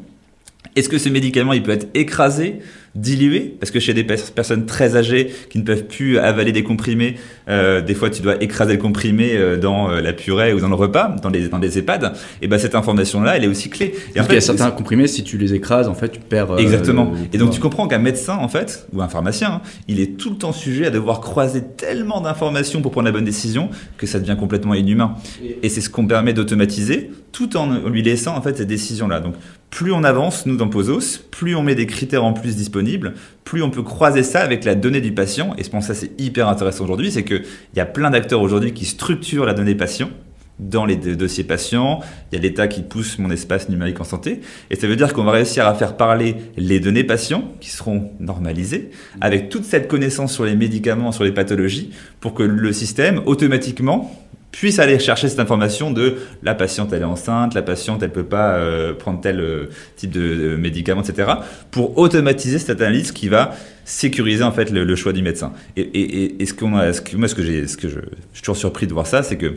Est-ce 0.76 0.88
que 0.88 0.98
ce 0.98 1.08
médicament, 1.08 1.52
il 1.52 1.62
peut 1.62 1.72
être 1.72 1.88
écrasé 1.94 2.60
dilué, 2.94 3.56
parce 3.60 3.70
que 3.70 3.78
chez 3.78 3.94
des 3.94 4.02
personnes 4.02 4.66
très 4.66 4.96
âgées 4.96 5.32
qui 5.48 5.58
ne 5.58 5.62
peuvent 5.62 5.84
plus 5.84 6.18
avaler 6.18 6.50
des 6.50 6.64
comprimés, 6.64 7.16
euh, 7.48 7.80
des 7.80 7.94
fois 7.94 8.10
tu 8.10 8.20
dois 8.20 8.42
écraser 8.42 8.72
le 8.72 8.78
comprimé 8.78 9.32
euh, 9.34 9.56
dans 9.56 9.90
euh, 9.90 10.00
la 10.00 10.12
purée 10.12 10.52
ou 10.52 10.60
dans 10.60 10.68
le 10.68 10.74
repas, 10.74 11.14
dans 11.22 11.28
les, 11.28 11.48
dans 11.48 11.58
les 11.58 11.78
EHPAD, 11.78 12.12
et 12.42 12.48
ben 12.48 12.58
cette 12.58 12.74
information-là, 12.74 13.36
elle 13.36 13.44
est 13.44 13.48
aussi 13.48 13.70
clé. 13.70 13.94
Et 14.14 14.20
en 14.20 14.24
fait, 14.24 14.32
il 14.32 14.34
y 14.34 14.38
a 14.38 14.40
certains 14.40 14.70
comprimés, 14.72 15.06
si 15.06 15.22
tu 15.22 15.38
les 15.38 15.54
écrases, 15.54 15.86
en 15.88 15.94
fait, 15.94 16.08
tu 16.08 16.20
perds. 16.20 16.58
Exactement. 16.58 17.12
et 17.32 17.38
donc 17.38 17.52
tu 17.52 17.60
comprends 17.60 17.86
qu'un 17.86 17.98
médecin, 17.98 18.36
en 18.36 18.48
fait, 18.48 18.88
ou 18.92 19.00
un 19.00 19.08
pharmacien, 19.08 19.52
hein, 19.52 19.62
il 19.86 20.00
est 20.00 20.16
tout 20.16 20.30
le 20.30 20.36
temps 20.36 20.52
sujet 20.52 20.86
à 20.86 20.90
devoir 20.90 21.20
croiser 21.20 21.62
tellement 21.62 22.20
d'informations 22.20 22.82
pour 22.82 22.90
prendre 22.90 23.06
la 23.06 23.12
bonne 23.12 23.24
décision 23.24 23.70
que 23.98 24.06
ça 24.06 24.18
devient 24.18 24.36
complètement 24.38 24.74
inhumain. 24.74 25.14
Et 25.62 25.68
c'est 25.68 25.80
ce 25.80 25.90
qu'on 25.90 26.06
permet 26.06 26.32
d'automatiser, 26.32 27.10
tout 27.32 27.56
en 27.56 27.88
lui 27.88 28.02
laissant 28.02 28.36
en 28.36 28.42
fait 28.42 28.56
ces 28.56 28.66
décisions-là. 28.66 29.20
Donc 29.20 29.34
plus 29.70 29.92
on 29.92 30.02
avance, 30.02 30.46
nous, 30.46 30.56
dans 30.56 30.68
Posos, 30.68 31.18
plus 31.30 31.54
on 31.54 31.62
met 31.62 31.74
des 31.74 31.86
critères 31.86 32.24
en 32.24 32.32
plus 32.32 32.56
disponibles, 32.56 33.14
plus 33.44 33.62
on 33.62 33.70
peut 33.70 33.82
croiser 33.82 34.22
ça 34.22 34.40
avec 34.40 34.64
la 34.64 34.74
donnée 34.74 35.00
du 35.00 35.12
patient. 35.12 35.54
Et 35.58 35.64
je 35.64 35.70
pense 35.70 35.86
que 35.86 35.94
ça, 35.94 36.00
c'est 36.00 36.20
hyper 36.20 36.48
intéressant 36.48 36.84
aujourd'hui, 36.84 37.10
c'est 37.10 37.24
qu'il 37.24 37.44
y 37.76 37.80
a 37.80 37.86
plein 37.86 38.10
d'acteurs 38.10 38.42
aujourd'hui 38.42 38.72
qui 38.72 38.84
structurent 38.84 39.46
la 39.46 39.54
donnée 39.54 39.76
patient 39.76 40.10
dans 40.58 40.84
les 40.84 40.96
dossiers 40.96 41.44
patients. 41.44 42.00
Il 42.30 42.36
y 42.36 42.38
a 42.38 42.42
l'État 42.42 42.68
qui 42.68 42.82
pousse 42.82 43.18
mon 43.18 43.30
espace 43.30 43.68
numérique 43.68 44.00
en 44.00 44.04
santé. 44.04 44.40
Et 44.70 44.76
ça 44.76 44.86
veut 44.86 44.96
dire 44.96 45.12
qu'on 45.14 45.24
va 45.24 45.32
réussir 45.32 45.66
à 45.66 45.74
faire 45.74 45.96
parler 45.96 46.36
les 46.56 46.80
données 46.80 47.04
patients, 47.04 47.44
qui 47.60 47.70
seront 47.70 48.10
normalisées, 48.20 48.90
avec 49.20 49.48
toute 49.48 49.64
cette 49.64 49.88
connaissance 49.88 50.34
sur 50.34 50.44
les 50.44 50.56
médicaments, 50.56 51.12
sur 51.12 51.24
les 51.24 51.32
pathologies, 51.32 51.90
pour 52.20 52.34
que 52.34 52.42
le 52.42 52.72
système, 52.72 53.22
automatiquement, 53.24 54.14
puisse 54.52 54.78
aller 54.78 54.98
chercher 54.98 55.28
cette 55.28 55.40
information 55.40 55.90
de 55.90 56.16
la 56.42 56.54
patiente 56.54 56.92
elle 56.92 57.02
est 57.02 57.04
enceinte, 57.04 57.54
la 57.54 57.62
patiente 57.62 58.02
elle 58.02 58.12
peut 58.12 58.24
pas 58.24 58.54
euh, 58.54 58.94
prendre 58.94 59.20
tel 59.20 59.40
euh, 59.40 59.66
type 59.96 60.10
de, 60.10 60.56
médicament, 60.56 61.02
etc. 61.02 61.30
pour 61.70 61.98
automatiser 61.98 62.58
cette 62.58 62.80
analyse 62.80 63.12
qui 63.12 63.28
va 63.28 63.54
sécuriser 63.84 64.42
en 64.42 64.52
fait 64.52 64.70
le, 64.70 64.96
choix 64.96 65.12
du 65.12 65.22
médecin. 65.22 65.52
Et, 65.76 65.82
et, 65.82 66.42
et 66.42 66.46
ce 66.46 66.54
qu'on 66.54 66.76
a, 66.76 66.92
ce 66.92 67.00
que, 67.00 67.16
moi 67.16 67.28
ce 67.28 67.34
que 67.34 67.42
j'ai, 67.42 67.66
ce 67.66 67.76
que 67.76 67.88
je, 67.88 67.94
je, 67.94 68.34
suis 68.34 68.42
toujours 68.42 68.56
surpris 68.56 68.86
de 68.86 68.92
voir 68.92 69.06
ça, 69.06 69.22
c'est 69.22 69.36
que 69.36 69.54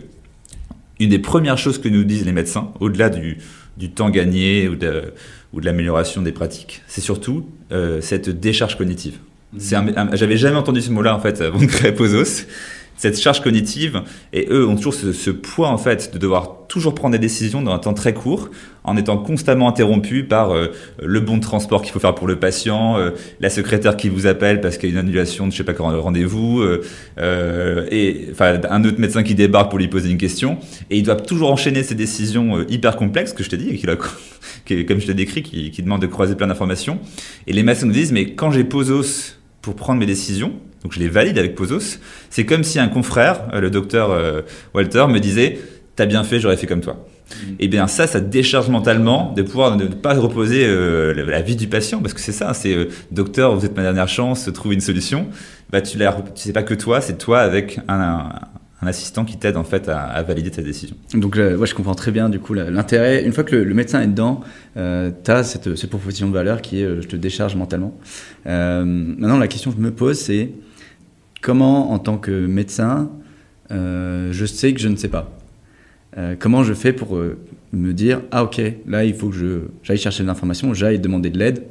une 1.00 1.10
des 1.10 1.20
premières 1.20 1.58
choses 1.58 1.80
que 1.80 1.90
nous 1.90 2.04
disent 2.04 2.26
les 2.26 2.32
médecins, 2.32 2.72
au-delà 2.80 3.10
du, 3.10 3.38
du 3.78 3.92
temps 3.92 4.10
gagné 4.10 4.68
ou 4.68 4.76
de, 4.76 5.14
ou 5.54 5.60
de 5.60 5.66
l'amélioration 5.66 6.22
des 6.22 6.32
pratiques, 6.32 6.82
c'est 6.88 7.02
surtout 7.02 7.50
euh, 7.72 8.00
cette 8.02 8.30
décharge 8.30 8.78
cognitive. 8.78 9.18
Mmh. 9.54 9.60
J'avais 10.14 10.38
jamais 10.38 10.56
entendu 10.56 10.82
ce 10.82 10.90
mot-là 10.90 11.16
en 11.16 11.20
fait 11.20 11.42
avant 11.42 11.60
de 11.60 11.66
créer 11.66 11.92
Posos 11.92 12.48
cette 13.04 13.20
charge 13.20 13.42
cognitive 13.42 14.02
et 14.32 14.48
eux 14.50 14.66
ont 14.66 14.78
toujours 14.78 14.94
ce, 14.94 15.30
poids 15.30 15.68
en 15.68 15.78
fait 15.78 16.14
de 16.14 16.18
devoir 16.18 16.68
toujours 16.70 16.96
prendre 16.96 17.12
des 17.12 17.20
décisions 17.20 17.62
dans 17.62 17.74
un 17.74 17.80
temps 17.80 17.94
très 17.94 18.14
court 18.14 18.50
en 18.86 18.96
étant 18.96 19.18
constamment 19.18 19.68
interrompu 19.68 20.24
par 20.24 20.52
euh, 20.52 20.68
le 21.04 21.20
bon 21.20 21.36
de 21.36 21.42
transport 21.42 21.82
qu'il 21.82 21.92
faut 21.92 22.00
faire 22.00 22.16
pour 22.16 22.28
le 22.28 22.40
patient, 22.40 22.98
euh, 22.98 23.10
la 23.42 23.50
secrétaire 23.50 23.98
qui 23.98 24.08
vous 24.08 24.26
appelle 24.26 24.62
parce 24.62 24.78
qu'il 24.78 24.88
y 24.88 24.94
a 24.94 24.96
une 24.96 25.06
annulation 25.06 25.48
de 25.48 25.52
je 25.52 25.58
sais 25.58 25.66
pas 25.66 25.74
quand 25.74 25.90
rendez-vous 26.02 26.62
euh, 26.62 27.88
et 27.92 28.30
enfin 28.32 28.62
un 28.70 28.86
autre 28.86 29.02
médecin 29.02 29.22
qui 29.22 29.36
débarque 29.36 29.70
pour 29.70 29.80
lui 29.80 29.90
poser 29.90 30.10
une 30.10 30.18
question. 30.18 30.58
Et 30.90 30.98
il 30.98 31.04
doit 31.04 31.18
toujours 31.18 31.52
enchaîner 31.52 31.84
ces 31.84 31.96
décisions 31.96 32.66
hyper 32.70 32.96
complexes 32.96 33.34
que 33.34 33.44
je 33.44 33.50
t'ai 33.50 33.58
dit 33.58 33.72
et 33.72 33.76
qu'il 33.76 33.90
a 33.90 33.98
comme 34.88 35.02
je 35.02 35.08
t'ai 35.08 35.14
décrit 35.14 35.44
qui, 35.44 35.72
qui 35.72 35.84
demande 35.84 36.02
de 36.02 36.08
croiser 36.08 36.36
plein 36.36 36.48
d'informations. 36.48 37.00
Et 37.48 37.54
les 37.54 37.64
médecins 37.64 37.86
nous 37.86 37.92
disent 37.92 38.14
mais 38.14 38.34
quand 38.34 38.50
j'ai 38.52 38.64
Posos 38.64 39.40
pour 39.62 39.76
prendre 39.76 40.00
mes 40.00 40.06
décisions 40.06 40.54
donc 40.84 40.94
je 40.94 41.00
les 41.00 41.08
valide 41.08 41.38
avec 41.38 41.56
Posos. 41.56 42.00
C'est 42.30 42.46
comme 42.46 42.64
si 42.64 42.80
un 42.80 42.90
confrère, 42.90 43.48
euh, 43.54 43.62
le 43.62 43.70
docteur 43.70 44.12
euh, 44.12 44.42
Walter, 44.74 45.06
me 45.08 45.20
disait 45.20 45.60
T'as 45.96 46.06
bien 46.08 46.24
fait, 46.24 46.40
j'aurais 46.40 46.58
fait 46.58 46.66
comme 46.66 46.82
toi. 46.82 46.94
Mm. 46.94 47.50
Et 47.52 47.56
eh 47.60 47.68
bien 47.68 47.88
ça, 47.88 48.08
ça 48.08 48.20
décharge 48.20 48.70
mentalement 48.70 49.32
de 49.34 49.44
pouvoir 49.44 49.78
ne 49.78 49.86
pas 49.86 50.14
reposer 50.16 50.66
euh, 50.66 51.14
la 51.14 51.42
vie 51.42 51.56
du 51.56 51.68
patient, 51.68 52.02
parce 52.02 52.14
que 52.14 52.20
c'est 52.20 52.32
ça, 52.32 52.54
c'est 52.54 52.88
docteur, 53.12 53.56
vous 53.56 53.66
êtes 53.66 53.76
ma 53.76 53.84
dernière 53.84 54.10
chance, 54.10 54.50
trouve 54.54 54.74
une 54.74 54.82
solution. 54.82 55.28
Bah 55.72 55.82
tu 55.82 55.98
ne 55.98 56.04
sais 56.36 56.54
pas 56.54 56.64
que 56.64 56.74
toi, 56.74 57.02
c'est 57.02 57.18
toi 57.18 57.40
avec 57.40 57.80
un, 57.88 58.30
un 58.84 58.88
assistant 58.88 59.26
qui 59.26 59.38
t'aide 59.38 59.58
en 59.58 59.64
fait 59.64 59.90
à, 59.90 60.22
valider 60.24 60.52
ta 60.52 60.62
décision. 60.62 60.96
Donc 61.14 61.38
moi 61.38 61.66
je 61.66 61.74
comprends 61.74 61.96
très 61.96 62.12
bien 62.12 62.30
du 62.30 62.40
coup 62.40 62.54
l'intérêt. 62.54 63.24
Une 63.24 63.34
fois 63.34 63.44
que 63.44 63.56
le, 63.56 63.74
médecin 63.74 64.02
est 64.02 64.08
dedans, 64.08 64.42
euh, 64.78 65.10
tu 65.24 65.32
as 65.32 65.44
cette, 65.44 65.76
cette, 65.76 65.90
proposition 65.90 66.28
de 66.28 66.34
valeur 66.34 66.62
qui 66.62 66.82
est 66.82 67.02
je 67.02 67.08
te 67.08 67.16
décharge 67.16 67.56
mentalement. 67.56 67.98
maintenant 68.46 69.38
la 69.38 69.48
question 69.48 69.72
que 69.72 69.78
je 69.78 69.82
me 69.82 69.92
pose 69.92 70.20
c'est 70.20 70.52
comment, 71.44 71.92
en 71.92 72.00
tant 72.00 72.18
que 72.18 72.48
médecin, 72.48 73.12
euh, 73.70 74.30
je 74.32 74.46
sais 74.46 74.74
que 74.74 74.80
je 74.80 74.88
ne 74.88 74.96
sais 74.96 75.10
pas 75.10 75.32
euh, 76.18 76.36
Comment 76.40 76.64
je 76.64 76.74
fais 76.74 76.94
pour 76.94 77.18
euh, 77.18 77.38
me 77.72 77.94
dire 77.94 78.22
ah 78.32 78.44
ok 78.44 78.62
là 78.88 79.06
il 79.06 79.14
faut 79.14 79.30
que 79.30 79.70
j'aille 79.84 79.98
chercher 79.98 80.24
de 80.24 80.28
l'information, 80.28 80.74
j'aille 80.74 81.00
demander 81.00 81.30
de 81.30 81.38
l'aide 81.38 81.64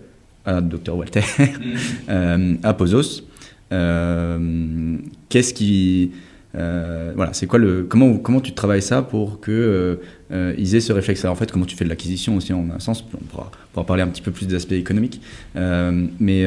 à 0.44 0.60
Dr 0.60 0.96
Walter, 0.96 1.22
mm. 2.08 2.56
à 2.62 2.74
Pozos. 2.74 3.22
Qu'est-ce 3.70 5.54
qui 5.54 6.12
voilà, 6.54 7.32
c'est 7.32 7.46
quoi 7.46 7.58
le 7.58 7.84
comment 7.84 8.18
comment 8.18 8.40
tu 8.40 8.52
travailles 8.52 8.82
ça 8.82 9.02
pour 9.02 9.40
que 9.40 10.00
ils 10.30 10.74
aient 10.74 10.80
ce 10.80 10.92
réflexe 10.92 11.24
En 11.24 11.34
fait, 11.34 11.50
comment 11.50 11.64
tu 11.64 11.76
fais 11.76 11.84
de 11.84 11.88
l'acquisition 11.88 12.36
aussi 12.36 12.52
en 12.52 12.68
un 12.70 12.80
sens 12.80 13.04
On 13.14 13.24
pourra, 13.24 13.86
parler 13.86 14.02
un 14.02 14.08
petit 14.08 14.22
peu 14.22 14.32
plus 14.32 14.46
des 14.46 14.56
aspects 14.56 14.72
économiques, 14.72 15.22
mais 15.54 16.46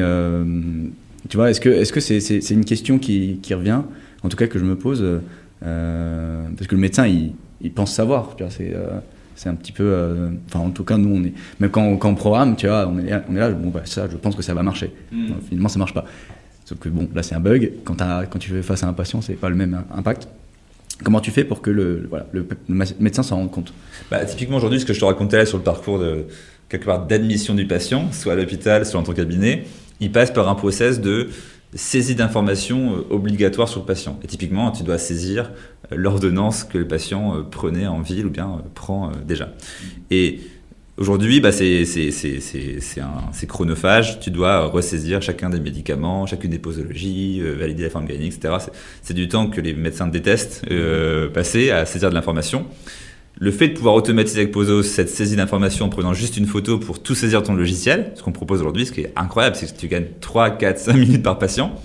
tu 1.28 1.36
vois, 1.36 1.50
est-ce 1.50 1.60
que 1.60 1.68
est-ce 1.68 1.92
que 1.92 2.00
c'est 2.00 2.20
c'est 2.20 2.54
une 2.54 2.64
question 2.64 2.98
qui, 2.98 3.38
qui 3.42 3.54
revient 3.54 3.82
En 4.22 4.28
tout 4.28 4.36
cas, 4.36 4.46
que 4.46 4.58
je 4.58 4.64
me 4.64 4.76
pose 4.76 5.04
parce 5.60 6.66
que 6.68 6.74
le 6.74 6.80
médecin 6.80 7.06
il, 7.06 7.32
il 7.60 7.72
pense 7.72 7.92
savoir. 7.92 8.36
Tu 8.36 8.42
vois, 8.44 8.52
c'est 8.52 8.74
c'est 9.36 9.50
un 9.50 9.54
petit 9.54 9.72
peu. 9.72 9.84
Euh, 9.84 10.30
enfin, 10.48 10.60
en 10.60 10.70
tout 10.70 10.82
cas, 10.82 10.96
nous, 10.96 11.14
on 11.14 11.22
est. 11.22 11.32
Même 11.60 11.70
quand, 11.70 11.96
quand 11.98 12.08
on 12.08 12.14
programme, 12.14 12.56
tu 12.56 12.66
vois, 12.66 12.88
on 12.88 12.98
est, 12.98 13.12
on 13.28 13.36
est 13.36 13.38
là, 13.38 13.50
bon, 13.50 13.68
bah, 13.68 13.82
ça, 13.84 14.08
je 14.10 14.16
pense 14.16 14.34
que 14.34 14.42
ça 14.42 14.54
va 14.54 14.62
marcher. 14.62 14.90
Mm. 15.12 15.26
finalement, 15.48 15.68
ça 15.68 15.78
marche 15.78 15.94
pas. 15.94 16.06
Sauf 16.64 16.78
que, 16.78 16.88
bon, 16.88 17.08
là, 17.14 17.22
c'est 17.22 17.34
un 17.34 17.40
bug. 17.40 17.72
Quand, 17.84 17.96
quand 18.30 18.38
tu 18.38 18.50
fais 18.50 18.62
face 18.62 18.82
à 18.82 18.88
un 18.88 18.92
patient, 18.92 19.20
c'est 19.20 19.34
pas 19.34 19.50
le 19.50 19.54
même 19.54 19.82
impact. 19.94 20.28
Comment 21.04 21.20
tu 21.20 21.30
fais 21.30 21.44
pour 21.44 21.60
que 21.60 21.70
le, 21.70 22.06
voilà, 22.08 22.26
le, 22.32 22.48
médecin 22.98 23.22
s'en 23.22 23.36
rende 23.36 23.50
compte? 23.50 23.74
Bah, 24.10 24.24
Typiquement, 24.24 24.56
aujourd'hui, 24.56 24.80
ce 24.80 24.86
que 24.86 24.94
je 24.94 25.00
te 25.00 25.04
racontais 25.04 25.44
sur 25.44 25.58
le 25.58 25.64
parcours 25.64 25.98
de 25.98 26.24
quelque 26.70 26.86
part 26.86 27.06
d'admission 27.06 27.54
du 27.54 27.66
patient, 27.66 28.10
soit 28.12 28.32
à 28.32 28.36
l'hôpital, 28.36 28.86
soit 28.86 28.98
dans 28.98 29.06
ton 29.06 29.12
cabinet, 29.12 29.64
il 30.00 30.12
passe 30.12 30.30
par 30.30 30.48
un 30.48 30.54
process 30.54 31.00
de 31.00 31.28
saisie 31.74 32.14
d'informations 32.14 32.96
euh, 32.96 33.14
obligatoires 33.14 33.68
sur 33.68 33.80
le 33.80 33.86
patient. 33.86 34.18
Et 34.22 34.26
typiquement, 34.26 34.70
tu 34.70 34.82
dois 34.82 34.98
saisir 34.98 35.50
euh, 35.92 35.96
l'ordonnance 35.96 36.64
que 36.64 36.78
le 36.78 36.88
patient 36.88 37.36
euh, 37.36 37.42
prenait 37.42 37.86
en 37.86 38.00
ville 38.00 38.26
ou 38.26 38.30
bien 38.30 38.62
prend 38.74 39.12
déjà. 39.26 39.52
Et 40.10 40.40
aujourd'hui, 40.96 41.40
bah, 41.40 41.52
c'est 41.52 41.84
chronophage. 43.46 44.20
Tu 44.20 44.30
dois 44.30 44.66
ressaisir 44.66 45.22
chacun 45.22 45.50
des 45.50 45.60
médicaments, 45.60 46.26
chacune 46.26 46.50
des 46.50 46.58
posologies, 46.58 47.40
valider 47.40 47.84
la 47.84 47.90
forme 47.90 48.06
gainique, 48.06 48.34
etc. 48.36 48.54
C'est 49.02 49.14
du 49.14 49.28
temps 49.28 49.48
que 49.48 49.60
les 49.60 49.74
médecins 49.74 50.06
détestent 50.06 50.64
passer 51.34 51.70
à 51.70 51.84
saisir 51.84 52.08
de 52.08 52.14
l'information. 52.14 52.66
Le 53.38 53.50
fait 53.50 53.68
de 53.68 53.74
pouvoir 53.74 53.94
automatiser 53.94 54.40
avec 54.40 54.52
Pozo 54.52 54.82
cette 54.82 55.10
saisie 55.10 55.36
d'informations 55.36 55.86
en 55.86 55.88
prenant 55.90 56.14
juste 56.14 56.38
une 56.38 56.46
photo 56.46 56.78
pour 56.78 57.02
tout 57.02 57.14
saisir 57.14 57.42
ton 57.42 57.54
logiciel, 57.54 58.12
ce 58.14 58.22
qu'on 58.22 58.32
propose 58.32 58.60
aujourd'hui, 58.60 58.86
ce 58.86 58.92
qui 58.92 59.02
est 59.02 59.12
incroyable, 59.14 59.56
c'est 59.56 59.70
que 59.70 59.78
tu 59.78 59.88
gagnes 59.88 60.06
3, 60.22 60.50
4, 60.50 60.78
5 60.78 60.96
minutes 60.96 61.22
par 61.22 61.38
patient, 61.38 61.78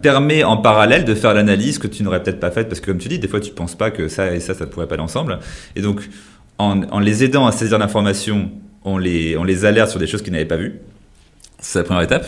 permet 0.00 0.44
en 0.44 0.56
parallèle 0.56 1.04
de 1.04 1.14
faire 1.14 1.34
l'analyse 1.34 1.78
que 1.78 1.86
tu 1.86 2.02
n'aurais 2.02 2.22
peut-être 2.22 2.40
pas 2.40 2.50
faite 2.50 2.68
parce 2.68 2.80
que 2.80 2.86
comme 2.86 2.98
tu 2.98 3.08
dis, 3.08 3.18
des 3.18 3.28
fois 3.28 3.40
tu 3.40 3.50
penses 3.50 3.74
pas 3.74 3.90
que 3.90 4.08
ça 4.08 4.34
et 4.34 4.40
ça, 4.40 4.54
ça 4.54 4.64
ne 4.64 4.70
pourrait 4.70 4.88
pas 4.88 4.94
aller 4.94 5.02
ensemble. 5.02 5.40
Et 5.74 5.82
donc, 5.82 6.08
en, 6.58 7.00
les 7.00 7.22
aidant 7.22 7.46
à 7.46 7.52
saisir 7.52 7.78
l'information, 7.78 8.50
on 8.84 8.96
les, 8.96 9.36
on 9.36 9.44
les 9.44 9.66
alerte 9.66 9.90
sur 9.90 10.00
des 10.00 10.06
choses 10.06 10.22
qu'ils 10.22 10.32
n'avaient 10.32 10.46
pas 10.46 10.56
vues. 10.56 10.80
C'est 11.58 11.80
la 11.80 11.84
première 11.84 12.02
étape. 12.02 12.26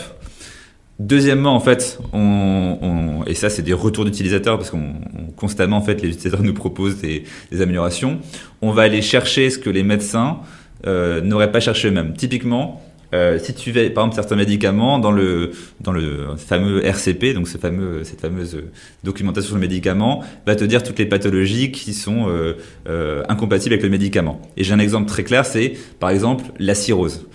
Deuxièmement, 0.99 1.55
en 1.55 1.61
fait, 1.61 1.97
on, 2.11 3.23
et 3.25 3.33
ça 3.33 3.49
c'est 3.49 3.61
des 3.61 3.71
retours 3.71 4.03
d'utilisateurs 4.03 4.57
parce 4.57 4.69
qu'on 4.69 4.95
constamment 5.37 5.77
en 5.77 5.81
fait 5.81 6.01
les 6.01 6.09
utilisateurs 6.09 6.43
nous 6.43 6.53
proposent 6.53 6.97
des, 6.97 7.23
améliorations. 7.61 8.19
On 8.61 8.71
va 8.71 8.81
aller 8.81 9.01
chercher 9.01 9.49
ce 9.49 9.57
que 9.57 9.69
les 9.69 9.83
médecins 9.83 10.39
euh, 10.87 11.21
n'auraient 11.21 11.53
pas 11.53 11.61
cherché 11.61 11.87
eux-mêmes. 11.87 12.13
Typiquement, 12.17 12.81
euh, 13.13 13.39
si 13.41 13.53
tu 13.53 13.71
veux, 13.71 13.89
par 13.91 14.03
exemple, 14.03 14.15
certains 14.15 14.35
médicaments 14.35 14.99
dans 14.99 15.11
le 15.11 15.51
dans 15.79 15.93
le 15.93 16.35
fameux 16.35 16.85
RCP, 16.85 17.33
donc 17.33 17.47
ce 17.47 17.57
fameux 17.57 18.03
cette 18.03 18.19
fameuse 18.19 18.61
documentation 19.05 19.47
sur 19.47 19.55
le 19.55 19.61
médicament, 19.61 20.21
va 20.45 20.57
te 20.57 20.65
dire 20.65 20.83
toutes 20.83 20.99
les 20.99 21.05
pathologies 21.05 21.71
qui 21.71 21.93
sont 21.93 22.25
euh, 22.27 23.23
incompatibles 23.29 23.71
avec 23.71 23.83
le 23.83 23.89
médicament. 23.89 24.41
Et 24.57 24.65
j'ai 24.65 24.73
un 24.73 24.79
exemple 24.79 25.07
très 25.07 25.23
clair, 25.23 25.45
c'est 25.45 25.75
par 26.01 26.09
exemple 26.09 26.43
la 26.59 26.75
cirrhose 26.75 27.25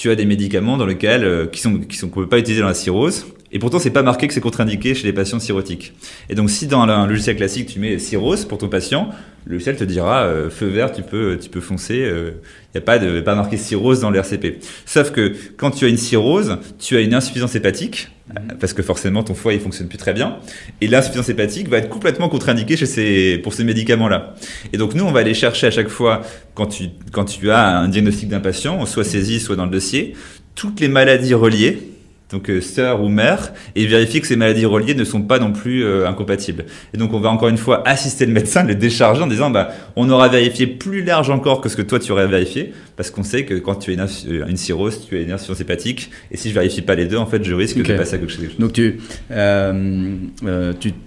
tu 0.00 0.10
as 0.10 0.14
des 0.14 0.24
médicaments 0.24 0.78
dans 0.78 0.86
lesquels 0.86 1.24
euh, 1.24 1.46
qui 1.46 1.60
sont 1.60 1.78
qui 1.80 1.98
sont 1.98 2.08
qu'on 2.08 2.20
peut 2.20 2.28
pas 2.28 2.38
utiliser 2.38 2.62
dans 2.62 2.68
la 2.68 2.74
cirrhose 2.74 3.26
et 3.52 3.58
pourtant 3.58 3.78
c'est 3.78 3.90
pas 3.90 4.02
marqué 4.02 4.28
que 4.28 4.34
c'est 4.34 4.40
contre-indiqué 4.40 4.94
chez 4.94 5.06
les 5.06 5.12
patients 5.12 5.40
cirrhotiques. 5.40 5.92
Et 6.28 6.34
donc 6.34 6.50
si 6.50 6.66
dans 6.66 6.82
un 6.82 7.06
logiciel 7.06 7.36
classique 7.36 7.66
tu 7.66 7.80
mets 7.80 7.98
cirrhose 7.98 8.44
pour 8.44 8.58
ton 8.58 8.68
patient, 8.68 9.10
le 9.44 9.52
logiciel 9.52 9.76
te 9.76 9.84
dira 9.84 10.22
euh, 10.22 10.50
feu 10.50 10.66
vert, 10.66 10.92
tu 10.92 11.02
peux 11.02 11.38
tu 11.40 11.48
peux 11.48 11.60
foncer, 11.60 11.96
il 11.96 12.02
euh, 12.02 12.30
n'y 12.74 12.78
a 12.78 12.80
pas 12.80 12.98
de 12.98 13.20
pas 13.20 13.34
marqué 13.34 13.56
cirrhose 13.56 14.00
dans 14.00 14.10
le 14.10 14.18
RCP. 14.18 14.60
Sauf 14.86 15.10
que 15.10 15.34
quand 15.56 15.72
tu 15.72 15.84
as 15.84 15.88
une 15.88 15.96
cirrhose, 15.96 16.58
tu 16.78 16.96
as 16.96 17.00
une 17.00 17.14
insuffisance 17.14 17.56
hépatique 17.56 18.08
mhm. 18.28 18.58
parce 18.60 18.72
que 18.72 18.82
forcément 18.82 19.24
ton 19.24 19.34
foie 19.34 19.52
il 19.52 19.60
fonctionne 19.60 19.88
plus 19.88 19.98
très 19.98 20.12
bien 20.12 20.36
et 20.80 20.86
l'insuffisance 20.86 21.28
hépatique 21.28 21.68
va 21.68 21.78
être 21.78 21.88
complètement 21.88 22.28
contre-indiquée 22.28 22.76
chez 22.76 22.86
ces 22.86 23.38
pour 23.38 23.52
ces 23.52 23.64
médicaments 23.64 24.08
là. 24.08 24.34
Et 24.72 24.76
donc 24.76 24.94
nous 24.94 25.04
on 25.04 25.10
va 25.10 25.20
aller 25.20 25.34
chercher 25.34 25.66
à 25.66 25.70
chaque 25.72 25.88
fois 25.88 26.22
quand 26.54 26.66
tu 26.66 26.84
quand 27.10 27.24
tu 27.24 27.50
as 27.50 27.78
un 27.78 27.88
diagnostic 27.88 28.28
d'un 28.28 28.40
patient, 28.40 28.86
soit 28.86 29.04
saisi 29.04 29.40
soit 29.40 29.56
dans 29.56 29.64
le 29.64 29.72
dossier, 29.72 30.14
toutes 30.54 30.78
les 30.78 30.88
maladies 30.88 31.34
reliées 31.34 31.90
donc 32.32 32.48
euh, 32.48 32.60
sœur 32.60 33.02
ou 33.02 33.08
mère, 33.08 33.52
et 33.74 33.86
vérifier 33.86 34.20
que 34.20 34.26
ces 34.26 34.36
maladies 34.36 34.66
reliées 34.66 34.94
ne 34.94 35.04
sont 35.04 35.22
pas 35.22 35.38
non 35.38 35.52
plus 35.52 35.84
euh, 35.84 36.08
incompatibles. 36.08 36.64
Et 36.94 36.96
donc 36.96 37.12
on 37.12 37.20
va 37.20 37.30
encore 37.30 37.48
une 37.48 37.58
fois 37.58 37.86
assister 37.86 38.26
le 38.26 38.32
médecin, 38.32 38.62
le 38.62 38.74
décharger 38.74 39.22
en 39.22 39.26
disant 39.26 39.50
bah 39.50 39.70
on 39.96 40.08
aura 40.10 40.28
vérifié 40.28 40.66
plus 40.66 41.02
large 41.02 41.30
encore 41.30 41.60
que 41.60 41.68
ce 41.68 41.76
que 41.76 41.82
toi 41.82 41.98
tu 41.98 42.12
aurais 42.12 42.28
vérifié, 42.28 42.72
parce 42.96 43.10
qu'on 43.10 43.24
sait 43.24 43.44
que 43.44 43.54
quand 43.54 43.76
tu 43.76 43.90
as 43.90 43.94
une, 43.94 44.00
euh, 44.00 44.46
une, 44.46 44.56
cirrhose, 44.56 45.06
tu 45.08 45.16
as 45.16 45.20
une 45.22 45.32
insuffisance 45.32 45.60
hépatique, 45.60 46.10
et 46.30 46.36
si 46.36 46.50
je 46.50 46.54
vérifie 46.54 46.82
pas 46.82 46.94
les 46.94 47.06
deux, 47.06 47.16
en 47.16 47.26
fait 47.26 47.42
je 47.42 47.54
risque 47.54 47.82
de 47.82 47.96
passer 47.96 48.14
à 48.14 48.18
quelque 48.18 48.32
chose. 48.32 48.44
Donc 48.58 48.72
tu, 48.72 49.00
tu 49.28 49.34
as 49.34 49.72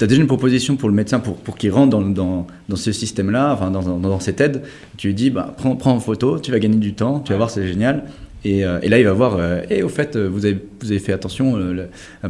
déjà 0.07 0.21
une 0.21 0.27
proposition 0.27 0.75
pour 0.75 0.89
le 0.89 0.95
médecin 0.95 1.19
pour, 1.19 1.38
pour 1.38 1.57
qu'il 1.57 1.71
rentre 1.71 1.91
dans, 1.91 2.01
dans, 2.01 2.47
dans 2.67 2.75
ce 2.75 2.91
système-là, 2.91 3.53
enfin 3.53 3.71
dans, 3.71 3.81
dans, 3.81 3.97
dans, 3.97 4.19
cette 4.19 4.41
aide, 4.41 4.63
tu 4.97 5.07
lui 5.07 5.13
dis 5.13 5.29
bah 5.29 5.53
prends, 5.57 5.75
prends 5.75 5.93
en 5.93 5.99
photo, 5.99 6.39
tu 6.39 6.51
vas 6.51 6.59
gagner 6.59 6.77
du 6.77 6.93
temps, 6.93 7.19
tu 7.19 7.31
vas 7.31 7.38
voir 7.38 7.49
c'est 7.49 7.67
génial. 7.67 8.03
Euh, 8.45 8.79
et, 8.82 8.89
là, 8.89 8.99
il 8.99 9.06
va 9.06 9.13
voir, 9.13 9.39
et 9.69 9.82
euh, 9.82 9.86
au 9.86 9.89
fait, 9.89 10.15
euh, 10.15 10.27
vous 10.27 10.45
avez, 10.45 10.58
vous 10.82 10.91
avez 10.91 10.99
fait 10.99 11.13
attention, 11.13 11.58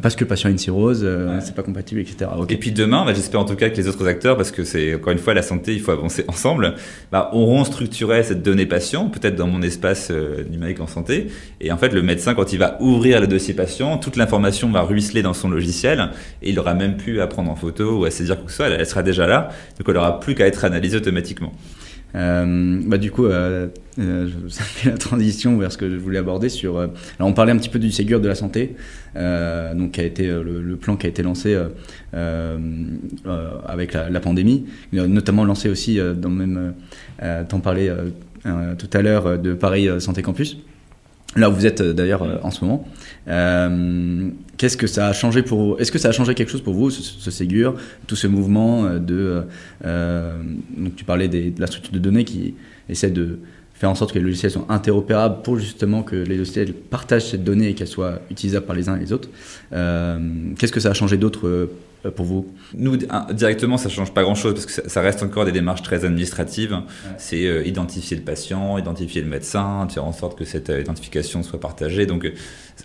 parce 0.02 0.16
que 0.16 0.24
le 0.24 0.28
patient 0.28 0.48
a 0.48 0.52
une 0.52 0.58
cirrhose, 0.58 1.08
c'est 1.42 1.56
pas 1.56 1.64
compatible, 1.64 2.02
etc. 2.02 2.30
Et 2.50 2.58
puis 2.58 2.72
demain, 2.72 3.06
bah, 3.06 3.14
j'espère 3.14 3.40
en 3.40 3.46
tout 3.46 3.56
cas 3.56 3.70
que 3.70 3.78
les 3.78 3.88
autres 3.88 4.08
acteurs, 4.08 4.38
parce 4.38 4.52
que 4.52 4.64
c'est 4.64 4.96
encore 4.96 5.12
une 5.12 5.20
fois 5.20 5.34
la 5.34 5.42
santé, 5.42 5.74
il 5.74 5.82
faut 5.82 5.92
avancer 5.92 6.24
ensemble, 6.28 6.76
bah, 7.12 7.32
auront 7.34 7.64
structuré 7.64 8.24
cette 8.24 8.44
donnée 8.44 8.66
patient, 8.66 9.10
peut-être 9.10 9.36
dans 9.36 9.48
mon 9.48 9.62
espace 9.62 10.12
numérique 10.52 10.80
en 10.80 10.88
santé. 10.88 11.28
Et 11.62 11.72
en 11.72 11.78
fait, 11.78 11.94
le 11.94 12.04
médecin, 12.04 12.36
quand 12.36 12.54
il 12.54 12.60
va 12.60 12.78
ouvrir 12.80 13.20
le 13.22 13.28
dossier 13.28 13.54
patient, 13.54 13.98
toute 13.98 14.16
l'information 14.16 14.70
va 14.72 14.82
ruisseler 14.82 15.24
dans 15.24 15.34
son 15.34 15.50
logiciel, 15.50 16.12
et 16.42 16.52
il 16.52 16.60
aura 16.60 16.76
même 16.76 16.98
plus 16.98 17.22
à 17.22 17.28
prendre 17.28 17.50
en 17.50 17.56
photo 17.56 18.00
ou 18.00 18.06
à 18.06 18.12
saisir 18.12 18.36
quoi 18.36 18.46
que 18.46 18.52
ce 18.52 18.58
soit, 18.58 18.68
elle, 18.68 18.86
sera 18.86 19.02
déjà 19.02 19.26
là, 19.26 19.50
donc 19.80 19.90
elle 19.90 19.98
aura 19.98 20.20
plus 20.20 20.36
qu'à 20.36 20.46
être 20.46 20.64
analysée 20.66 20.98
automatiquement. 20.98 21.54
Euh, 22.16 22.82
bah, 22.86 22.98
du 22.98 23.12
coup, 23.12 23.26
euh, 23.26 23.68
euh, 24.00 24.30
ça 24.50 24.64
fait 24.64 24.90
la 24.90 24.98
transition 24.98 25.58
vers 25.58 25.72
ce 25.72 25.78
que 25.78 25.90
je 25.90 25.96
voulais 25.96 26.20
aborder 26.20 26.50
sur. 26.50 26.78
alors, 26.78 26.92
on 27.20 27.34
parlait 27.34 27.52
un 27.52 27.58
petit 27.58 27.70
peu 27.70 27.80
du 27.80 27.92
Ségur 27.92 28.20
de 28.22 28.28
la 28.28 28.36
santé, 28.36 28.76
donc 29.16 29.92
qui 29.94 30.02
a 30.02 30.04
été 30.04 30.28
le, 30.28 30.76
plan 30.76 30.96
qui 30.96 31.08
a 31.08 31.10
été 31.10 31.24
lancé 31.24 31.58
avec 32.14 33.94
la, 33.94 34.10
la, 34.10 34.20
pandémie, 34.20 34.66
notamment 34.92 35.46
lancé 35.46 35.70
aussi 35.70 35.98
dans 35.98 36.30
le 36.30 36.36
même. 36.36 36.74
T'en 37.48 37.60
parlais 37.60 37.92
tout 38.44 38.90
à 38.94 39.02
l'heure 39.02 39.40
de 39.40 39.54
Paris 39.54 39.90
Santé 40.00 40.22
Campus. 40.22 40.58
Là 41.36 41.50
où 41.50 41.54
vous 41.54 41.66
êtes 41.66 41.82
d'ailleurs 41.82 42.46
en 42.46 42.52
ce 42.52 42.64
moment. 42.64 42.88
Qu'est-ce 44.58 44.78
que 44.78 44.88
ça 44.88 45.08
a 45.08 45.14
changé 45.14 45.42
pour 45.42 45.60
vous? 45.60 45.78
Est-ce 45.78 45.92
que 45.92 45.98
ça 45.98 46.10
a 46.10 46.12
changé 46.12 46.36
quelque 46.36 46.50
chose 46.50 46.62
pour 46.62 46.74
vous, 46.74 46.90
ce, 46.92 47.32
Ségur, 47.32 47.76
tout 48.06 48.16
ce 48.16 48.28
mouvement 48.28 48.86
euh, 48.86 49.00
de. 49.00 49.16
Euh, 49.16 49.42
euh, 49.86 50.38
donc 50.78 50.96
tu 50.96 51.04
parlais 51.04 51.28
de 51.28 51.60
la 51.60 51.68
structure 51.68 51.92
de 51.92 52.00
données 52.00 52.24
qui 52.24 52.54
essaie 52.88 53.10
de 53.10 53.40
faire 53.74 53.90
en 53.90 53.96
sorte 53.96 54.14
que 54.14 54.20
les 54.20 54.26
logiciels 54.26 54.52
soient 54.52 54.68
interopérables 54.70 55.42
pour 55.42 55.58
justement 55.58 56.04
que 56.04 56.16
les 56.16 56.38
logiciels 56.38 56.74
partagent 56.74 57.32
cette 57.32 57.44
donnée 57.44 57.70
et 57.70 57.74
qu'elle 57.74 57.88
soit 57.88 58.22
utilisable 58.30 58.66
par 58.66 58.76
les 58.76 58.88
uns 58.88 58.96
et 58.96 59.00
les 59.00 59.12
autres. 59.12 59.30
Qu'est-ce 59.72 60.72
que 60.72 60.80
ça 60.80 60.92
a 60.92 60.94
changé 60.94 61.18
d'autre 61.18 61.48
euh, 61.48 61.66
pour 62.12 62.26
vous 62.26 62.54
Nous, 62.74 62.98
directement, 63.32 63.78
ça 63.78 63.90
change 63.90 64.14
pas 64.14 64.24
grand-chose 64.24 64.54
parce 64.54 64.66
que 64.66 64.90
ça 64.90 65.02
reste 65.02 65.24
encore 65.24 65.46
des 65.46 65.52
démarches 65.52 65.82
très 65.84 66.06
administratives. 66.06 66.78
C'est 67.18 67.46
euh, 67.46 67.66
identifier 67.66 68.18
le 68.18 68.24
patient, 68.24 68.78
identifier 68.78 69.22
le 69.22 69.30
médecin, 69.30 69.88
faire 69.90 70.06
en 70.06 70.12
sorte 70.12 70.38
que 70.38 70.46
cette 70.46 70.70
euh, 70.70 70.82
identification 70.82 71.44
soit 71.44 71.60
partagée. 71.60 72.06
Donc, 72.06 72.32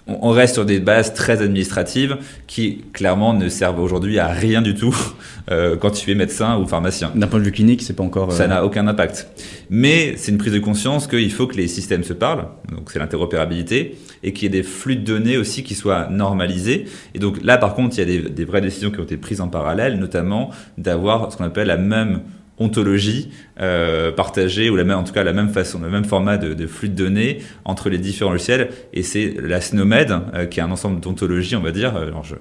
on, 0.06 0.30
reste 0.30 0.54
sur 0.54 0.64
des 0.64 0.80
bases 0.80 1.14
très 1.14 1.42
administratives 1.42 2.16
qui, 2.46 2.84
clairement, 2.92 3.34
ne 3.34 3.48
servent 3.48 3.80
aujourd'hui 3.80 4.18
à 4.18 4.28
rien 4.28 4.62
du 4.62 4.74
tout 4.74 4.96
quand 5.80 5.90
tu 5.90 6.10
es 6.10 6.14
médecin 6.14 6.58
ou 6.58 6.66
pharmacien. 6.66 7.10
D'un 7.14 7.26
point 7.26 7.38
de 7.40 7.44
vue 7.44 7.52
clinique, 7.52 7.82
c'est 7.82 7.94
pas 7.94 8.02
encore... 8.02 8.32
Ça 8.32 8.46
n'a 8.46 8.64
aucun 8.64 8.86
impact. 8.86 9.28
Mais 9.70 10.14
c'est 10.16 10.30
une 10.30 10.38
prise 10.38 10.52
de 10.52 10.58
conscience 10.58 11.06
qu'il 11.06 11.32
faut 11.32 11.46
que 11.46 11.56
les 11.56 11.68
systèmes 11.68 12.04
se 12.04 12.12
parlent. 12.12 12.46
Donc, 12.70 12.90
c'est 12.92 12.98
l'interopérabilité 12.98 13.96
et 14.22 14.32
qu'il 14.32 14.44
y 14.44 14.46
ait 14.46 14.62
des 14.62 14.62
flux 14.62 14.96
de 14.96 15.04
données 15.04 15.36
aussi 15.36 15.62
qui 15.62 15.74
soient 15.74 16.08
normalisés. 16.10 16.86
Et 17.14 17.18
donc 17.18 17.42
là, 17.42 17.58
par 17.58 17.74
contre, 17.74 17.96
il 17.96 17.98
y 17.98 18.02
a 18.02 18.04
des, 18.04 18.30
des 18.30 18.44
vraies 18.44 18.60
décisions 18.60 18.90
qui 18.90 19.00
ont 19.00 19.04
été 19.04 19.16
prises 19.16 19.40
en 19.40 19.48
parallèle, 19.48 19.98
notamment 19.98 20.50
d'avoir 20.76 21.32
ce 21.32 21.36
qu'on 21.36 21.44
appelle 21.44 21.68
la 21.68 21.76
même 21.76 22.20
ontologie 22.60 23.30
euh, 23.60 24.12
partagée 24.12 24.70
ou 24.70 24.76
la 24.76 24.84
même, 24.84 24.98
en 24.98 25.04
tout 25.04 25.12
cas 25.12 25.24
la 25.24 25.32
même 25.32 25.48
façon, 25.48 25.80
le 25.80 25.90
même 25.90 26.04
format 26.04 26.36
de, 26.36 26.66
flux 26.66 26.88
de 26.88 26.94
données 26.94 27.38
entre 27.64 27.88
les 27.88 27.98
différents 27.98 28.32
logiciels. 28.32 28.68
Et 28.92 29.02
c'est 29.02 29.34
la 29.42 29.60
SNOMED, 29.60 30.12
euh, 30.34 30.46
qui 30.46 30.60
est 30.60 30.62
un 30.62 30.70
ensemble 30.70 31.00
d'ontologies, 31.00 31.56
on 31.56 31.60
va 31.60 31.72
dire. 31.72 31.96
Alors 31.96 32.24
je, 32.24 32.34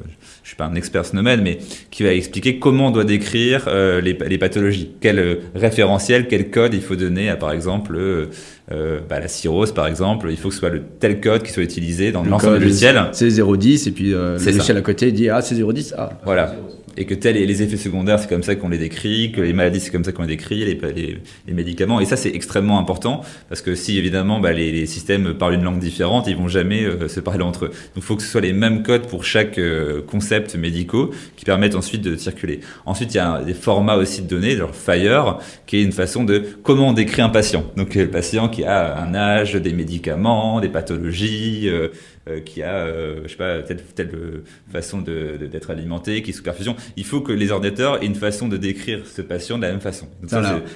je 0.43 0.47
suis 0.47 0.55
pas 0.55 0.65
un 0.65 0.75
expert 0.75 1.05
SNOMED, 1.05 1.41
mais 1.41 1.59
qui 1.91 2.03
va 2.03 2.13
expliquer 2.13 2.59
comment 2.59 2.87
on 2.87 2.91
doit 2.91 3.03
décrire 3.03 3.65
euh, 3.67 4.01
les, 4.01 4.17
les, 4.27 4.37
pathologies, 4.37 4.91
quel 5.01 5.39
référentiel, 5.55 6.27
quel 6.27 6.49
code 6.51 6.73
il 6.73 6.81
faut 6.81 6.95
donner 6.95 7.29
à 7.29 7.35
par 7.35 7.51
exemple 7.51 7.97
bah, 8.69 9.19
la 9.19 9.27
cirrhose, 9.27 9.71
par 9.71 9.87
exemple. 9.87 10.27
Il 10.29 10.37
faut 10.37 10.49
que 10.49 10.53
ce 10.53 10.59
soit 10.59 10.69
le 10.69 10.83
tel 10.99 11.21
code 11.21 11.43
qui 11.43 11.51
soit 11.51 11.63
utilisé 11.63 12.11
dans 12.11 12.23
l'ensemble 12.23 12.59
du 12.59 12.65
logiciel. 12.65 13.01
C'est 13.13 13.29
010 13.29 13.87
et 13.87 13.91
puis 13.91 14.11
le 14.11 14.37
logiciel 14.37 14.77
à 14.77 14.81
côté 14.81 15.11
dit 15.11 15.29
ah 15.29 15.41
c'est 15.41 15.55
010 15.55 15.95
ah 15.97 16.09
voilà. 16.25 16.55
Et 16.97 17.05
que 17.05 17.13
tel 17.13 17.35
les 17.35 17.61
effets 17.61 17.77
secondaires, 17.77 18.19
c'est 18.19 18.27
comme 18.27 18.43
ça 18.43 18.55
qu'on 18.55 18.69
les 18.69 18.77
décrit, 18.77 19.31
que 19.31 19.41
les 19.41 19.53
maladies, 19.53 19.79
c'est 19.79 19.91
comme 19.91 20.03
ça 20.03 20.11
qu'on 20.11 20.23
les 20.23 20.27
décrit, 20.35 20.65
les, 20.65 21.53
médicaments. 21.53 21.99
Et 21.99 22.05
ça, 22.05 22.17
c'est 22.17 22.29
extrêmement 22.29 22.79
important 22.79 23.21
parce 23.49 23.61
que 23.61 23.75
si 23.75 23.97
évidemment 23.97 24.39
bah, 24.39 24.53
les, 24.53 24.85
systèmes 24.85 25.33
parlent 25.35 25.53
une 25.53 25.63
langue 25.63 25.79
différente, 25.79 26.27
ils 26.27 26.35
vont 26.35 26.47
jamais 26.47 26.83
euh, 26.83 27.07
se 27.07 27.19
parler 27.19 27.43
entre 27.43 27.65
eux. 27.65 27.69
Donc, 27.69 27.97
il 27.97 28.01
faut 28.01 28.15
que 28.15 28.23
ce 28.23 28.29
soit 28.29 28.41
les 28.41 28.53
mêmes 28.53 28.83
codes 28.83 29.07
pour 29.07 29.23
chaque 29.23 29.57
euh, 29.57 30.01
concept 30.01 30.55
médicaux 30.55 31.11
qui 31.35 31.45
permettent 31.45 31.75
ensuite 31.75 32.01
de 32.01 32.15
circuler. 32.15 32.61
Ensuite, 32.85 33.13
il 33.13 33.17
y 33.17 33.19
a 33.19 33.41
des 33.43 33.53
formats 33.53 33.95
aussi 33.95 34.21
de 34.21 34.27
données, 34.27 34.55
genre 34.55 34.73
FIRE, 34.75 35.37
qui 35.65 35.77
est 35.77 35.83
une 35.83 35.91
façon 35.91 36.23
de 36.23 36.43
comment 36.63 36.89
on 36.89 36.93
décrit 36.93 37.21
un 37.21 37.29
patient. 37.29 37.63
Donc, 37.75 37.95
le 37.95 38.09
patient 38.09 38.49
qui 38.49 38.63
a 38.63 38.97
un 38.97 39.13
âge, 39.13 39.53
des 39.53 39.73
médicaments, 39.73 40.59
des 40.59 40.69
pathologies. 40.69 41.69
Euh, 41.69 41.77
euh, 41.77 41.89
qui 42.45 42.63
a, 42.63 42.75
euh, 42.75 43.21
je 43.23 43.29
sais 43.29 43.37
pas, 43.37 43.61
telle, 43.61 43.81
telle 43.95 44.11
façon 44.71 44.99
d'être 44.99 45.39
de, 45.39 45.45
d'être 45.47 45.69
alimenté, 45.69 46.21
qui 46.21 46.31
est 46.31 46.33
sous 46.33 46.43
perfusion. 46.43 46.75
Il 46.95 47.05
faut 47.05 47.21
que 47.21 47.31
les 47.31 47.51
ordinateurs 47.51 48.01
aient 48.01 48.05
une 48.05 48.15
façon 48.15 48.47
de 48.47 48.57
décrire 48.57 48.99
ce 49.05 49.21
patient 49.21 49.57
de 49.57 49.63
la 49.63 49.71
même 49.71 49.79
façon. 49.79 50.07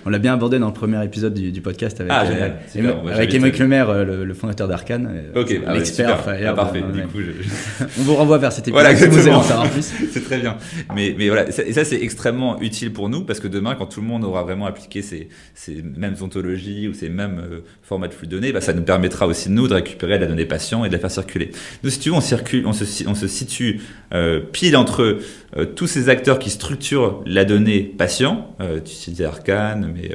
on 0.05 0.09
l'a 0.09 0.19
bien 0.19 0.33
abordé 0.33 0.59
dans 0.59 0.67
le 0.67 0.73
premier 0.73 1.03
épisode 1.03 1.33
du, 1.33 1.51
du 1.51 1.61
podcast 1.61 1.99
avec, 1.99 2.11
ah, 2.13 2.25
génial. 2.25 2.57
Euh, 2.75 3.13
avec 3.13 3.33
Émeric 3.33 3.59
Lemaire, 3.59 4.05
le, 4.05 4.25
le, 4.25 4.33
fondateur 4.33 4.67
d'Arkane, 4.67 5.23
Ok, 5.35 5.59
ah 5.65 5.73
l'expert. 5.73 6.23
Ah, 6.27 6.53
parfait. 6.53 6.81
Du 6.81 7.01
coup, 7.03 7.19
on 7.99 8.03
vous 8.03 8.15
renvoie 8.15 8.37
vers 8.37 8.51
cet 8.51 8.67
épisode 8.67 8.81
voilà, 8.81 8.95
si 8.95 9.07
vous 9.07 9.27
en 9.29 9.43
savoir 9.43 9.69
plus. 9.69 9.91
c'est 10.11 10.23
très 10.23 10.39
bien. 10.39 10.57
Mais, 10.95 11.15
mais 11.17 11.27
voilà, 11.27 11.47
et 11.47 11.73
ça 11.73 11.83
c'est 11.83 12.01
extrêmement 12.01 12.61
utile 12.61 12.91
pour 12.93 13.09
nous 13.09 13.23
parce 13.23 13.39
que 13.39 13.47
demain, 13.47 13.75
quand 13.75 13.87
tout 13.87 14.01
le 14.01 14.07
monde 14.07 14.23
aura 14.23 14.43
vraiment 14.43 14.65
appliqué 14.65 15.01
ces, 15.01 15.29
ces 15.53 15.81
mêmes 15.81 16.15
ontologies 16.21 16.87
ou 16.87 16.93
ces 16.93 17.09
mêmes 17.09 17.41
formats 17.81 18.07
de 18.07 18.13
flux 18.13 18.27
de 18.27 18.31
données, 18.31 18.51
bah, 18.51 18.61
ça 18.61 18.73
nous 18.73 18.83
permettra 18.83 19.27
aussi 19.27 19.49
nous 19.49 19.67
de 19.67 19.73
récupérer 19.73 20.17
la 20.17 20.27
donnée 20.27 20.45
patient 20.45 20.85
et 20.85 20.87
de 20.87 20.93
la 20.93 20.99
faire 20.99 21.11
circuler. 21.11 21.40
Nous, 21.83 21.89
si 21.89 21.99
tu 21.99 22.09
veux, 22.09 22.15
on 22.15 22.21
circule, 22.21 22.65
on 22.67 22.73
se, 22.73 23.27
situe 23.27 23.81
euh, 24.13 24.39
pile 24.39 24.75
entre 24.77 25.19
euh, 25.57 25.65
tous 25.65 25.87
ces 25.87 26.09
acteurs 26.09 26.39
qui 26.39 26.49
structurent 26.49 27.21
la 27.25 27.45
donnée 27.45 27.81
patient. 27.81 28.55
Euh, 28.61 28.79
tu 28.79 28.93
citais 28.93 29.25
Arcane, 29.25 29.91
mais 29.93 30.11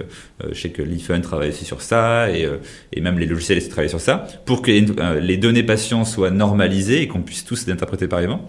je 0.52 0.60
sais 0.60 0.70
que 0.70 0.82
l'IFUN 0.82 1.20
travaille 1.20 1.48
aussi 1.50 1.64
sur 1.64 1.82
ça, 1.82 2.28
et, 2.30 2.48
même 3.00 3.18
les 3.18 3.26
logiciels 3.26 3.66
travailler 3.68 3.88
sur 3.88 4.00
ça, 4.00 4.26
pour 4.44 4.62
que 4.62 4.70
les 4.70 5.36
données 5.36 5.62
patients 5.62 6.04
soient 6.04 6.30
normalisées 6.30 7.02
et 7.02 7.08
qu'on 7.08 7.22
puisse 7.22 7.44
tous 7.44 7.66
les 7.66 7.72
interpréter 7.72 8.08
pareillement. 8.08 8.48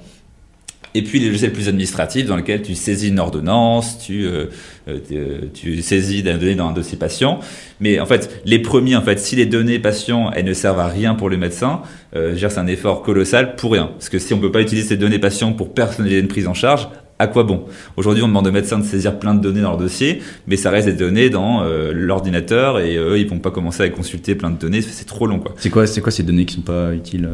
Et 0.98 1.04
puis 1.04 1.20
les 1.20 1.28
logiciels 1.28 1.54
plus 1.54 1.70
administratifs 1.70 2.26
dans 2.26 2.36
lesquels 2.36 2.64
tu 2.64 2.74
saisis 2.74 3.10
une 3.10 3.20
ordonnance, 3.20 4.00
tu, 4.00 4.26
euh, 4.26 4.48
euh, 4.88 5.82
saisis 5.82 6.24
des 6.24 6.34
données 6.34 6.56
dans 6.56 6.70
un 6.70 6.74
dossier 6.74 6.98
patient. 6.98 7.40
Mais 7.80 8.00
en 8.00 8.08
fait, 8.08 8.42
les 8.46 8.58
premiers, 8.58 8.96
en 8.96 9.04
fait, 9.04 9.20
si 9.20 9.36
les 9.36 9.46
données 9.46 9.78
patients, 9.78 10.32
elles 10.34 10.46
ne 10.46 10.54
servent 10.54 10.80
à 10.80 10.88
rien 10.88 11.14
pour 11.14 11.30
le 11.30 11.38
médecin, 11.38 11.84
euh, 12.16 12.36
c'est 12.36 12.58
un 12.58 12.66
effort 12.66 13.04
colossal 13.04 13.56
pour 13.58 13.74
rien. 13.74 13.92
Parce 13.94 14.10
que 14.10 14.18
si 14.18 14.34
on 14.34 14.40
peut 14.40 14.52
pas 14.52 14.62
utiliser 14.62 14.88
ces 14.88 14.98
données 14.98 15.20
patients 15.20 15.54
pour 15.54 15.76
personnaliser 15.76 16.20
une 16.20 16.28
prise 16.28 16.48
en 16.48 16.56
charge, 16.56 16.88
à 17.20 17.28
quoi 17.28 17.44
bon? 17.44 17.66
Aujourd'hui, 17.96 18.24
on 18.24 18.28
demande 18.28 18.48
aux 18.48 18.52
médecins 18.52 18.80
de 18.80 18.86
saisir 18.86 19.20
plein 19.20 19.36
de 19.36 19.42
données 19.42 19.62
dans 19.62 19.70
leur 19.70 19.78
dossier, 19.78 20.24
mais 20.48 20.56
ça 20.56 20.72
reste 20.72 20.88
des 20.88 20.94
données 20.94 21.30
dans 21.30 21.62
euh, 21.64 21.92
l'ordinateur 21.94 22.80
et 22.80 22.96
eux, 22.96 23.20
ils 23.20 23.28
vont 23.28 23.38
pas 23.38 23.52
commencer 23.52 23.84
à 23.84 23.90
consulter 23.90 24.34
plein 24.34 24.50
de 24.50 24.58
données, 24.58 24.82
c'est 24.82 25.06
trop 25.06 25.28
long. 25.28 25.38
quoi. 25.38 25.54
C'est 25.58 25.70
quoi, 25.70 25.86
quoi 25.86 26.12
ces 26.12 26.24
données 26.24 26.46
qui 26.46 26.56
sont 26.56 26.62
pas 26.62 26.96
utiles 26.96 27.30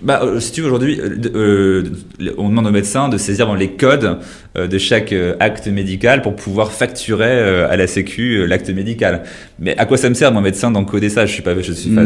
bah, 0.00 0.20
euh, 0.22 0.38
si 0.38 0.52
tu 0.52 0.60
veux, 0.60 0.68
aujourd'hui, 0.68 1.00
euh, 1.00 1.16
euh, 1.34 2.34
on 2.36 2.48
demande 2.48 2.66
aux 2.66 2.72
médecins 2.72 3.08
de 3.08 3.18
saisir 3.18 3.54
les 3.54 3.72
codes 3.72 4.18
de 4.54 4.78
chaque 4.78 5.14
acte 5.40 5.66
médical 5.68 6.22
pour 6.22 6.34
pouvoir 6.34 6.72
facturer 6.72 7.40
à 7.64 7.76
la 7.76 7.86
Sécu 7.86 8.46
l'acte 8.46 8.70
médical. 8.70 9.22
Mais 9.58 9.76
à 9.76 9.86
quoi 9.86 9.96
ça 9.96 10.08
me 10.08 10.14
sert, 10.14 10.32
mon 10.32 10.40
médecin, 10.40 10.70
d'encoder 10.70 11.08
ça? 11.08 11.26
Je 11.26 11.32
suis 11.32 11.42
pas, 11.42 11.60
je 11.60 11.72
suis, 11.72 11.90
pas, 11.90 12.04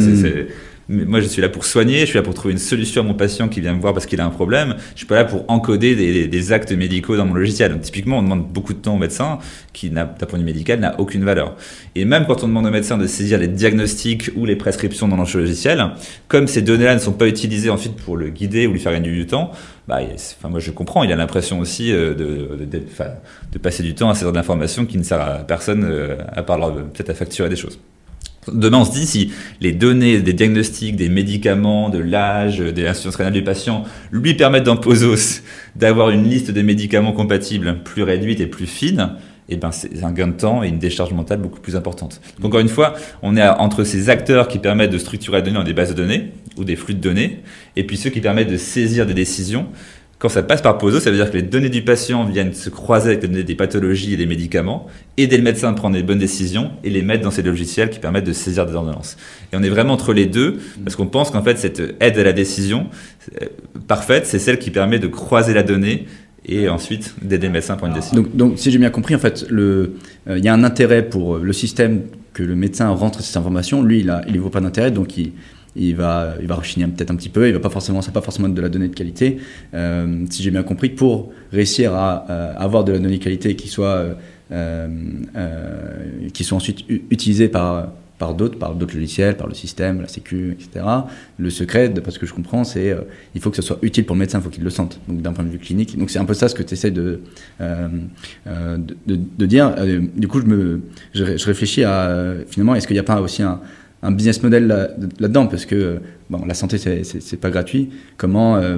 moi, 0.88 1.20
je 1.20 1.26
suis 1.26 1.40
là 1.40 1.48
pour 1.48 1.64
soigner, 1.64 2.00
je 2.00 2.06
suis 2.06 2.16
là 2.16 2.22
pour 2.22 2.34
trouver 2.34 2.52
une 2.52 2.58
solution 2.58 3.02
à 3.02 3.04
mon 3.04 3.14
patient 3.14 3.48
qui 3.48 3.60
vient 3.60 3.72
me 3.72 3.80
voir 3.80 3.94
parce 3.94 4.06
qu'il 4.06 4.20
a 4.20 4.26
un 4.26 4.30
problème. 4.30 4.76
Je 4.92 4.98
suis 4.98 5.06
pas 5.06 5.14
là 5.14 5.24
pour 5.24 5.44
encoder 5.48 5.94
des, 6.26 6.52
actes 6.52 6.72
médicaux 6.72 7.16
dans 7.16 7.24
mon 7.24 7.34
logiciel. 7.34 7.72
Donc, 7.72 7.82
typiquement, 7.82 8.18
on 8.18 8.22
demande 8.22 8.48
beaucoup 8.48 8.74
de 8.74 8.78
temps 8.78 8.94
au 8.94 8.98
médecin 8.98 9.38
qui, 9.72 9.90
d'un 9.90 10.06
point 10.06 10.38
de 10.38 10.44
vue 10.44 10.50
médical, 10.52 10.80
n'a 10.80 10.98
aucune 11.00 11.24
valeur. 11.24 11.56
Et 11.94 12.04
même 12.04 12.26
quand 12.26 12.42
on 12.42 12.48
demande 12.48 12.66
au 12.66 12.70
médecin 12.70 12.98
de 12.98 13.06
saisir 13.06 13.38
les 13.38 13.48
diagnostics 13.48 14.30
ou 14.36 14.44
les 14.44 14.56
prescriptions 14.56 15.08
dans 15.08 15.16
notre 15.16 15.38
logiciel, 15.38 15.90
comme 16.28 16.46
ces 16.46 16.62
données-là 16.62 16.94
ne 16.94 17.00
sont 17.00 17.12
pas 17.12 17.28
utilisées 17.28 17.70
ensuite 17.70 17.96
pour 17.96 18.16
le 18.16 18.28
guider 18.30 18.66
ou 18.66 18.72
lui 18.72 18.80
faire 18.80 18.92
gagner 18.92 19.10
du 19.10 19.26
temps, 19.26 19.52
bah, 19.88 20.00
enfin, 20.14 20.48
moi 20.48 20.60
je 20.60 20.70
comprends, 20.70 21.02
il 21.02 21.12
a 21.12 21.16
l'impression 21.16 21.58
aussi 21.58 21.92
euh, 21.92 22.14
de, 22.14 23.58
passer 23.58 23.82
du 23.82 23.94
temps 23.94 24.10
à 24.10 24.14
saisir 24.14 24.30
de 24.30 24.36
l'information 24.36 24.86
qui 24.86 24.98
ne 24.98 25.02
sert 25.02 25.20
à 25.20 25.38
personne 25.38 25.84
euh, 25.84 26.16
à 26.32 26.42
part 26.42 26.72
peut-être 26.74 27.10
à 27.10 27.14
facturer 27.14 27.48
des 27.48 27.56
choses. 27.56 27.78
Demain, 28.50 28.78
on 28.78 28.84
se 28.84 28.90
dit 28.90 29.06
si 29.06 29.32
les 29.60 29.70
données 29.70 30.20
des 30.20 30.32
diagnostics, 30.32 30.96
des 30.96 31.08
médicaments, 31.08 31.90
de 31.90 31.98
l'âge, 31.98 32.58
des 32.58 32.88
insuffisance 32.88 33.14
rénale 33.14 33.34
du 33.34 33.44
patient 33.44 33.84
lui 34.10 34.34
permettent 34.34 34.64
dans 34.64 34.76
POSOS 34.76 35.42
d'avoir 35.76 36.10
une 36.10 36.28
liste 36.28 36.50
de 36.50 36.60
médicaments 36.60 37.12
compatibles 37.12 37.84
plus 37.84 38.02
réduite 38.02 38.40
et 38.40 38.48
plus 38.48 38.66
fine, 38.66 39.10
eh 39.48 39.56
ben 39.56 39.70
c'est 39.70 40.02
un 40.02 40.10
gain 40.10 40.26
de 40.26 40.32
temps 40.32 40.64
et 40.64 40.68
une 40.68 40.80
décharge 40.80 41.12
mentale 41.12 41.38
beaucoup 41.38 41.60
plus 41.60 41.76
importante. 41.76 42.20
Encore 42.42 42.58
une 42.58 42.68
fois, 42.68 42.94
on 43.22 43.36
est 43.36 43.46
entre 43.46 43.84
ces 43.84 44.10
acteurs 44.10 44.48
qui 44.48 44.58
permettent 44.58 44.90
de 44.90 44.98
structurer 44.98 45.36
la 45.36 45.42
donnée 45.42 45.58
dans 45.58 45.64
des 45.64 45.72
bases 45.72 45.90
de 45.90 45.94
données 45.94 46.32
ou 46.56 46.64
des 46.64 46.74
flux 46.74 46.94
de 46.94 47.00
données, 47.00 47.42
et 47.76 47.84
puis 47.84 47.96
ceux 47.96 48.10
qui 48.10 48.20
permettent 48.20 48.50
de 48.50 48.56
saisir 48.56 49.06
des 49.06 49.14
décisions 49.14 49.68
quand 50.22 50.28
ça 50.28 50.44
passe 50.44 50.62
par 50.62 50.78
POSO, 50.78 51.00
ça 51.00 51.10
veut 51.10 51.16
dire 51.16 51.28
que 51.32 51.36
les 51.36 51.42
données 51.42 51.68
du 51.68 51.82
patient 51.82 52.24
viennent 52.24 52.54
se 52.54 52.70
croiser 52.70 53.08
avec 53.08 53.22
les 53.22 53.28
données 53.28 53.42
des 53.42 53.56
pathologies 53.56 54.14
et 54.14 54.16
des 54.16 54.26
médicaments, 54.26 54.86
aider 55.16 55.36
le 55.36 55.42
médecin 55.42 55.70
à 55.70 55.72
prendre 55.72 55.96
les 55.96 56.04
bonnes 56.04 56.20
décisions 56.20 56.70
et 56.84 56.90
les 56.90 57.02
mettre 57.02 57.24
dans 57.24 57.32
ces 57.32 57.42
logiciels 57.42 57.90
qui 57.90 57.98
permettent 57.98 58.26
de 58.26 58.32
saisir 58.32 58.64
des 58.64 58.74
ordonnances. 58.76 59.16
Et 59.52 59.56
on 59.56 59.62
est 59.64 59.68
vraiment 59.68 59.94
entre 59.94 60.12
les 60.12 60.26
deux, 60.26 60.60
parce 60.84 60.94
qu'on 60.94 61.08
pense 61.08 61.32
qu'en 61.32 61.42
fait, 61.42 61.58
cette 61.58 61.96
aide 61.98 62.16
à 62.16 62.22
la 62.22 62.32
décision 62.32 62.86
euh, 63.42 63.46
parfaite, 63.88 64.24
c'est 64.26 64.38
celle 64.38 64.60
qui 64.60 64.70
permet 64.70 65.00
de 65.00 65.08
croiser 65.08 65.54
la 65.54 65.64
donnée 65.64 66.06
et 66.46 66.68
ensuite 66.68 67.16
d'aider 67.20 67.48
le 67.48 67.54
médecin 67.54 67.74
à 67.74 67.76
prendre 67.76 67.92
une 67.92 67.98
décision. 67.98 68.24
Donc, 68.32 68.60
si 68.60 68.70
j'ai 68.70 68.78
bien 68.78 68.90
compris, 68.90 69.16
en 69.16 69.18
fait, 69.18 69.44
euh, 69.50 69.88
il 70.28 70.44
y 70.44 70.48
a 70.48 70.54
un 70.54 70.62
intérêt 70.62 71.02
pour 71.02 71.38
le 71.38 71.52
système 71.52 72.02
que 72.32 72.44
le 72.44 72.54
médecin 72.54 72.88
rentre 72.90 73.22
ces 73.22 73.36
informations. 73.36 73.82
Lui, 73.82 73.98
il 73.98 74.22
il 74.28 74.40
vaut 74.40 74.50
pas 74.50 74.60
d'intérêt, 74.60 74.92
donc 74.92 75.18
il 75.18 75.32
il 75.76 75.96
va, 75.96 76.34
il 76.40 76.46
va 76.46 76.56
rechigner 76.56 76.86
peut-être 76.86 77.10
un 77.10 77.16
petit 77.16 77.28
peu, 77.28 77.48
il 77.48 77.52
va 77.52 77.60
pas 77.60 77.70
forcément, 77.70 78.02
c'est 78.02 78.12
pas 78.12 78.20
forcément 78.20 78.48
de 78.48 78.60
la 78.60 78.68
donnée 78.68 78.88
de 78.88 78.94
qualité. 78.94 79.38
Euh, 79.74 80.24
si 80.30 80.42
j'ai 80.42 80.50
bien 80.50 80.62
compris, 80.62 80.90
pour 80.90 81.32
réussir 81.52 81.94
à, 81.94 82.26
euh, 82.28 82.54
avoir 82.56 82.84
de 82.84 82.92
la 82.92 82.98
donnée 82.98 83.18
de 83.18 83.22
qualité 83.22 83.56
qui 83.56 83.68
soit, 83.68 84.16
euh, 84.52 84.88
qui 86.32 86.44
soit 86.44 86.56
ensuite 86.56 86.84
utilisée 87.10 87.48
par 87.48 87.88
par 88.18 88.34
d'autres, 88.34 88.56
par 88.56 88.76
d'autres 88.76 88.94
logiciels, 88.94 89.36
par 89.36 89.48
le 89.48 89.54
système, 89.54 90.00
la 90.00 90.06
sécu, 90.06 90.52
etc. 90.52 90.86
Le 91.38 91.50
secret, 91.50 91.92
parce 91.92 92.18
que 92.18 92.26
je 92.26 92.32
comprends, 92.32 92.62
c'est 92.62 92.96
il 93.34 93.40
faut 93.40 93.50
que 93.50 93.56
ce 93.56 93.62
soit 93.62 93.80
utile 93.82 94.06
pour 94.06 94.14
le 94.14 94.20
médecin, 94.20 94.38
il 94.38 94.42
faut 94.44 94.50
qu'il 94.50 94.62
le 94.62 94.70
sente. 94.70 95.00
Donc 95.08 95.22
d'un 95.22 95.32
point 95.32 95.42
de 95.42 95.48
vue 95.48 95.58
clinique, 95.58 95.98
donc 95.98 96.08
c'est 96.08 96.20
un 96.20 96.24
peu 96.24 96.34
ça 96.34 96.48
ce 96.48 96.54
que 96.54 96.62
tu 96.62 96.74
essaies 96.74 96.92
de, 96.92 97.20
de, 97.58 99.46
dire. 99.46 99.74
du 100.14 100.28
coup, 100.28 100.40
je 100.40 100.46
me, 100.46 100.82
je, 101.14 101.24
réfléchis 101.44 101.82
à 101.82 102.34
finalement, 102.48 102.76
est-ce 102.76 102.86
qu'il 102.86 102.94
n'y 102.94 103.00
a 103.00 103.02
pas 103.02 103.20
aussi 103.20 103.42
un 103.42 103.60
un 104.02 104.10
business 104.10 104.42
model 104.42 104.66
là-dedans, 105.20 105.46
parce 105.46 105.64
que 105.64 106.00
bon, 106.28 106.44
la 106.44 106.54
santé, 106.54 106.78
c'est 106.78 107.40
pas 107.40 107.50
gratuit. 107.50 107.90
Comment 108.16 108.56
euh, 108.56 108.76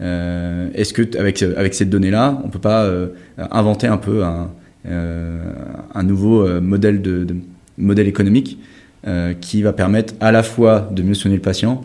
euh, 0.00 0.68
est-ce 0.74 0.92
que 0.92 1.18
avec, 1.18 1.42
avec 1.42 1.74
cette 1.74 1.90
donnée-là, 1.90 2.40
on 2.44 2.48
peut 2.48 2.58
pas 2.58 2.84
euh, 2.84 3.08
inventer 3.38 3.86
un 3.86 3.96
peu 3.96 4.24
un, 4.24 4.50
un 4.84 6.02
nouveau 6.02 6.60
modèle, 6.60 7.00
de, 7.02 7.26
modèle 7.78 8.06
économique 8.06 8.58
qui 9.40 9.62
va 9.62 9.72
permettre 9.72 10.14
à 10.20 10.32
la 10.32 10.42
fois 10.42 10.88
de 10.92 11.02
mieux 11.02 11.14
soigner 11.14 11.36
le 11.36 11.42
patient, 11.42 11.84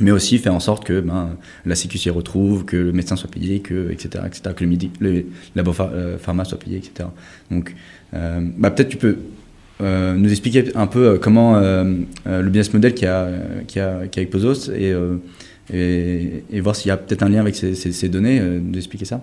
mais 0.00 0.10
aussi 0.10 0.38
faire 0.38 0.54
en 0.54 0.60
sorte 0.60 0.84
que 0.84 1.00
ben, 1.00 1.30
la 1.64 1.74
sécu 1.74 1.98
s'y 1.98 2.10
retrouve, 2.10 2.64
que 2.64 2.76
le 2.76 2.92
médecin 2.92 3.16
soit 3.16 3.30
payé, 3.30 3.60
que, 3.60 3.90
etc., 3.90 4.24
etc., 4.26 4.54
que 4.56 4.64
le, 4.64 4.70
midi, 4.70 4.90
le 5.00 5.26
labo 5.54 5.72
pharma 5.72 6.44
soit 6.44 6.58
payé, 6.58 6.78
etc. 6.78 7.08
Donc, 7.50 7.74
bah, 8.12 8.70
peut-être 8.70 8.88
tu 8.88 8.96
peux 8.96 9.18
euh, 9.80 10.14
nous 10.14 10.30
expliquer 10.30 10.76
un 10.76 10.88
peu 10.88 11.06
euh, 11.06 11.18
comment 11.18 11.56
euh, 11.56 11.84
le 12.26 12.44
business 12.44 12.72
model 12.72 12.94
qui 12.94 13.06
a, 13.06 13.28
qui 13.68 13.78
a, 13.78 14.08
qui 14.08 14.18
a 14.18 14.22
avec 14.22 14.30
Pozos 14.30 14.70
et, 14.72 14.92
et, 15.72 16.60
voir 16.60 16.74
s'il 16.74 16.88
y 16.88 16.90
a 16.90 16.96
peut-être 16.96 17.22
un 17.22 17.28
lien 17.28 17.40
avec 17.40 17.54
ces, 17.54 17.74
ces, 17.74 18.08
données, 18.08 18.40
nous 18.40 18.76
expliquer 18.76 19.04
ça. 19.04 19.22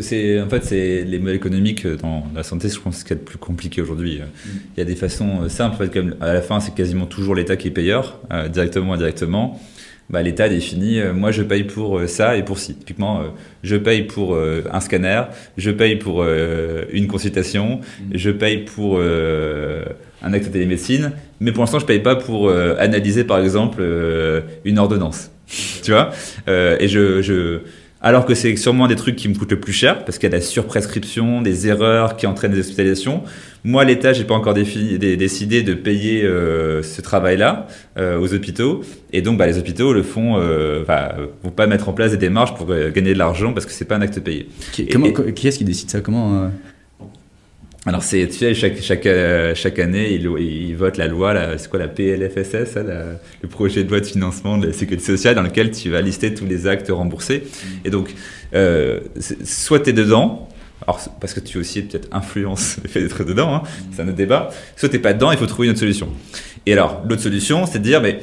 C'est 0.00 0.40
en 0.40 0.48
fait 0.48 0.64
c'est 0.64 1.04
les 1.04 1.18
modèles 1.18 1.36
économiques 1.36 1.86
dans 1.86 2.26
la 2.34 2.42
santé 2.42 2.68
je 2.68 2.80
pense 2.80 2.98
ce 2.98 3.04
qui 3.04 3.12
est 3.12 3.16
le 3.16 3.22
plus 3.22 3.38
compliqué 3.38 3.80
aujourd'hui. 3.80 4.18
Mm. 4.18 4.48
il 4.76 4.78
y 4.78 4.82
a 4.82 4.84
des 4.84 4.96
façons 4.96 5.48
simples 5.48 5.74
en 5.74 5.78
fait, 5.78 5.92
comme 5.92 6.16
à 6.20 6.32
la 6.32 6.42
fin 6.42 6.58
c'est 6.58 6.74
quasiment 6.74 7.06
toujours 7.06 7.36
l'État 7.36 7.56
qui 7.56 7.68
est 7.68 7.72
payeur 7.72 8.20
directement 8.52 8.90
ou 8.90 8.92
indirectement 8.94 9.60
bah, 10.08 10.22
l'État 10.22 10.48
définit, 10.48 11.00
euh, 11.00 11.12
moi 11.12 11.32
je 11.32 11.42
paye 11.42 11.64
pour 11.64 11.98
euh, 11.98 12.06
ça 12.06 12.36
et 12.36 12.44
pour 12.44 12.58
ci. 12.58 12.74
Typiquement, 12.74 13.20
euh, 13.20 13.24
je 13.64 13.76
paye 13.76 14.04
pour 14.04 14.36
un 14.36 14.80
scanner, 14.80 15.22
je 15.56 15.70
paye 15.70 15.96
pour 15.96 16.24
une 16.24 17.08
consultation, 17.08 17.80
mmh. 17.80 18.04
je 18.14 18.30
paye 18.30 18.58
pour 18.58 19.00
un 19.00 20.32
acte 20.32 20.46
de 20.46 20.52
télémédecine, 20.52 21.12
mais 21.40 21.50
pour 21.50 21.62
l'instant 21.62 21.80
je 21.80 21.86
paye 21.86 21.98
pas 21.98 22.14
pour 22.14 22.50
analyser 22.50 23.24
par 23.24 23.40
exemple 23.40 23.82
une 24.64 24.78
ordonnance. 24.78 25.32
tu 25.82 25.90
vois? 25.90 26.10
Et 26.46 26.86
je, 26.86 27.22
je 27.22 27.60
alors 28.06 28.24
que 28.24 28.36
c'est 28.36 28.54
sûrement 28.54 28.86
des 28.86 28.94
trucs 28.94 29.16
qui 29.16 29.28
me 29.28 29.34
coûtent 29.34 29.50
le 29.50 29.58
plus 29.58 29.72
cher, 29.72 30.04
parce 30.04 30.18
qu'il 30.18 30.28
y 30.28 30.30
a 30.32 30.36
de 30.36 30.36
la 30.36 30.40
surprescription, 30.40 31.42
des 31.42 31.66
erreurs 31.66 32.16
qui 32.16 32.28
entraînent 32.28 32.52
des 32.52 32.60
hospitalisations. 32.60 33.24
Moi, 33.64 33.84
l'État, 33.84 34.12
j'ai 34.12 34.22
pas 34.22 34.34
encore 34.34 34.54
décidé 34.54 35.62
de 35.64 35.74
payer 35.74 36.22
euh, 36.22 36.84
ce 36.84 37.00
travail-là 37.02 37.66
euh, 37.98 38.20
aux 38.20 38.32
hôpitaux, 38.32 38.82
et 39.12 39.22
donc 39.22 39.38
bah, 39.38 39.48
les 39.48 39.58
hôpitaux 39.58 39.92
le 39.92 40.04
font, 40.04 40.38
euh, 40.38 40.84
vont 41.42 41.50
pas 41.50 41.66
mettre 41.66 41.88
en 41.88 41.94
place 41.94 42.12
des 42.12 42.16
démarches 42.16 42.54
pour 42.54 42.70
euh, 42.70 42.92
gagner 42.92 43.12
de 43.12 43.18
l'argent 43.18 43.52
parce 43.52 43.66
que 43.66 43.72
c'est 43.72 43.84
pas 43.84 43.96
un 43.96 44.02
acte 44.02 44.20
payé. 44.20 44.50
Qui, 44.70 44.86
comment, 44.86 45.10
qui 45.10 45.48
est-ce 45.48 45.58
qui 45.58 45.64
décide 45.64 45.90
ça? 45.90 46.00
Comment 46.00 46.52
alors 47.86 48.02
c'est 48.02 48.26
tu 48.26 48.38
sais 48.38 48.52
chaque 48.52 48.80
chaque 48.80 49.06
euh, 49.06 49.54
chaque 49.54 49.78
année 49.78 50.12
ils 50.12 50.28
il 50.40 50.74
votent 50.74 50.96
la 50.96 51.06
loi 51.06 51.56
c'est 51.56 51.70
quoi 51.70 51.78
la 51.78 51.86
PLFSS 51.86 52.74
le 53.42 53.48
projet 53.48 53.84
de 53.84 53.90
loi 53.90 54.00
de 54.00 54.06
financement 54.06 54.58
de 54.58 54.66
la 54.66 54.72
sécurité 54.72 55.04
sociale 55.04 55.36
dans 55.36 55.42
lequel 55.42 55.70
tu 55.70 55.88
vas 55.90 56.02
lister 56.02 56.34
tous 56.34 56.46
les 56.46 56.66
actes 56.66 56.90
remboursés. 56.90 57.44
Et 57.84 57.90
donc 57.90 58.12
euh, 58.54 59.00
soit 59.44 59.80
tu 59.80 59.90
es 59.90 59.92
dedans 59.92 60.48
alors 60.82 61.00
parce 61.20 61.32
que 61.32 61.40
tu 61.40 61.58
aussi 61.58 61.82
peut-être 61.82 62.08
influence 62.10 62.78
le 62.82 62.88
fait 62.88 63.00
d'être 63.00 63.22
dedans 63.24 63.54
hein, 63.54 63.62
c'est 63.92 64.02
un 64.02 64.08
autre 64.08 64.16
débat 64.16 64.50
soit 64.74 64.88
t'es 64.88 64.98
pas 64.98 65.14
dedans 65.14 65.30
il 65.30 65.38
faut 65.38 65.46
trouver 65.46 65.68
une 65.68 65.72
autre 65.72 65.80
solution. 65.80 66.08
Et 66.66 66.72
alors 66.72 67.02
l'autre 67.08 67.22
solution 67.22 67.66
c'est 67.66 67.78
de 67.78 67.84
dire 67.84 68.02
mais 68.02 68.18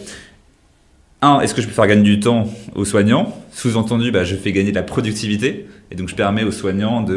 un, 1.26 1.39
est-ce 1.41 1.53
que 1.53 1.61
je 1.61 1.67
peux 1.67 1.74
faire 1.74 1.88
gagner 1.88 2.03
du 2.03 2.19
temps 2.19 2.47
aux 2.76 2.86
soignants? 2.86 3.36
Sous-entendu, 3.51 4.11
bah, 4.11 4.24
je 4.24 4.36
fais 4.36 4.51
gagner 4.51 4.71
de 4.71 4.76
la 4.76 4.84
productivité. 4.84 5.67
Et 5.91 5.95
donc, 5.95 6.09
je 6.09 6.15
permets 6.15 6.43
aux 6.43 6.51
soignants 6.51 7.01
de 7.01 7.13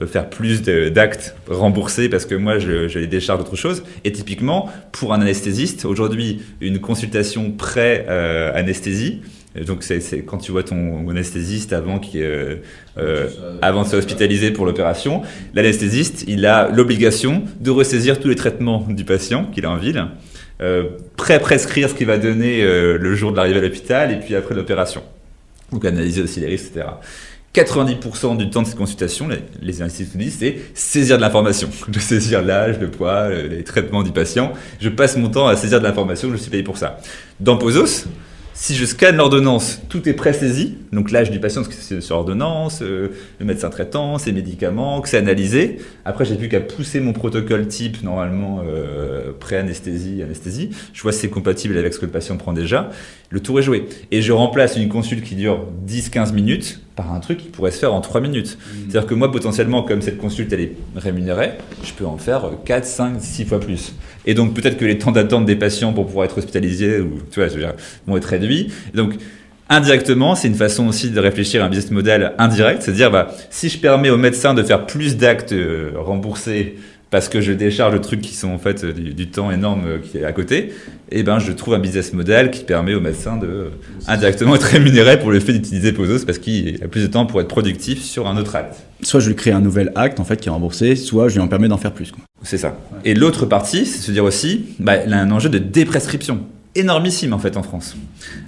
euh, 0.00 0.06
faire 0.06 0.30
plus 0.30 0.62
d'actes 0.62 1.34
remboursés 1.48 2.08
parce 2.08 2.26
que 2.26 2.34
moi, 2.34 2.58
je, 2.58 2.88
je 2.88 2.98
les 2.98 3.06
décharge 3.06 3.40
d'autre 3.40 3.56
chose. 3.56 3.82
Et 4.04 4.12
typiquement, 4.12 4.70
pour 4.92 5.12
un 5.12 5.20
anesthésiste, 5.20 5.84
aujourd'hui, 5.84 6.42
une 6.60 6.78
consultation 6.78 7.50
pré-anesthésie, 7.50 9.20
donc 9.66 9.82
c'est 9.82 10.22
quand 10.22 10.38
tu 10.38 10.52
vois 10.52 10.62
ton 10.62 11.08
anesthésiste 11.08 11.72
avant 11.72 11.98
qui 11.98 12.22
euh, 12.22 12.56
euh, 12.98 13.28
avant 13.62 13.82
de 13.82 13.96
hospitaliser 13.96 14.50
pour 14.50 14.66
l'opération, 14.66 15.22
l'anesthésiste 15.54 16.24
il 16.28 16.46
a 16.46 16.68
l'obligation 16.68 17.42
de 17.60 17.70
ressaisir 17.70 18.20
tous 18.20 18.28
les 18.28 18.36
traitements 18.36 18.86
du 18.88 19.04
patient 19.04 19.46
qu'il 19.46 19.64
a 19.64 19.70
en 19.70 19.76
ville 19.76 19.98
euh, 19.98 20.27
pré-prescrire 21.16 21.88
ce 21.88 21.94
qu'il 21.94 22.06
va 22.06 22.18
donner 22.18 22.62
euh, 22.62 22.98
le 22.98 23.14
jour 23.14 23.30
de 23.30 23.36
l'arrivée 23.36 23.58
à 23.58 23.62
l'hôpital 23.62 24.12
et 24.12 24.16
puis 24.16 24.34
après 24.34 24.54
l'opération. 24.54 25.02
Donc 25.72 25.84
analyser 25.84 26.22
aussi 26.22 26.40
les 26.40 26.46
risques, 26.46 26.72
etc. 26.74 26.86
90% 27.54 28.36
du 28.36 28.50
temps 28.50 28.62
de 28.62 28.66
cette 28.66 28.76
consultation, 28.76 29.28
les, 29.28 29.38
les 29.62 29.80
analystes 29.80 30.14
nous 30.14 30.20
disent, 30.20 30.38
c'est 30.38 30.58
saisir 30.74 31.16
de 31.16 31.22
l'information. 31.22 31.68
De 31.88 31.98
saisir 31.98 32.42
l'âge, 32.42 32.78
le 32.78 32.90
poids, 32.90 33.30
euh, 33.30 33.48
les 33.48 33.64
traitements 33.64 34.02
du 34.02 34.12
patient. 34.12 34.52
Je 34.80 34.88
passe 34.88 35.16
mon 35.16 35.28
temps 35.28 35.46
à 35.46 35.56
saisir 35.56 35.80
de 35.80 35.84
l'information, 35.84 36.30
je 36.30 36.36
suis 36.36 36.50
payé 36.50 36.62
pour 36.62 36.76
ça. 36.76 36.98
Dans 37.40 37.56
Posos, 37.56 38.06
si 38.60 38.74
je 38.74 38.84
scanne 38.84 39.14
l'ordonnance, 39.14 39.80
tout 39.88 40.08
est 40.08 40.14
pré-saisi, 40.14 40.78
donc 40.92 41.12
l'âge 41.12 41.30
du 41.30 41.38
patient, 41.38 41.62
que 41.62 41.72
c'est 41.72 42.00
sur 42.00 42.16
ordonnance, 42.16 42.80
euh, 42.82 43.10
le 43.38 43.46
médecin 43.46 43.70
traitant, 43.70 44.18
ses 44.18 44.32
médicaments, 44.32 45.00
que 45.00 45.08
c'est 45.08 45.16
analysé. 45.16 45.76
Après, 46.04 46.24
j'ai 46.24 46.34
plus 46.34 46.48
qu'à 46.48 46.58
pousser 46.58 46.98
mon 46.98 47.12
protocole 47.12 47.68
type, 47.68 48.02
normalement 48.02 48.64
euh, 48.66 49.30
pré-anesthésie, 49.38 50.24
anesthésie. 50.24 50.70
Je 50.92 51.00
vois 51.02 51.12
si 51.12 51.20
c'est 51.20 51.28
compatible 51.28 51.78
avec 51.78 51.94
ce 51.94 52.00
que 52.00 52.06
le 52.06 52.10
patient 52.10 52.36
prend 52.36 52.52
déjà. 52.52 52.90
Le 53.30 53.38
tour 53.38 53.60
est 53.60 53.62
joué. 53.62 53.86
Et 54.10 54.22
je 54.22 54.32
remplace 54.32 54.76
une 54.76 54.88
consulte 54.88 55.22
qui 55.22 55.36
dure 55.36 55.64
10-15 55.86 56.34
minutes 56.34 56.80
par 56.98 57.14
un 57.14 57.20
truc 57.20 57.38
qui 57.38 57.48
pourrait 57.48 57.70
se 57.70 57.78
faire 57.78 57.94
en 57.94 58.00
3 58.00 58.20
minutes. 58.20 58.58
Mmh. 58.58 58.76
C'est-à-dire 58.90 59.06
que 59.06 59.14
moi, 59.14 59.30
potentiellement, 59.30 59.84
comme 59.84 60.02
cette 60.02 60.18
consulte, 60.18 60.52
elle 60.52 60.60
est 60.60 60.72
rémunérée, 60.96 61.52
je 61.84 61.92
peux 61.92 62.04
en 62.04 62.18
faire 62.18 62.50
4, 62.64 62.84
5, 62.84 63.16
6 63.20 63.44
fois 63.44 63.60
plus. 63.60 63.94
Et 64.26 64.34
donc, 64.34 64.52
peut-être 64.52 64.76
que 64.76 64.84
les 64.84 64.98
temps 64.98 65.12
d'attente 65.12 65.46
des 65.46 65.54
patients 65.54 65.92
pour 65.92 66.06
pouvoir 66.06 66.24
être 66.24 66.38
hospitalisés 66.38 67.00
ou, 67.00 67.20
tu 67.30 67.40
vois, 67.40 67.48
vont 68.06 68.16
être 68.16 68.24
réduits. 68.24 68.72
donc, 68.94 69.14
indirectement, 69.70 70.34
c'est 70.34 70.48
une 70.48 70.54
façon 70.54 70.88
aussi 70.88 71.10
de 71.10 71.20
réfléchir 71.20 71.62
à 71.62 71.66
un 71.66 71.68
business 71.68 71.92
model 71.92 72.32
indirect, 72.38 72.82
c'est-à-dire, 72.82 73.12
bah, 73.12 73.28
si 73.50 73.68
je 73.68 73.78
permets 73.78 74.10
aux 74.10 74.16
médecins 74.16 74.54
de 74.54 74.62
faire 74.64 74.84
plus 74.86 75.16
d'actes 75.16 75.52
euh, 75.52 75.92
remboursés 75.94 76.76
parce 77.10 77.28
que 77.28 77.40
je 77.40 77.52
décharge 77.52 77.94
de 77.94 77.98
trucs 77.98 78.20
qui 78.20 78.34
sont 78.34 78.50
en 78.50 78.58
fait 78.58 78.84
du, 78.84 79.28
temps 79.28 79.50
énorme 79.50 79.82
euh, 79.86 79.98
qui 79.98 80.18
est 80.18 80.24
à 80.24 80.32
côté, 80.32 80.72
et 81.10 81.20
eh 81.20 81.22
ben 81.22 81.38
je 81.38 81.52
trouve 81.52 81.74
un 81.74 81.78
business 81.78 82.12
model 82.12 82.50
qui 82.50 82.64
permet 82.64 82.94
aux 82.94 83.00
médecins 83.00 83.36
de 83.36 83.46
euh, 83.46 83.70
indirectement 84.06 84.54
être 84.54 84.62
rémunérés 84.62 85.18
pour 85.18 85.30
le 85.30 85.40
fait 85.40 85.52
d'utiliser 85.52 85.92
Posos 85.92 86.24
parce 86.24 86.38
qu'il 86.38 86.82
a 86.82 86.88
plus 86.88 87.02
de 87.02 87.06
temps 87.06 87.26
pour 87.26 87.40
être 87.40 87.48
productif 87.48 88.02
sur 88.02 88.26
un 88.26 88.36
autre 88.36 88.56
acte. 88.56 88.76
Soit 89.02 89.20
je 89.20 89.28
lui 89.28 89.36
crée 89.36 89.52
un 89.52 89.60
nouvel 89.60 89.92
acte 89.94 90.20
en 90.20 90.24
fait 90.24 90.40
qui 90.40 90.48
est 90.48 90.52
remboursé, 90.52 90.96
soit 90.96 91.28
je 91.28 91.34
lui 91.34 91.40
en 91.40 91.48
permets 91.48 91.68
d'en 91.68 91.78
faire 91.78 91.92
plus. 91.92 92.12
C'est 92.42 92.58
ça. 92.58 92.78
Et 93.04 93.14
l'autre 93.14 93.46
partie, 93.46 93.86
c'est 93.86 93.98
de 93.98 94.02
se 94.02 94.12
dire 94.12 94.24
aussi, 94.24 94.66
bah, 94.78 95.04
il 95.04 95.12
a 95.12 95.20
un 95.20 95.30
enjeu 95.30 95.48
de 95.48 95.58
déprescription 95.58 96.40
énormissime 96.78 97.32
en 97.32 97.38
fait 97.38 97.56
en 97.56 97.62
France. 97.62 97.96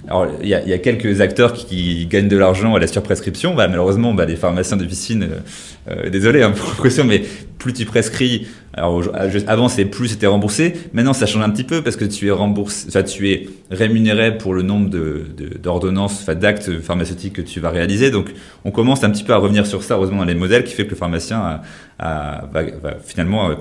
Alors 0.07 0.27
il 0.41 0.47
y, 0.47 0.53
a 0.53 0.77
quelques 0.77 1.21
acteurs 1.21 1.53
qui, 1.53 2.05
gagnent 2.07 2.27
de 2.27 2.37
l'argent 2.37 2.75
à 2.75 2.79
la 2.79 2.87
surprescription. 2.87 3.55
Bah, 3.55 3.67
malheureusement, 3.67 4.13
bah, 4.13 4.25
les 4.25 4.35
pharmaciens 4.35 4.77
d'officine, 4.77 5.23
euh, 5.23 5.37
euh, 5.89 6.09
désolé 6.09 6.41
hein, 6.41 6.51
pour 6.51 6.67
l'impression, 6.69 7.03
mais 7.03 7.23
plus 7.57 7.73
tu 7.73 7.85
prescris, 7.85 8.47
alors 8.73 9.03
avant 9.47 9.69
c'est 9.69 9.85
plus 9.85 10.09
c'était 10.09 10.27
remboursé. 10.27 10.73
Maintenant 10.93 11.13
ça 11.13 11.25
change 11.25 11.43
un 11.43 11.49
petit 11.49 11.63
peu 11.63 11.83
parce 11.83 11.95
que 11.95 12.05
tu 12.05 12.27
es 12.27 12.31
remboursé, 12.31 12.87
enfin, 12.87 13.03
tu 13.03 13.29
es 13.31 13.47
rémunéré 13.69 14.37
pour 14.37 14.53
le 14.53 14.63
nombre 14.63 14.89
de, 14.89 15.25
d'ordonnances, 15.61 16.19
enfin, 16.21 16.35
d'actes 16.35 16.79
pharmaceutiques 16.81 17.33
que 17.33 17.41
tu 17.41 17.59
vas 17.59 17.69
réaliser. 17.69 18.09
Donc 18.09 18.31
on 18.65 18.71
commence 18.71 19.03
un 19.03 19.11
petit 19.11 19.23
peu 19.23 19.33
à 19.33 19.37
revenir 19.37 19.67
sur 19.67 19.83
ça 19.83 19.95
heureusement 19.95 20.17
dans 20.17 20.25
les 20.25 20.35
modèles 20.35 20.63
qui 20.63 20.73
fait 20.73 20.85
que 20.85 20.91
le 20.91 20.95
pharmacien 20.95 21.61
va, 21.99 22.41
finalement 23.05 23.51
euh, 23.51 23.55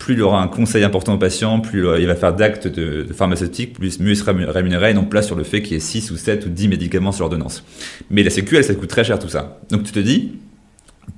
plus 0.00 0.14
il 0.14 0.22
aura 0.22 0.42
un 0.42 0.48
conseil 0.48 0.82
important 0.82 1.14
au 1.14 1.18
patient, 1.18 1.60
plus 1.60 1.86
il 1.98 2.06
va 2.06 2.16
faire 2.16 2.34
d'actes 2.34 2.66
de, 2.66 3.02
de 3.02 3.12
pharmaceutique, 3.12 3.74
plus 3.74 4.00
mieux 4.00 4.12
il 4.12 4.16
sera 4.16 4.32
rémunéré, 4.32 4.90
et 4.90 4.94
non 4.94 5.04
place 5.04 5.26
sur 5.26 5.36
le 5.36 5.44
fait 5.44 5.62
qu'il 5.62 5.74
y 5.74 5.76
ait 5.76 5.80
6 5.80 6.10
ou 6.10 6.16
7 6.16 6.46
ou 6.46 6.48
10 6.48 6.68
médicaments 6.68 7.12
sur 7.12 7.26
ordonnance. 7.26 7.62
Mais 8.10 8.22
la 8.22 8.30
Sécu, 8.30 8.60
ça 8.62 8.74
coûte 8.74 8.88
très 8.88 9.04
cher 9.04 9.18
tout 9.18 9.28
ça. 9.28 9.60
Donc 9.70 9.84
tu 9.84 9.92
te 9.92 10.00
dis, 10.00 10.32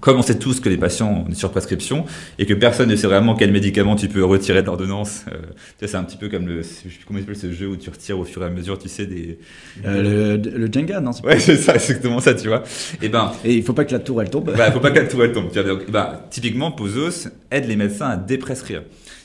comme 0.01 0.18
on 0.18 0.22
sait 0.22 0.39
tous 0.39 0.61
que 0.61 0.68
les 0.68 0.76
patients 0.76 1.26
ont 1.28 1.35
sur 1.35 1.51
prescription 1.51 2.05
et 2.39 2.47
que 2.47 2.55
personne 2.55 2.89
ne 2.89 2.97
sait 2.97 3.07
vraiment 3.07 3.35
quel 3.35 3.53
médicament 3.53 3.95
tu 3.95 4.09
peux 4.09 4.24
retirer 4.24 4.62
de 4.62 4.66
l'ordonnance, 4.66 5.24
euh, 5.33 5.39
c'est 5.80 5.95
un 5.95 6.05
petit 6.05 6.16
peu 6.16 6.28
comme 6.28 6.47
le, 6.47 6.62
comment 7.07 7.18
il 7.18 7.22
s'appelle 7.22 7.37
ce 7.37 7.53
jeu 7.53 7.68
où 7.68 7.76
tu 7.76 7.89
retires 7.91 8.18
au 8.18 8.24
fur 8.24 8.43
et 8.43 8.47
à 8.47 8.51
mesure, 8.51 8.78
tu 8.78 8.89
sais, 8.89 9.07
des. 9.07 9.39
Euh, 9.85 10.39
le, 10.39 10.59
le, 10.59 10.72
Jenga, 10.72 11.01
non 11.01 11.12
Ouais, 11.24 11.39
c'est 11.39 11.57
ça, 11.57 11.74
exactement 11.74 12.20
ça, 12.20 12.35
tu 12.35 12.49
vois. 12.49 12.64
Et 13.01 13.09
ben. 13.09 13.33
Et 13.45 13.55
il 13.55 13.62
faut 13.62 13.74
pas 13.74 13.85
que 13.85 13.93
la 13.93 14.01
tour 14.01 14.20
elle 14.20 14.30
tombe. 14.30 14.53
Bah, 14.57 14.72
faut 14.72 14.80
pas 14.80 14.91
que 14.91 14.99
la 14.99 15.07
tour 15.07 15.24
elle 15.24 15.33
tombe. 15.33 15.51
Tu 15.53 15.61
vois, 15.61 15.74
donc, 15.74 15.91
bah, 15.91 16.26
typiquement, 16.30 16.72
Posos 16.72 17.28
aide 17.51 17.66
les 17.66 17.76
médecins 17.76 18.09
à 18.09 18.16
déprescrire. 18.16 18.83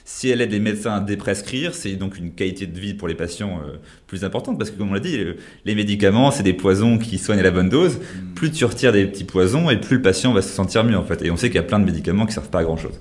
Si 0.10 0.30
elle 0.30 0.40
aide 0.40 0.54
les 0.54 0.62
médecins 0.62 0.94
à 0.94 1.00
déprescrire, 1.02 1.76
c'est 1.76 1.98
donc 1.98 2.18
une 2.18 2.32
qualité 2.32 2.66
de 2.66 2.80
vie 2.80 2.94
pour 2.94 3.10
les 3.10 3.14
patients 3.14 3.60
euh, 3.68 3.76
plus 4.08 4.24
importante 4.24 4.58
parce 4.58 4.72
que, 4.72 4.78
comme 4.78 4.92
on 4.92 4.94
l'a 4.94 5.02
dit, 5.02 5.20
les 5.66 5.76
médicaments, 5.76 6.32
c'est 6.32 6.44
des 6.44 6.54
poisons 6.54 6.98
qui 6.98 7.18
soignent 7.18 7.42
à 7.42 7.44
la 7.44 7.52
bonne 7.52 7.68
dose. 7.68 7.98
Mm. 7.98 8.34
Plus 8.34 8.52
tu 8.52 8.64
retires 8.64 8.94
des 8.94 9.06
petits 9.06 9.26
poisons 9.26 9.70
et 9.70 9.76
plus 9.76 9.98
le 9.98 10.02
patient 10.02 10.32
va 10.32 10.42
se 10.42 10.48
sentir 10.48 10.86
mieux, 10.86 10.96
en 10.96 11.04
fait. 11.04 11.22
Et 11.26 11.30
on 11.30 11.36
sait 11.36 11.48
qu'il 11.48 11.58
y 11.58 11.60
a 11.60 11.64
plein 11.64 11.78
de 11.78 11.84
médicaments 11.84 12.26
qui 12.26 12.32
servent 12.32 12.50
pas 12.50 12.60
à 12.60 12.64
grand 12.64 12.78
chose. 12.78 12.98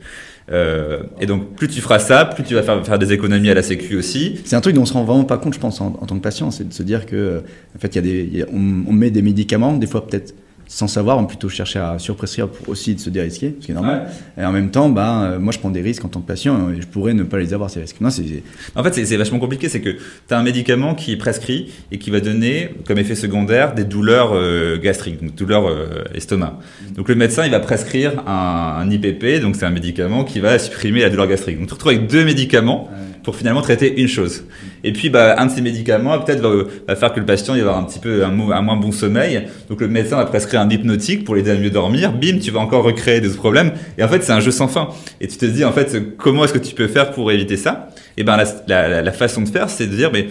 Euh, 0.51 1.05
et 1.21 1.27
donc, 1.27 1.55
plus 1.55 1.69
tu 1.69 1.81
feras 1.81 2.01
ça, 2.01 2.25
plus 2.25 2.43
tu 2.43 2.55
vas 2.55 2.65
faire, 2.65 2.85
faire 2.85 2.99
des 2.99 3.13
économies 3.13 3.51
à 3.51 3.55
la 3.55 3.63
Sécu 3.63 3.95
aussi. 3.95 4.41
C'est 4.45 4.57
un 4.57 4.61
truc 4.61 4.75
dont 4.75 4.83
on 4.83 4.87
se 4.87 4.93
rend 4.93 5.05
vraiment 5.05 5.23
pas 5.23 5.39
compte, 5.39 5.55
je 5.55 5.61
pense, 5.61 5.81
en, 5.81 5.93
tant 5.93 6.17
que 6.17 6.23
patient, 6.23 6.51
c'est 6.51 6.69
de 6.69 6.75
se 6.75 6.83
dire 6.83 7.07
que, 7.07 7.45
en 7.77 7.79
fait, 7.79 7.95
il 7.95 7.95
y 7.95 7.99
a 7.99 8.03
des, 8.03 8.45
on, 8.53 8.83
on 8.89 8.93
met 8.93 9.13
des 9.13 9.23
médicaments, 9.23 9.77
des 9.77 9.87
fois 9.87 10.05
peut-être 10.05 10.35
sans 10.69 10.89
savoir, 10.89 11.19
on 11.19 11.23
peut 11.23 11.29
plutôt 11.29 11.49
chercher 11.49 11.79
à 11.79 11.99
surprescrire 11.99 12.49
pour 12.49 12.69
aussi 12.71 12.95
de 12.95 13.01
se 13.01 13.09
dérisquer, 13.11 13.55
ce 13.61 13.67
qui 13.67 13.71
est 13.71 13.75
normal. 13.75 14.09
Et 14.37 14.45
en 14.45 14.53
même 14.53 14.71
temps, 14.71 14.89
ben, 14.89 15.23
euh, 15.23 15.39
moi 15.39 15.53
je 15.53 15.59
prends 15.59 15.71
des 15.71 15.81
risques 15.81 16.05
en 16.05 16.09
tant 16.09 16.21
que 16.21 16.27
patient 16.27 16.71
et 16.71 16.81
je 16.81 16.87
pourrais 16.87 17.15
ne 17.15 17.23
pas 17.23 17.39
les 17.39 17.55
avoir 17.55 17.71
ces 17.71 17.81
risques. 17.81 18.01
Non, 18.01 18.11
c'est... 18.11 18.43
En 18.75 18.83
fait, 18.83 19.05
c'est, 19.05 19.17
vachement 19.17 19.39
compliqué, 19.39 19.69
c'est 19.69 19.81
que 19.81 19.91
tu 19.91 19.99
as 20.35 20.39
un 20.39 20.43
médicament 20.43 20.95
qui 20.95 21.13
est 21.13 21.17
prescrit 21.17 21.73
et 21.93 21.99
qui 21.99 22.11
va 22.11 22.21
donner 22.21 22.71
comme 22.85 22.99
effet 22.99 23.15
secondaire 23.15 23.75
des 23.75 23.85
douleurs 23.85 24.33
euh, 24.35 24.79
gastriques, 24.79 25.23
donc 25.23 25.35
douleurs 25.35 25.69
euh, 25.69 26.05
estomac. 26.15 26.59
Donc 26.97 27.09
le 27.09 27.15
médecin, 27.15 27.45
il 27.45 27.53
va 27.53 27.61
prescrire 27.61 28.25
un, 28.27 28.79
un, 28.81 28.91
IPP, 28.91 29.41
donc 29.41 29.57
c'est 29.57 29.67
un 29.67 29.71
médicament 29.71 30.25
qui 30.25 30.41
va 30.41 30.59
supprimer 30.59 31.01
la 31.01 31.11
douleur 31.11 31.29
gastrique. 31.29 31.59
Donc 31.59 31.67
tu 31.67 31.69
te 31.69 31.75
retrouves 31.75 31.93
avec 31.93 32.09
deux 32.09 32.25
médicaments 32.25 32.91
pour 33.27 33.35
finalement 33.35 33.61
traiter 33.61 34.01
une 34.01 34.07
chose. 34.07 34.45
Et 34.85 34.93
puis, 34.93 35.11
bah, 35.11 35.35
un 35.37 35.47
de 35.47 35.51
ces 35.51 35.61
médicaments 35.61 36.17
peut-être 36.21 36.41
va, 36.87 36.95
faire 36.95 37.13
que 37.13 37.19
le 37.19 37.27
patient 37.27 37.55
va 37.55 37.61
avoir 37.61 37.77
un 37.77 37.83
petit 37.83 37.99
peu 37.99 38.25
un, 38.25 38.31
moins 38.31 38.77
bon 38.77 38.93
sommeil. 38.93 39.49
Donc 39.69 39.81
le 39.81 39.89
médecin 39.89 40.15
va 40.15 40.27
prescrire 40.27 40.61
un 40.61 40.71
hypnotique 40.71 41.25
pour 41.25 41.35
l'aider 41.35 41.51
à 41.51 41.57
mieux 41.57 41.71
dormir. 41.71 42.13
Bim, 42.13 42.39
tu 42.39 42.53
vas 42.53 42.61
encore 42.61 42.85
recréer 42.85 43.21
des 43.21 43.31
problèmes. 43.31 43.73
Et 43.99 44.05
en 44.05 44.09
fait, 44.09 44.23
c'est 44.23 44.31
un 44.31 44.39
jeu 44.39 44.53
sans 44.53 44.69
fin. 44.69 44.91
Et 45.21 45.27
tu 45.27 45.39
te 45.39 45.45
dis 45.45 45.65
en 45.65 45.73
fait, 45.73 46.17
comment 46.17 46.45
est-ce 46.45 46.53
que 46.53 46.59
tu 46.59 46.73
peux 46.73 46.87
faire 46.87 47.11
pour 47.11 47.33
éviter 47.33 47.57
ça? 47.57 47.89
Et 48.17 48.23
ben 48.23 48.41
la, 48.69 49.13
façon 49.13 49.43
de 49.43 49.49
faire, 49.49 49.71
c'est 49.71 49.89
de 49.89 49.97
dire, 49.97 50.13
mais 50.13 50.29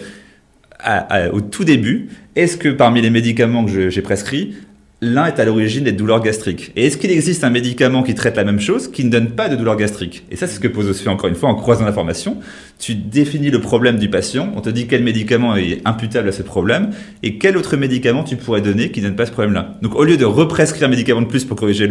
au 1.34 1.42
tout 1.42 1.64
début, 1.64 2.08
est-ce 2.34 2.56
que 2.56 2.70
parmi 2.70 3.02
les 3.02 3.10
médicaments 3.10 3.66
que 3.66 3.90
j'ai 3.90 4.00
prescrits, 4.00 4.54
l'un 5.00 5.26
est 5.26 5.38
à 5.38 5.44
l'origine 5.44 5.84
des 5.84 5.92
douleurs 5.92 6.22
gastriques? 6.22 6.72
Et 6.76 6.86
est-ce 6.86 6.96
qu'il 6.96 7.10
existe 7.10 7.44
un 7.44 7.50
médicament 7.50 8.02
qui 8.02 8.14
traite 8.14 8.36
la 8.36 8.44
même 8.44 8.60
chose, 8.60 8.90
qui 8.90 9.04
ne 9.04 9.10
donne 9.10 9.30
pas 9.30 9.48
de 9.48 9.56
douleurs 9.56 9.76
gastriques? 9.76 10.24
Et 10.30 10.36
ça, 10.36 10.46
c'est 10.46 10.56
ce 10.56 10.60
que 10.60 10.68
Pozos 10.68 10.94
fait 10.94 11.08
encore 11.08 11.28
une 11.28 11.34
fois 11.34 11.50
en 11.50 11.54
croisant 11.54 11.84
l'information. 11.84 12.38
Tu 12.78 12.94
définis 12.94 13.50
le 13.50 13.60
problème 13.60 13.98
du 13.98 14.10
patient, 14.10 14.52
on 14.54 14.60
te 14.60 14.68
dit 14.68 14.86
quel 14.86 15.02
médicament 15.02 15.56
est 15.56 15.80
imputable 15.86 16.28
à 16.28 16.32
ce 16.32 16.42
problème 16.42 16.90
et 17.22 17.38
quel 17.38 17.56
autre 17.56 17.76
médicament 17.76 18.22
tu 18.22 18.36
pourrais 18.36 18.60
donner 18.60 18.90
qui 18.90 19.00
donne 19.00 19.16
pas 19.16 19.24
ce 19.24 19.32
problème-là. 19.32 19.78
Donc 19.80 19.94
au 19.94 20.04
lieu 20.04 20.16
de 20.16 20.26
represcrire 20.26 20.86
un 20.86 20.90
médicament 20.90 21.22
de 21.22 21.26
plus 21.26 21.44
pour 21.44 21.56
corriger 21.56 21.88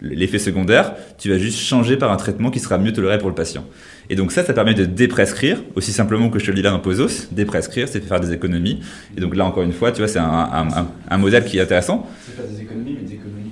l'effet 0.00 0.38
secondaire, 0.38 0.94
tu 1.18 1.30
vas 1.30 1.38
juste 1.38 1.58
changer 1.58 1.96
par 1.96 2.12
un 2.12 2.16
traitement 2.16 2.50
qui 2.50 2.60
sera 2.60 2.78
mieux 2.78 2.92
toléré 2.92 3.18
pour 3.18 3.28
le 3.28 3.34
patient. 3.34 3.64
Et 4.08 4.16
donc 4.16 4.32
ça, 4.32 4.44
ça 4.44 4.52
permet 4.52 4.74
de 4.74 4.84
déprescrire, 4.84 5.62
aussi 5.74 5.90
simplement 5.90 6.28
que 6.28 6.38
je 6.38 6.44
te 6.44 6.50
le 6.50 6.56
dis 6.56 6.62
là 6.62 6.70
dans 6.70 6.78
Posos, 6.78 7.28
déprescrire, 7.32 7.88
c'est 7.88 8.04
faire 8.04 8.20
des 8.20 8.32
économies. 8.32 8.80
Et 9.16 9.20
donc 9.20 9.34
là, 9.34 9.44
encore 9.46 9.62
une 9.62 9.72
fois, 9.72 9.92
tu 9.92 9.98
vois, 9.98 10.08
c'est 10.08 10.18
un, 10.18 11.18
modèle 11.18 11.44
qui 11.44 11.58
est 11.58 11.62
intéressant. 11.62 12.06
C'est 12.24 12.54
des 12.54 12.62
économies, 12.62 12.96
mais 13.00 13.08
des 13.08 13.14
économies 13.14 13.43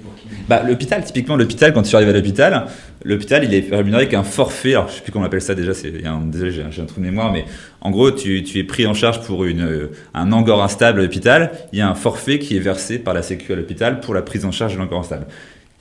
bah, 0.49 0.63
L'hôpital, 0.67 1.05
typiquement 1.05 1.37
l'hôpital, 1.37 1.73
quand 1.73 1.83
tu 1.83 1.95
arrives 1.95 2.09
à 2.09 2.13
l'hôpital, 2.13 2.67
l'hôpital, 3.05 3.45
il 3.45 3.55
est 3.55 3.75
rémunéré 3.75 4.09
qu'un 4.09 4.23
forfait, 4.23 4.75
alors 4.75 4.89
je 4.89 4.95
sais 4.95 5.01
plus 5.03 5.13
comment 5.13 5.25
on 5.25 5.27
appelle 5.27 5.43
ça 5.43 5.55
déjà, 5.55 5.75
c'est, 5.75 5.91
désolé, 5.91 6.51
j'ai 6.51 6.83
un, 6.83 6.85
trou 6.85 7.01
de 7.01 7.07
mémoire, 7.07 7.33
mais 7.33 7.45
en 7.81 7.91
gros, 7.91 8.11
tu, 8.11 8.43
tu 8.43 8.59
es 8.59 8.65
pris 8.65 8.87
en 8.87 8.95
charge 8.95 9.23
pour 9.23 9.45
une, 9.45 9.63
euh, 9.63 9.93
un 10.15 10.33
angor 10.33 10.63
instable 10.63 11.01
à 11.01 11.03
l'hôpital, 11.03 11.53
il 11.73 11.79
y 11.79 11.83
a 11.83 11.89
un 11.89 11.95
forfait 11.95 12.39
qui 12.39 12.57
est 12.57 12.61
versé 12.61 12.99
par 12.99 13.15
la 13.15 13.23
Sécu 13.23 13.53
à 13.53 13.57
l'hôpital 13.57 14.01
pour 14.01 14.15
la 14.15 14.23
prise 14.23 14.45
en 14.45 14.53
charge 14.53 14.75
de 14.75 14.79
l'angor 14.79 15.01
instable 15.01 15.27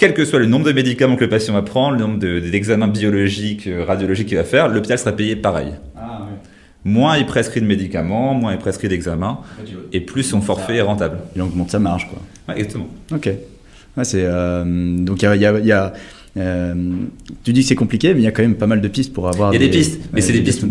quel 0.02 0.16
que 0.16 0.26
soit 0.26 0.40
le 0.40 0.48
nombre 0.48 0.66
de 0.66 0.72
médicaments 0.72 1.16
que 1.16 1.24
le 1.24 1.30
patient 1.30 1.54
va 1.54 1.62
prendre, 1.62 1.96
le 1.96 2.00
nombre 2.00 2.18
d'examens 2.18 2.88
biologiques, 2.88 3.68
euh, 3.68 3.86
radiologiques 3.86 4.30
qu'il 4.30 4.38
va 4.38 4.44
faire, 4.44 4.68
l'hôpital 4.68 4.98
sera 4.98 5.12
payé 5.12 5.36
pareil. 5.36 5.74
Ah, 5.96 6.28
moins 6.84 7.18
il 7.18 7.28
prescrit 7.28 7.62
de 7.62 7.68
médicaments, 7.68 8.34
moins 8.34 8.54
il 8.54 8.58
prescrit 8.58 8.88
d'examens, 8.88 9.42
et 9.94 10.02
plus 10.02 10.24
son 10.24 10.42
forfait 10.42 10.78
est 10.78 10.82
rentable. 10.82 11.20
Il 11.36 11.42
augmente 11.44 11.70
sa 11.70 11.78
marge, 11.78 12.10
quoi. 12.10 12.56
exactement. 12.56 12.88
Ok. 13.14 13.30
C'est, 14.04 14.24
euh, 14.24 14.64
donc 14.98 15.22
il 15.22 15.26
y 15.26 15.72
a, 15.72 15.94
euh, 16.38 16.74
tu 17.44 17.54
dis 17.54 17.62
que 17.62 17.68
c'est 17.68 17.76
compliqué, 17.76 18.14
mais 18.14 18.22
il 18.22 18.24
y 18.24 18.28
a 18.28 18.32
quand 18.32 18.42
même 18.42 18.56
pas 18.56 18.68
mal 18.68 18.82
de 18.82 18.88
pistes 18.88 19.14
pour 19.14 19.28
avoir. 19.28 19.54
Il 19.54 19.62
y 19.62 19.64
a 19.64 19.68
des, 19.68 19.72
pistes, 19.72 20.00
mais 20.14 20.22
c'est 20.22 20.34
des 20.34 20.42
pistes 20.42 20.66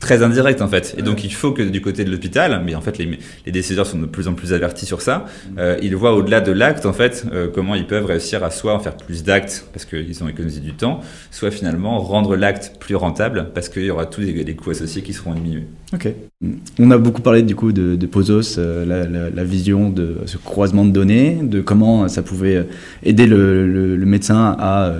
très 0.00 0.22
indirect 0.22 0.62
en 0.62 0.68
fait. 0.68 0.94
Et 0.98 1.02
donc 1.02 1.22
il 1.22 1.32
faut 1.32 1.52
que 1.52 1.62
du 1.62 1.80
côté 1.80 2.04
de 2.04 2.10
l'hôpital, 2.10 2.62
mais 2.64 2.74
en 2.74 2.80
fait 2.80 2.98
les, 2.98 3.18
les, 3.46 3.52
décideurs 3.52 3.86
sont 3.86 3.98
de 3.98 4.06
plus 4.06 4.26
en 4.26 4.34
plus 4.34 4.52
avertis 4.52 4.86
sur 4.86 5.02
ça, 5.02 5.26
mm. 5.52 5.58
euh, 5.58 5.76
ils 5.82 5.94
voient 5.94 6.14
au-delà 6.14 6.40
de 6.40 6.50
l'acte 6.50 6.86
en 6.86 6.92
fait 6.92 7.26
euh, 7.32 7.48
comment 7.54 7.74
ils 7.74 7.86
peuvent 7.86 8.06
réussir 8.06 8.42
à 8.42 8.50
soit 8.50 8.74
en 8.74 8.80
faire 8.80 8.96
plus 8.96 9.22
d'actes 9.22 9.66
parce 9.72 9.84
qu'ils 9.84 10.24
ont 10.24 10.28
économisé 10.28 10.60
du 10.60 10.72
temps, 10.72 11.00
soit 11.30 11.50
finalement 11.50 12.00
rendre 12.00 12.34
l'acte 12.34 12.72
plus 12.80 12.96
rentable 12.96 13.50
parce 13.54 13.68
qu'il 13.68 13.84
y 13.84 13.90
aura 13.90 14.06
tous 14.06 14.22
les, 14.22 14.56
coûts 14.56 14.70
associés 14.70 15.02
qui 15.02 15.12
seront 15.12 15.34
diminués. 15.34 15.66
Ok. 15.92 16.08
On 16.78 16.90
a 16.90 16.98
beaucoup 16.98 17.20
parlé 17.20 17.42
du 17.42 17.54
coup 17.54 17.72
de, 17.72 17.94
de 17.96 18.06
Posos, 18.06 18.56
euh, 18.58 18.86
la, 18.86 19.30
la, 19.30 19.44
vision 19.44 19.90
de 19.90 20.18
ce 20.24 20.38
croisement 20.38 20.84
de 20.84 20.90
données, 20.90 21.40
de 21.42 21.60
comment 21.60 22.08
ça 22.08 22.22
pouvait 22.22 22.66
aider 23.02 23.26
le, 23.26 23.66
le, 23.66 23.96
le 23.96 24.06
médecin 24.06 24.56
à 24.58 24.94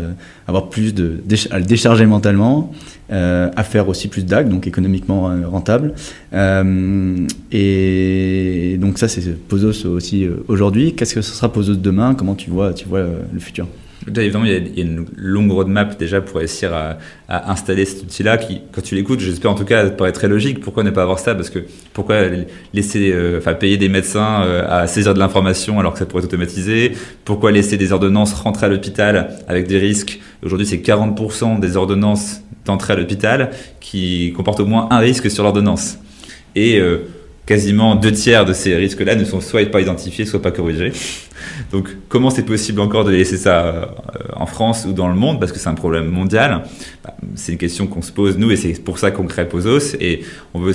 avoir 0.46 0.68
plus 0.68 0.92
de 0.92 1.18
à 1.50 1.58
le 1.58 1.64
décharger 1.64 2.06
mentalement 2.06 2.72
euh, 2.72 2.99
à 3.10 3.64
faire 3.64 3.88
aussi 3.88 4.08
plus 4.08 4.24
d'actes, 4.24 4.48
donc 4.48 4.66
économiquement 4.66 5.30
euh, 5.30 5.46
rentable. 5.46 5.94
Euh, 6.32 7.26
et 7.52 8.76
donc 8.80 8.98
ça, 8.98 9.08
c'est 9.08 9.20
Posos 9.48 9.84
aussi 9.86 10.28
aujourd'hui. 10.48 10.94
Qu'est-ce 10.94 11.14
que 11.14 11.22
ce 11.22 11.34
sera 11.34 11.52
Posos 11.52 11.76
demain? 11.76 12.14
Comment 12.14 12.34
tu 12.34 12.50
vois, 12.50 12.72
tu 12.72 12.86
vois 12.86 13.04
le 13.32 13.40
futur? 13.40 13.66
Évidemment, 14.08 14.44
il 14.44 14.52
y, 14.52 14.80
a, 14.80 14.82
une 14.82 15.06
longue 15.16 15.50
roadmap 15.50 15.98
déjà 15.98 16.20
pour 16.20 16.38
réussir 16.38 16.72
à, 16.72 16.98
installer 17.28 17.84
cet 17.84 18.02
outil-là 18.02 18.38
qui, 18.38 18.62
quand 18.72 18.80
tu 18.80 18.94
l'écoutes, 18.94 19.20
j'espère 19.20 19.50
en 19.50 19.54
tout 19.54 19.64
cas, 19.64 19.88
paraît 19.90 20.12
très 20.12 20.26
logique. 20.26 20.60
Pourquoi 20.60 20.82
ne 20.84 20.90
pas 20.90 21.02
avoir 21.02 21.18
ça? 21.18 21.34
Parce 21.34 21.50
que 21.50 21.60
pourquoi 21.92 22.22
laisser, 22.72 23.14
enfin, 23.36 23.54
payer 23.54 23.76
des 23.76 23.88
médecins 23.88 24.40
à 24.68 24.86
saisir 24.86 25.14
de 25.14 25.18
l'information 25.18 25.78
alors 25.78 25.92
que 25.92 25.98
ça 25.98 26.06
pourrait 26.06 26.22
être 26.22 26.28
automatisé? 26.28 26.92
Pourquoi 27.24 27.52
laisser 27.52 27.76
des 27.76 27.92
ordonnances 27.92 28.32
rentrer 28.32 28.66
à 28.66 28.68
l'hôpital 28.68 29.36
avec 29.46 29.68
des 29.68 29.78
risques? 29.78 30.20
Aujourd'hui, 30.42 30.66
c'est 30.66 30.78
40% 30.78 31.60
des 31.60 31.76
ordonnances 31.76 32.40
d'entrée 32.64 32.94
à 32.94 32.96
l'hôpital 32.96 33.50
qui 33.80 34.32
comportent 34.36 34.60
au 34.60 34.66
moins 34.66 34.88
un 34.90 34.98
risque 34.98 35.30
sur 35.30 35.42
l'ordonnance. 35.42 35.98
Et 36.54 36.78
euh, 36.78 37.06
quasiment 37.50 37.96
deux 37.96 38.12
tiers 38.12 38.44
de 38.44 38.52
ces 38.52 38.76
risques-là 38.76 39.16
ne 39.16 39.24
sont 39.24 39.40
soit 39.40 39.68
pas 39.68 39.80
identifiés, 39.80 40.24
soit 40.24 40.40
pas 40.40 40.52
corrigés. 40.52 40.92
Donc 41.72 41.88
comment 42.08 42.30
c'est 42.30 42.44
possible 42.44 42.80
encore 42.80 43.04
de 43.04 43.10
laisser 43.10 43.36
ça 43.36 43.66
euh, 43.66 43.86
en 44.36 44.46
France 44.46 44.86
ou 44.88 44.92
dans 44.92 45.08
le 45.08 45.16
monde? 45.16 45.40
Parce 45.40 45.50
que 45.50 45.58
c'est 45.58 45.68
un 45.68 45.74
problème 45.74 46.06
mondial. 46.06 46.62
Bah, 47.02 47.16
c'est 47.34 47.50
une 47.50 47.58
question 47.58 47.88
qu'on 47.88 48.02
se 48.02 48.12
pose 48.12 48.38
nous 48.38 48.52
et 48.52 48.56
c'est 48.56 48.74
pour 48.74 49.00
ça 49.00 49.10
qu'on 49.10 49.24
crée 49.24 49.48
Posos 49.48 49.96
et 49.98 50.20
on 50.54 50.60
veut 50.60 50.74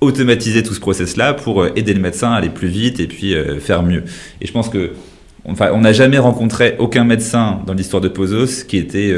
automatiser 0.00 0.62
tout 0.62 0.72
ce 0.72 0.80
process-là 0.80 1.34
pour 1.34 1.60
euh, 1.60 1.72
aider 1.76 1.92
le 1.92 2.00
médecin 2.00 2.32
à 2.32 2.36
aller 2.36 2.48
plus 2.48 2.68
vite 2.68 2.98
et 2.98 3.08
puis 3.08 3.34
faire 3.60 3.82
mieux. 3.82 4.04
Et 4.40 4.46
je 4.46 4.52
pense 4.52 4.70
que 4.70 4.92
enfin, 5.44 5.68
on 5.74 5.82
n'a 5.82 5.92
jamais 5.92 6.18
rencontré 6.18 6.76
aucun 6.78 7.04
médecin 7.04 7.60
dans 7.66 7.74
l'histoire 7.74 8.00
de 8.00 8.08
Posos 8.08 8.64
qui 8.64 8.78
était, 8.78 9.14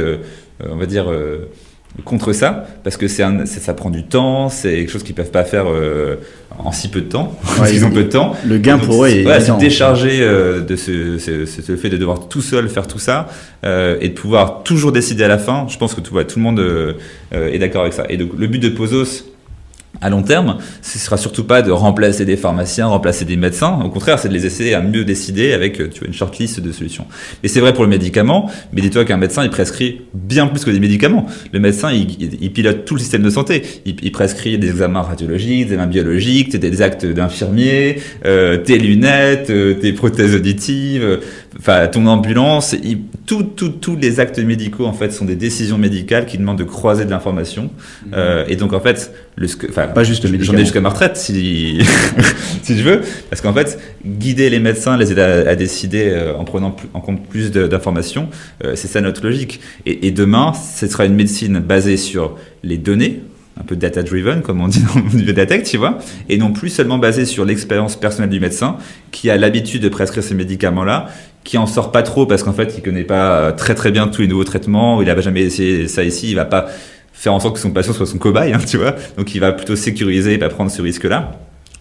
on 0.69 0.77
va 0.77 0.87
dire, 0.87 1.07
contre 2.05 2.33
ça 2.33 2.67
parce 2.85 2.97
que 2.97 3.09
c'est 3.09 3.25
ça 3.47 3.75
prend 3.75 3.91
du 3.91 4.05
temps, 4.05 4.49
c'est 4.49 4.77
quelque 4.77 4.91
chose 4.91 5.03
qu'ils 5.03 5.15
peuvent 5.15 5.31
pas 5.31 5.45
faire 5.45 5.67
euh, 5.69 6.17
en 6.59 6.73
si 6.73 6.89
peu 6.89 7.01
de 7.01 7.09
temps, 7.09 7.39
qu'ils 7.67 7.85
ont 7.85 7.91
peu 7.91 8.05
de 8.05 8.09
temps. 8.09 8.35
Le 8.47 8.59
gain 8.59 8.79
pour 8.79 9.05
eux 9.05 9.09
est 9.09 9.23
voilà, 9.23 9.41
se 9.41 9.53
décharger 9.53 10.21
euh, 10.21 10.61
de 10.61 10.77
ce, 10.77 11.19
ce, 11.19 11.47
ce, 11.47 11.77
fait 11.77 11.89
de 11.89 11.97
devoir 11.97 12.29
tout 12.29 12.41
seul 12.43 12.69
faire 12.69 12.87
tout 12.87 12.99
ça 12.99 13.29
euh, 13.65 13.97
et 14.01 14.09
de 14.09 14.15
pouvoir 14.15 14.63
toujours 14.65 14.93
décider 14.93 15.25
à 15.25 15.29
la 15.29 15.39
fin. 15.39 15.67
Je 15.69 15.79
pense 15.79 15.95
que 15.95 16.01
tout, 16.01 16.23
tout 16.23 16.39
le 16.39 16.43
monde 16.43 16.63
est 17.33 17.59
d'accord 17.59 17.83
avec 17.83 17.93
ça. 17.93 18.05
Et 18.09 18.17
donc 18.17 18.31
le 18.37 18.47
but 18.47 18.59
de 18.59 18.69
Posos 18.69 19.25
à 20.01 20.11
long 20.11 20.23
terme, 20.23 20.59
ce 20.83 20.99
sera 20.99 21.17
surtout 21.17 21.45
pas 21.45 21.63
de 21.63 21.71
remplacer 21.71 22.25
des 22.25 22.37
pharmaciens, 22.37 22.87
remplacer 22.87 23.25
des 23.25 23.37
médecins. 23.37 23.81
Au 23.85 23.89
contraire, 23.89 24.19
c'est 24.19 24.29
de 24.29 24.35
les 24.35 24.47
essayer 24.47 24.75
à 24.75 24.81
mieux 24.81 25.05
décider 25.05 25.53
avec 25.53 25.81
euh, 25.81 25.89
tu 25.93 26.01
vois, 26.01 26.09
une 26.09 26.15
shortlist 26.15 26.61
de 26.61 26.73
solutions. 26.73 27.07
Et 27.43 27.49
c'est 27.49 27.61
vrai 27.61 27.73
pour 27.73 27.85
le 27.85 27.91
médicament, 27.91 28.51
mais 28.73 28.81
dis-toi 28.81 29.05
qu'un 29.05 29.17
médecin, 29.17 29.45
il 29.45 29.51
prescrit 29.51 30.03
bien 30.15 30.47
plus 30.47 30.65
que 30.65 30.71
des 30.71 30.81
médicaments. 30.81 31.27
Le 31.53 31.61
médecin, 31.61 31.93
il, 31.93 32.35
il 32.41 32.53
pilote 32.53 32.85
tout 32.85 32.95
le 32.95 33.01
système 33.01 33.23
de 33.23 33.31
santé. 33.31 33.63
Il, 33.85 33.97
il, 34.03 34.13
prescrit 34.13 34.59
des 34.59 34.69
examens 34.69 35.03
radiologiques, 35.03 35.67
des 35.67 35.75
examens 35.75 35.87
biologiques, 35.87 36.57
des 36.57 36.83
actes 36.83 37.07
d'infirmier, 37.07 38.01
euh, 38.25 38.57
tes 38.59 38.79
lunettes, 38.79 39.51
euh, 39.51 39.75
tes 39.75 39.93
prothèses 39.93 40.35
auditives, 40.35 41.21
enfin 41.59 41.87
ton 41.89 42.07
ambulance. 42.07 42.75
Tous 43.27 43.43
tout, 43.43 43.69
tous 43.69 43.97
les 43.97 44.21
actes 44.21 44.39
médicaux, 44.39 44.87
en 44.87 44.93
fait, 44.93 45.13
sont 45.13 45.25
des 45.25 45.37
décisions 45.37 45.77
médicales 45.77 46.25
qui 46.27 46.39
demandent 46.39 46.59
de 46.59 46.65
croiser 46.65 47.05
de 47.05 47.11
l'information. 47.11 47.65
Mmh. 47.65 48.11
Euh, 48.15 48.45
et 48.49 48.57
donc, 48.57 48.73
en 48.73 48.81
fait, 48.81 49.13
le, 49.37 49.49
enfin, 49.69 49.87
pas 49.89 50.05
juste 50.05 50.25
le 50.25 50.43
J'en 50.43 50.55
ai 50.55 50.61
jusqu'à 50.61 50.81
ma 50.81 50.89
retraite, 50.89 51.17
si, 51.17 51.81
si 52.63 52.79
je 52.79 52.83
veux. 52.83 53.03
Parce 53.29 53.43
qu'en 53.43 53.53
fait, 53.53 53.79
guider 54.05 54.49
les 54.49 54.61
médecins, 54.61 54.97
les 54.97 55.13
aider 55.13 55.21
à, 55.21 55.55
décider 55.57 56.09
euh, 56.09 56.35
en 56.37 56.45
prenant 56.45 56.75
en 56.95 57.01
compte 57.01 57.27
plus 57.27 57.51
d'informations, 57.51 58.29
euh, 58.65 58.75
c'est 58.75 58.89
ça 58.89 59.01
notre 59.01 59.23
logique. 59.23 59.61
Et, 59.85 60.07
et, 60.07 60.11
demain, 60.11 60.53
ce 60.55 60.87
sera 60.87 61.05
une 61.05 61.15
médecine 61.15 61.59
basée 61.59 61.97
sur 61.97 62.37
les 62.63 62.79
données, 62.79 63.21
un 63.61 63.65
peu 63.65 63.77
data-driven, 63.77 64.43
comme 64.43 64.61
on 64.61 64.69
dit 64.69 64.83
dans 64.83 65.01
le 65.01 65.23
de 65.23 65.33
la 65.33 65.47
tech, 65.47 65.65
tu 65.65 65.77
vois, 65.77 65.99
et 66.29 66.39
non 66.39 66.53
plus 66.53 66.69
seulement 66.69 66.99
basée 66.99 67.25
sur 67.25 67.45
l'expérience 67.45 67.97
personnelle 67.97 68.31
du 68.31 68.41
médecin, 68.41 68.77
qui 69.11 69.31
a 69.31 69.37
l'habitude 69.37 69.83
de 69.83 69.89
prescrire 69.89 70.23
ces 70.23 70.35
médicaments-là, 70.35 71.09
qui 71.45 71.59
en 71.59 71.67
sort 71.67 71.93
pas 71.93 72.03
trop 72.03 72.27
parce 72.27 72.43
qu'en 72.43 72.53
fait, 72.53 72.75
il 72.77 72.83
connaît 72.83 73.05
pas 73.05 73.39
euh, 73.39 73.53
très 73.53 73.75
très 73.75 73.91
bien 73.91 74.09
tous 74.09 74.23
les 74.23 74.29
nouveaux 74.29 74.45
traitements, 74.45 75.03
il 75.03 75.09
n'a 75.09 75.21
jamais 75.21 75.43
essayé 75.43 75.89
ça 75.89 76.05
ici, 76.05 76.31
il 76.31 76.37
va 76.37 76.45
pas 76.45 76.69
faire 77.13 77.35
en 77.35 77.41
sorte 77.41 77.57
que 77.57 77.61
son 77.61 77.73
patient 77.73 77.93
soit 77.93 78.07
son 78.07 78.19
cobaye, 78.19 78.53
hein, 78.53 78.61
tu 78.67 78.77
vois. 78.77 78.95
Donc 79.17 79.35
il 79.35 79.41
va 79.41 79.53
plutôt 79.53 79.77
sécuriser 79.77 80.35
et 80.35 80.39
pas 80.39 80.49
prendre 80.49 80.71
ce 80.71 80.83
risque-là. 80.83 81.33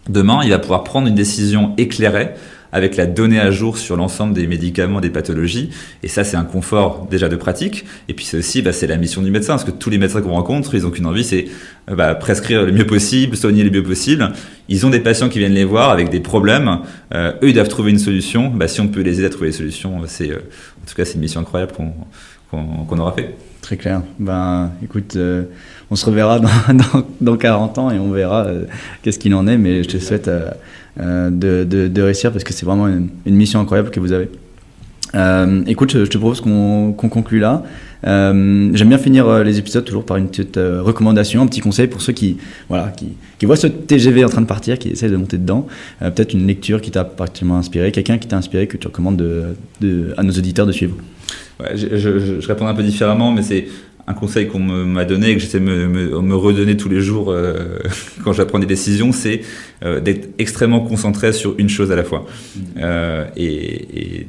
Demain, 0.09 0.39
il 0.43 0.49
va 0.49 0.59
pouvoir 0.59 0.83
prendre 0.83 1.07
une 1.07 1.15
décision 1.15 1.73
éclairée 1.77 2.29
avec 2.71 2.95
la 2.95 3.05
donnée 3.05 3.39
à 3.39 3.51
jour 3.51 3.77
sur 3.77 3.95
l'ensemble 3.95 4.33
des 4.33 4.47
médicaments, 4.47 5.01
des 5.01 5.09
pathologies. 5.09 5.69
Et 6.03 6.07
ça, 6.07 6.23
c'est 6.23 6.37
un 6.37 6.43
confort 6.43 7.07
déjà 7.09 7.29
de 7.29 7.35
pratique. 7.35 7.85
Et 8.09 8.13
puis 8.13 8.25
c'est 8.25 8.37
aussi, 8.37 8.61
bah, 8.61 8.73
c'est 8.73 8.87
la 8.87 8.97
mission 8.97 9.21
du 9.21 9.31
médecin, 9.31 9.53
parce 9.53 9.63
que 9.63 9.71
tous 9.71 9.89
les 9.89 9.97
médecins 9.97 10.21
qu'on 10.21 10.31
rencontre, 10.31 10.75
ils 10.75 10.85
ont 10.85 10.91
qu'une 10.91 11.05
envie, 11.05 11.23
c'est 11.23 11.45
euh, 11.89 11.95
bah, 11.95 12.15
prescrire 12.15 12.65
le 12.65 12.71
mieux 12.71 12.85
possible, 12.85 13.37
soigner 13.37 13.63
le 13.63 13.69
mieux 13.69 13.83
possible. 13.83 14.31
Ils 14.69 14.85
ont 14.85 14.89
des 14.89 14.99
patients 14.99 15.29
qui 15.29 15.39
viennent 15.39 15.53
les 15.53 15.63
voir 15.63 15.89
avec 15.89 16.09
des 16.09 16.19
problèmes. 16.19 16.79
Euh, 17.13 17.33
eux, 17.41 17.49
ils 17.49 17.53
doivent 17.53 17.69
trouver 17.69 17.91
une 17.91 17.99
solution. 17.99 18.49
Bah, 18.49 18.67
si 18.67 18.81
on 18.81 18.87
peut 18.87 19.01
les 19.01 19.19
aider 19.19 19.25
à 19.25 19.29
trouver 19.29 19.47
des 19.47 19.55
solutions, 19.55 20.01
c'est, 20.07 20.31
euh, 20.31 20.37
en 20.37 20.87
tout 20.87 20.95
cas, 20.95 21.05
c'est 21.05 21.15
une 21.15 21.21
mission 21.21 21.41
incroyable 21.41 21.71
qu'on, 22.51 22.99
aura 22.99 23.13
fait. 23.13 23.35
Très 23.67 23.75
clair. 23.75 24.01
Ben, 24.17 24.71
écoute, 24.81 25.17
on 25.91 25.95
se 25.97 26.05
reverra 26.05 26.39
dans, 26.69 26.73
dans, 26.73 27.03
dans, 27.19 27.35
40 27.35 27.77
ans 27.79 27.91
et 27.91 27.99
on 27.99 28.11
verra 28.11 28.47
qu'est-ce 29.01 29.19
qu'il 29.19 29.35
en 29.35 29.45
est. 29.45 29.57
Mais 29.57 29.83
je 29.83 29.89
te 29.89 29.97
souhaite 29.97 30.31
euh, 30.99 31.29
de, 31.29 31.87
de, 31.87 32.01
réussir 32.01 32.31
parce 32.31 32.43
que 32.43 32.53
c'est 32.53 32.65
vraiment 32.65 32.87
une, 32.87 33.09
mission 33.25 33.59
incroyable 33.59 33.91
que 33.91 33.99
vous 33.99 34.13
avez. 34.13 34.29
Euh, 35.15 35.61
écoute, 35.67 35.91
je, 35.91 36.05
te 36.05 36.17
propose 36.17 36.41
qu'on 36.41 36.93
conclue 36.93 37.39
là. 37.39 37.63
Euh, 38.05 38.71
j'aime 38.73 38.89
bien 38.89 38.97
finir 38.97 39.43
les 39.43 39.59
épisodes 39.59 39.85
toujours 39.85 40.05
par 40.05 40.17
une 40.17 40.27
petite 40.27 40.55
recommandation, 40.57 41.43
un 41.43 41.47
petit 41.47 41.59
conseil 41.59 41.87
pour 41.87 42.01
ceux 42.01 42.13
qui, 42.13 42.37
voilà, 42.67 42.87
qui, 42.95 43.09
qui, 43.37 43.45
voient 43.45 43.57
ce 43.57 43.67
TGV 43.67 44.23
en 44.23 44.29
train 44.29 44.41
de 44.41 44.47
partir, 44.47 44.79
qui 44.79 44.89
essayent 44.89 45.11
de 45.11 45.17
monter 45.17 45.37
dedans. 45.37 45.67
Peut-être 45.99 46.33
une 46.33 46.47
lecture 46.47 46.81
qui 46.81 46.89
t'a 46.89 47.03
particulièrement 47.03 47.59
inspiré, 47.59 47.91
quelqu'un 47.91 48.17
qui 48.17 48.27
t'a 48.27 48.37
inspiré, 48.37 48.65
que 48.65 48.77
tu 48.77 48.87
recommandes 48.87 49.17
de, 49.17 49.43
de, 49.81 50.15
à 50.17 50.23
nos 50.23 50.33
auditeurs 50.33 50.65
de 50.65 50.71
suivre. 50.71 50.95
Ouais, 51.59 51.75
je, 51.75 51.97
je, 51.97 52.39
je, 52.39 52.47
réponds 52.47 52.67
un 52.67 52.73
peu 52.73 52.83
différemment, 52.83 53.31
mais 53.31 53.41
c'est 53.41 53.67
un 54.07 54.13
conseil 54.13 54.47
qu'on 54.47 54.59
m'a 54.59 55.05
donné 55.05 55.31
et 55.31 55.33
que 55.35 55.41
j'essaie 55.41 55.59
de 55.59 55.65
me, 55.65 56.21
me, 56.21 56.35
redonner 56.35 56.77
tous 56.77 56.87
les 56.87 57.01
jours 57.01 57.29
euh, 57.29 57.79
quand 58.23 58.31
j'apprends 58.31 58.59
des 58.59 58.65
décisions, 58.65 59.11
c'est 59.11 59.41
euh, 59.83 59.99
d'être 59.99 60.29
extrêmement 60.37 60.79
concentré 60.79 61.33
sur 61.33 61.55
une 61.57 61.67
chose 61.67 61.91
à 61.91 61.95
la 61.95 62.03
fois. 62.03 62.25
Mmh. 62.55 62.59
Euh, 62.77 63.25
et, 63.35 64.19
et, 64.19 64.27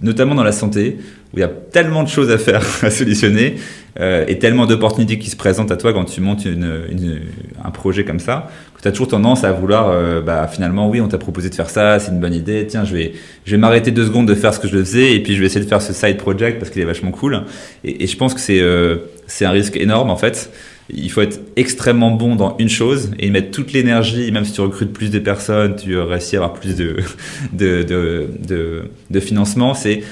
notamment 0.00 0.34
dans 0.34 0.44
la 0.44 0.52
santé, 0.52 0.98
où 1.32 1.38
il 1.38 1.40
y 1.40 1.44
a 1.44 1.48
tellement 1.48 2.02
de 2.02 2.08
choses 2.08 2.30
à 2.30 2.38
faire, 2.38 2.62
à 2.82 2.90
solutionner, 2.90 3.56
euh, 3.98 4.24
et 4.28 4.38
tellement 4.38 4.66
d'opportunités 4.66 5.18
qui 5.18 5.30
se 5.30 5.36
présentent 5.36 5.70
à 5.70 5.76
toi 5.76 5.92
quand 5.92 6.04
tu 6.04 6.20
montes 6.20 6.44
une, 6.44 6.84
une, 6.90 7.20
un 7.64 7.70
projet 7.70 8.04
comme 8.04 8.20
ça, 8.20 8.48
que 8.76 8.82
tu 8.82 8.88
as 8.88 8.92
toujours 8.92 9.08
tendance 9.08 9.44
à 9.44 9.52
vouloir, 9.52 9.90
euh, 9.90 10.20
bah, 10.20 10.48
finalement, 10.48 10.88
oui, 10.88 11.00
on 11.00 11.08
t'a 11.08 11.18
proposé 11.18 11.50
de 11.50 11.54
faire 11.54 11.70
ça, 11.70 11.98
c'est 11.98 12.10
une 12.12 12.20
bonne 12.20 12.34
idée, 12.34 12.66
tiens, 12.66 12.84
je 12.84 12.94
vais, 12.94 13.12
je 13.44 13.50
vais 13.52 13.58
m'arrêter 13.58 13.90
deux 13.90 14.06
secondes 14.06 14.28
de 14.28 14.34
faire 14.34 14.54
ce 14.54 14.60
que 14.60 14.68
je 14.68 14.76
faisais, 14.78 15.14
et 15.14 15.22
puis 15.22 15.34
je 15.34 15.40
vais 15.40 15.46
essayer 15.46 15.64
de 15.64 15.68
faire 15.68 15.82
ce 15.82 15.92
side 15.92 16.16
project 16.16 16.58
parce 16.58 16.70
qu'il 16.70 16.82
est 16.82 16.86
vachement 16.86 17.10
cool. 17.10 17.42
Et, 17.84 18.06
je 18.06 18.16
pense 18.16 18.34
que 18.34 18.40
c'est 18.40 18.60
euh, 18.60 18.96
un 19.40 19.50
risque 19.50 19.76
énorme, 19.76 20.10
en 20.10 20.16
fait 20.16 20.50
il 20.92 21.10
faut 21.10 21.20
être 21.20 21.40
extrêmement 21.56 22.10
bon 22.10 22.36
dans 22.36 22.56
une 22.58 22.68
chose 22.68 23.10
et 23.18 23.30
mettre 23.30 23.50
toute 23.50 23.72
l'énergie, 23.72 24.30
même 24.32 24.44
si 24.44 24.52
tu 24.52 24.60
recrutes 24.60 24.92
plus 24.92 25.10
de 25.10 25.18
personnes, 25.18 25.76
tu 25.76 25.96
réussis 25.98 26.36
à 26.36 26.40
avoir 26.40 26.54
plus 26.54 26.76
de, 26.76 26.96
de, 27.52 27.82
de, 27.82 28.28
de, 28.46 28.82
de 29.10 29.20
financement, 29.20 29.74
c'est 29.74 30.02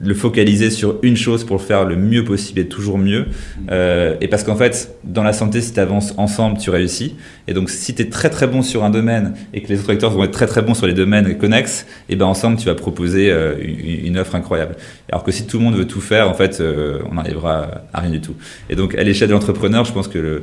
le 0.00 0.14
focaliser 0.14 0.70
sur 0.70 0.98
une 1.02 1.16
chose 1.16 1.44
pour 1.44 1.56
le 1.56 1.62
faire 1.62 1.84
le 1.84 1.96
mieux 1.96 2.24
possible 2.24 2.60
et 2.60 2.68
toujours 2.68 2.98
mieux. 2.98 3.26
Euh, 3.70 4.16
et 4.20 4.28
parce 4.28 4.44
qu'en 4.44 4.56
fait, 4.56 4.94
dans 5.04 5.22
la 5.22 5.32
santé, 5.32 5.60
si 5.60 5.72
tu 5.72 5.80
avances 5.80 6.14
ensemble, 6.16 6.58
tu 6.58 6.70
réussis. 6.70 7.16
Et 7.48 7.54
donc, 7.54 7.70
si 7.70 7.94
tu 7.94 8.02
es 8.02 8.06
très 8.06 8.30
très 8.30 8.46
bon 8.46 8.62
sur 8.62 8.84
un 8.84 8.90
domaine 8.90 9.34
et 9.52 9.62
que 9.62 9.68
les 9.68 9.80
autres 9.80 9.90
acteurs 9.90 10.10
vont 10.10 10.24
être 10.24 10.32
très 10.32 10.46
très 10.46 10.62
bons 10.62 10.74
sur 10.74 10.86
les 10.86 10.94
domaines 10.94 11.36
connexes, 11.38 11.86
et 12.08 12.16
ben 12.16 12.26
ensemble, 12.26 12.58
tu 12.58 12.66
vas 12.66 12.74
proposer 12.74 13.30
euh, 13.30 13.54
une, 13.60 14.18
offre 14.18 14.34
incroyable. 14.34 14.76
Alors 15.10 15.24
que 15.24 15.32
si 15.32 15.46
tout 15.46 15.58
le 15.58 15.64
monde 15.64 15.76
veut 15.76 15.86
tout 15.86 16.00
faire, 16.00 16.28
en 16.28 16.34
fait, 16.34 16.60
euh, 16.60 16.98
on 17.10 17.14
n'arrivera 17.14 17.82
à 17.92 18.00
rien 18.00 18.10
du 18.10 18.20
tout. 18.20 18.34
Et 18.70 18.76
donc, 18.76 18.94
à 18.94 19.02
l'échelle 19.02 19.28
de 19.28 19.34
l'entrepreneur, 19.34 19.84
je 19.84 19.92
pense 19.92 20.08
que 20.08 20.42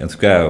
en 0.00 0.06
tout 0.06 0.18
cas, 0.18 0.48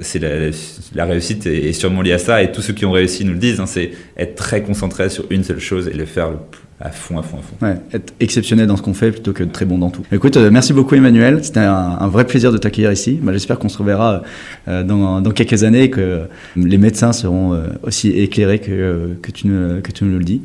c'est 0.00 0.18
la, 0.18 0.50
la, 0.96 1.04
réussite 1.04 1.46
est 1.46 1.72
sûrement 1.72 2.02
liée 2.02 2.14
à 2.14 2.18
ça. 2.18 2.42
Et 2.42 2.50
tous 2.50 2.62
ceux 2.62 2.72
qui 2.72 2.84
ont 2.84 2.90
réussi 2.90 3.24
nous 3.24 3.32
le 3.32 3.38
disent. 3.38 3.60
Hein, 3.60 3.66
c'est 3.66 3.92
être 4.16 4.34
très 4.34 4.60
concentré 4.62 5.08
sur 5.08 5.24
une 5.30 5.44
seule 5.44 5.60
chose 5.60 5.86
et 5.86 5.92
le 5.92 6.04
faire 6.04 6.32
le 6.32 6.38
plus 6.50 6.61
à 6.84 6.90
fond, 6.90 7.16
à 7.16 7.22
fond, 7.22 7.38
à 7.38 7.42
fond. 7.42 7.54
Ouais, 7.64 7.76
être 7.92 8.12
exceptionnel 8.18 8.66
dans 8.66 8.76
ce 8.76 8.82
qu'on 8.82 8.92
fait 8.92 9.12
plutôt 9.12 9.32
que 9.32 9.44
très 9.44 9.64
bon 9.64 9.78
dans 9.78 9.90
tout. 9.90 10.02
Écoute, 10.10 10.36
euh, 10.36 10.50
merci 10.50 10.72
beaucoup 10.72 10.96
Emmanuel. 10.96 11.44
C'était 11.44 11.60
un, 11.60 12.08
vrai 12.08 12.26
plaisir 12.26 12.50
de 12.50 12.58
t'accueillir 12.58 12.90
ici. 12.90 13.20
Bah, 13.22 13.32
J'espère 13.32 13.60
qu'on 13.60 13.68
se 13.68 13.78
reverra 13.78 14.22
euh, 14.66 14.82
dans, 14.82 15.22
quelques 15.30 15.62
années 15.62 15.84
et 15.84 15.90
que 15.90 16.22
les 16.56 16.78
médecins 16.78 17.12
seront 17.12 17.54
euh, 17.54 17.68
aussi 17.84 18.10
éclairés 18.10 18.58
que, 18.58 19.16
que, 19.22 19.30
tu, 19.30 19.48
que 19.82 19.92
tu 19.92 20.04
nous 20.04 20.18
le 20.18 20.24
dis. 20.24 20.42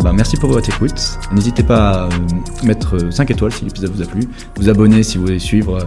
Bah, 0.00 0.12
merci 0.14 0.36
pour 0.36 0.50
votre 0.50 0.68
écoute. 0.68 1.18
N'hésitez 1.32 1.62
pas 1.62 2.04
à 2.04 2.08
mettre 2.64 3.12
5 3.12 3.30
étoiles 3.30 3.52
si 3.52 3.64
l'épisode 3.64 3.90
vous 3.90 4.02
a 4.02 4.06
plu, 4.06 4.22
vous 4.56 4.68
abonner 4.68 5.02
si 5.02 5.18
vous 5.18 5.24
voulez 5.24 5.38
suivre 5.38 5.86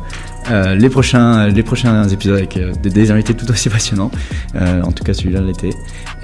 euh, 0.51 0.75
les, 0.75 0.89
prochains, 0.89 1.47
les 1.47 1.63
prochains 1.63 2.07
épisodes 2.07 2.37
avec 2.37 2.59
des, 2.81 3.11
invités 3.11 3.33
tout 3.33 3.49
aussi 3.49 3.69
passionnants. 3.69 4.11
Euh, 4.55 4.83
en 4.83 4.91
tout 4.91 5.03
cas, 5.03 5.13
celui-là 5.13 5.41
l'était. 5.41 5.71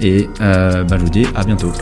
Et 0.00 0.28
bah, 0.38 0.86
je 0.90 1.02
vous 1.02 1.10
dis 1.10 1.26
à 1.34 1.44
bientôt. 1.44 1.72